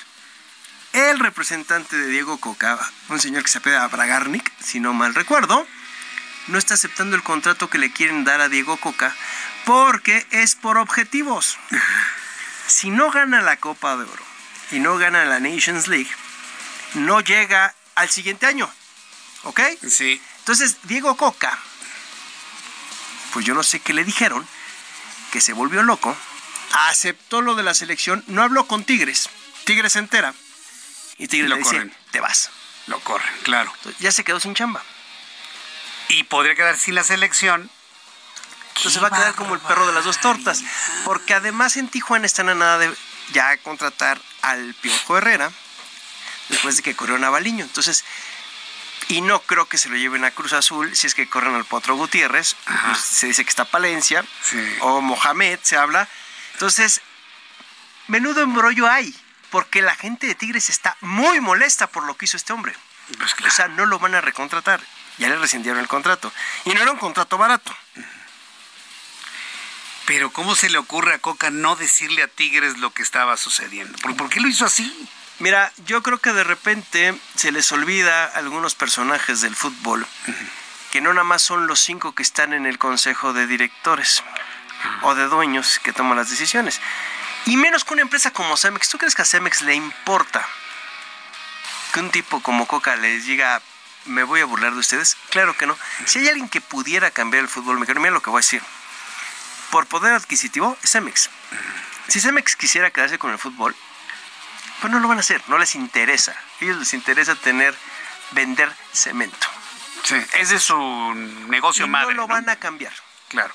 [0.93, 5.67] el representante de Diego Coca, un señor que se apela Bragarnik, si no mal recuerdo,
[6.47, 9.15] no está aceptando el contrato que le quieren dar a Diego Coca
[9.65, 11.57] porque es por objetivos.
[12.67, 14.23] Si no gana la Copa de Oro
[14.71, 16.09] y no gana la Nations League,
[16.93, 18.71] no llega al siguiente año.
[19.43, 19.61] ¿Ok?
[19.87, 20.21] Sí.
[20.39, 21.57] Entonces, Diego Coca,
[23.33, 24.47] pues yo no sé qué le dijeron,
[25.31, 26.15] que se volvió loco,
[26.87, 29.29] aceptó lo de la selección, no habló con Tigres.
[29.65, 30.33] Tigres se entera
[31.17, 32.49] y Tigres lo le dice, te vas.
[32.87, 33.73] Lo corren, claro.
[33.99, 34.83] ya se quedó sin chamba.
[36.09, 37.69] Y podría quedar sin la selección.
[38.77, 40.63] Entonces va a quedar como el perro de las dos tortas.
[41.05, 42.93] Porque además en Tijuana están a nada de
[43.31, 45.51] ya contratar al Piojo Herrera
[46.49, 47.63] después de que corrió Navaliño.
[47.63, 48.03] Entonces,
[49.07, 51.65] y no creo que se lo lleven a Cruz Azul si es que corren al
[51.65, 52.55] Potro Gutiérrez.
[52.85, 54.25] Pues, se dice que está Palencia
[54.81, 56.07] o Mohamed, se habla.
[56.53, 57.01] Entonces,
[58.07, 59.15] menudo embrollo hay
[59.51, 62.75] porque la gente de Tigres está muy molesta por lo que hizo este hombre.
[63.17, 64.81] Pues o sea, no lo van a recontratar.
[65.17, 66.31] Ya le rescindieron el contrato.
[66.65, 67.75] Y no era un contrato barato.
[70.05, 73.97] Pero ¿cómo se le ocurre a Coca no decirle a Tigres lo que estaba sucediendo?
[73.99, 75.09] ¿Por, qué lo hizo así?
[75.39, 80.05] Mira, yo creo que de repente se les olvida a algunos personajes del fútbol
[80.91, 84.23] que no nada más son los cinco que están en el consejo de directores
[85.01, 86.79] o de dueños que toman las decisiones.
[87.45, 88.87] Y menos que una empresa como Cemex.
[88.87, 90.47] ¿Tú crees que a Cemex le importa
[91.93, 93.61] que un tipo como Coca les diga,
[94.05, 95.17] me voy a burlar de ustedes?
[95.29, 95.77] Claro que no.
[96.05, 98.61] Si hay alguien que pudiera cambiar el fútbol mexicano, mira lo que voy a decir.
[99.71, 101.29] Por poder adquisitivo, es Cemex.
[102.07, 103.75] Si Cemex quisiera quedarse con el fútbol,
[104.81, 106.31] pues no lo van a hacer, no les interesa.
[106.31, 107.75] A ellos les interesa tener,
[108.31, 109.47] vender cemento.
[110.03, 110.77] Sí, ese es su
[111.49, 112.13] negocio y madre.
[112.13, 112.93] No lo van a cambiar.
[113.29, 113.53] Claro.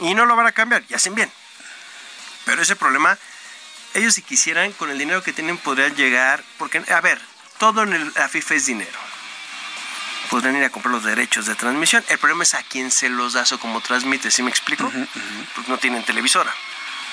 [0.00, 1.32] Y no lo van a cambiar, y hacen bien.
[2.44, 3.16] Pero ese problema,
[3.94, 7.20] ellos si quisieran, con el dinero que tienen, podrían llegar, porque, a ver,
[7.58, 8.98] todo en la FIFA es dinero.
[10.30, 12.04] Podrían ir a comprar los derechos de transmisión.
[12.08, 14.90] El problema es a quién se los da o cómo transmite, ¿sí me explico?
[15.54, 16.52] Pues no tienen televisora.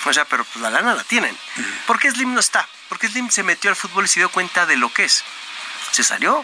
[0.06, 1.38] O sea, pero pues la lana la tienen.
[1.88, 2.68] ¿Por qué Slim no está?
[2.90, 5.24] Porque Slim se metió al fútbol y se dio cuenta de lo que es.
[5.92, 6.44] Se salió.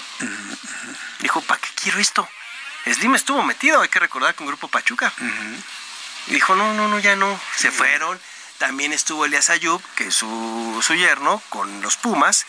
[1.20, 2.28] Dijo, ¿para qué quiero esto?
[2.86, 5.12] Slim estuvo metido, hay que recordar, con Grupo Pachuca.
[6.28, 7.40] Dijo, no, no, no, ya no.
[7.58, 8.20] Se fueron
[8.60, 12.46] también estuvo Elias Ayub, que es su, su yerno, con los Pumas.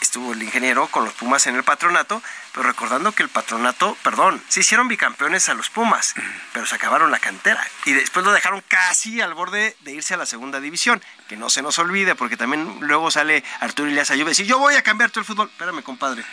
[0.00, 2.22] Estuvo el ingeniero con los Pumas en el patronato,
[2.54, 6.14] pero recordando que el patronato, perdón, se hicieron bicampeones a los Pumas,
[6.52, 7.66] pero se acabaron la cantera.
[7.84, 11.02] Y después lo dejaron casi al borde de irse a la segunda división.
[11.28, 14.60] Que no se nos olvide, porque también luego sale Arturo Elias Ayub y dice, yo
[14.60, 15.48] voy a cambiar todo el fútbol.
[15.48, 16.24] Espérame, compadre.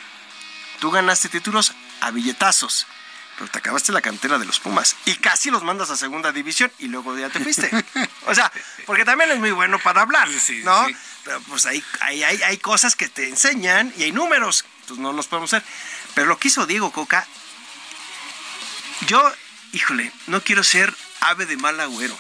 [0.80, 2.86] Tú ganaste títulos a billetazos
[3.42, 6.72] pero te acabaste la cantera de los Pumas y casi los mandas a segunda división
[6.78, 7.72] y luego ya te fuiste.
[8.28, 8.52] o sea,
[8.86, 10.28] porque también es muy bueno para hablar,
[10.64, 10.88] ¿no?
[11.24, 15.12] Pero pues hay, hay, hay, hay, cosas que te enseñan y hay números, pues no
[15.12, 15.68] los podemos hacer.
[16.14, 17.28] Pero lo que hizo Diego Coca,
[19.08, 19.32] yo,
[19.74, 22.18] híjole, no quiero ser ave de mal agüero.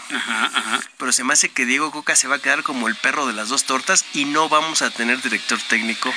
[0.97, 3.34] Pero se me hace que Diego Coca se va a quedar como el perro de
[3.34, 6.13] las dos tortas y no vamos a tener director técnico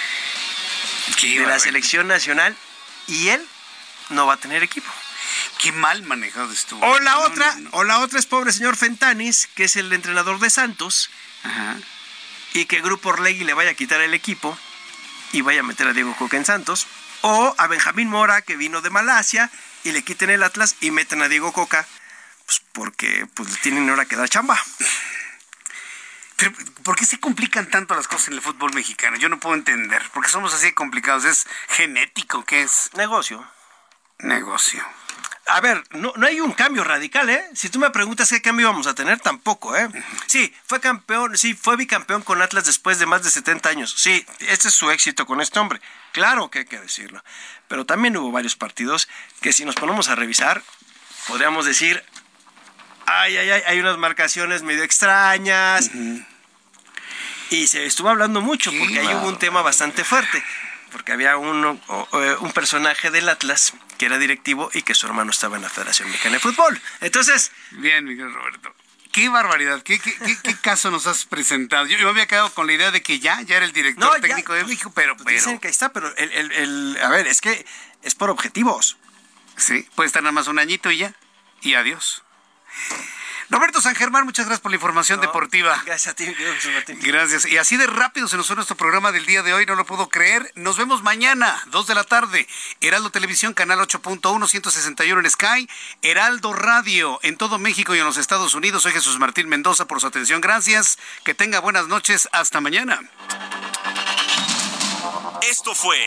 [1.22, 2.56] de la selección nacional
[3.06, 3.46] y él
[4.10, 4.90] no va a tener equipo.
[5.58, 6.84] Qué mal manejado estuvo.
[6.84, 10.50] O la otra, o la otra es pobre señor Fentanis, que es el entrenador de
[10.50, 11.10] Santos,
[12.52, 14.56] y que Grupo Orlegui le vaya a quitar el equipo
[15.32, 16.86] y vaya a meter a Diego Coca en Santos.
[17.26, 19.50] O a Benjamín Mora, que vino de Malasia,
[19.82, 21.86] y le quiten el Atlas y meten a Diego Coca,
[22.44, 24.62] pues porque pues tienen ahora que dar chamba.
[26.82, 29.16] ¿por qué se complican tanto las cosas en el fútbol mexicano?
[29.16, 30.02] Yo no puedo entender.
[30.10, 31.24] ¿Por qué somos así complicados?
[31.24, 32.44] ¿Es genético?
[32.44, 32.90] ¿Qué es?
[32.92, 33.42] Negocio.
[34.18, 34.84] Negocio.
[35.46, 37.44] A ver, no, no hay un cambio radical, ¿eh?
[37.54, 39.88] Si tú me preguntas qué cambio vamos a tener, tampoco, ¿eh?
[40.26, 43.94] Sí, fue campeón, sí, fue bicampeón con Atlas después de más de 70 años.
[43.96, 45.80] Sí, este es su éxito con este hombre.
[46.12, 47.22] Claro que hay que decirlo.
[47.68, 49.08] Pero también hubo varios partidos
[49.42, 50.62] que si nos ponemos a revisar,
[51.28, 52.02] podríamos decir,
[53.06, 55.90] ay, ay, ay, hay unas marcaciones medio extrañas.
[57.50, 60.42] Y se estuvo hablando mucho porque ahí hubo un tema bastante fuerte.
[60.90, 61.78] Porque había uno,
[62.12, 63.74] eh, un personaje del Atlas
[64.04, 66.78] que era directivo y que su hermano estaba en la Federación Mexicana de Fútbol.
[67.00, 67.52] Entonces.
[67.70, 68.74] Bien, Miguel Roberto.
[69.12, 70.12] Qué barbaridad, qué, qué,
[70.42, 71.86] qué, caso nos has presentado.
[71.86, 74.52] Yo, me había quedado con la idea de que ya, ya era el director técnico
[74.52, 77.40] de México, pero, pues Dicen que ahí está, pero el, el, el, a ver, es
[77.40, 77.64] que
[78.02, 78.98] es por objetivos.
[79.56, 81.14] Sí, puede estar nada más un añito y ya.
[81.62, 82.22] Y adiós.
[83.50, 85.80] Roberto San Germán, muchas gracias por la información deportiva.
[85.84, 86.26] Gracias a ti,
[86.72, 86.98] Martín.
[87.02, 87.46] Gracias.
[87.46, 89.84] Y así de rápido se nos fue nuestro programa del día de hoy, no lo
[89.84, 90.50] puedo creer.
[90.54, 92.48] Nos vemos mañana, 2 de la tarde.
[92.80, 95.68] Heraldo Televisión, canal 8.1, 161 en Sky.
[96.02, 98.82] Heraldo Radio en todo México y en los Estados Unidos.
[98.82, 100.40] Soy Jesús Martín Mendoza por su atención.
[100.40, 100.98] Gracias.
[101.24, 102.28] Que tenga buenas noches.
[102.32, 103.00] Hasta mañana.
[105.42, 105.98] Esto fue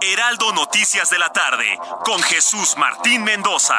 [0.00, 3.78] Heraldo Noticias de la tarde con Jesús Martín Mendoza.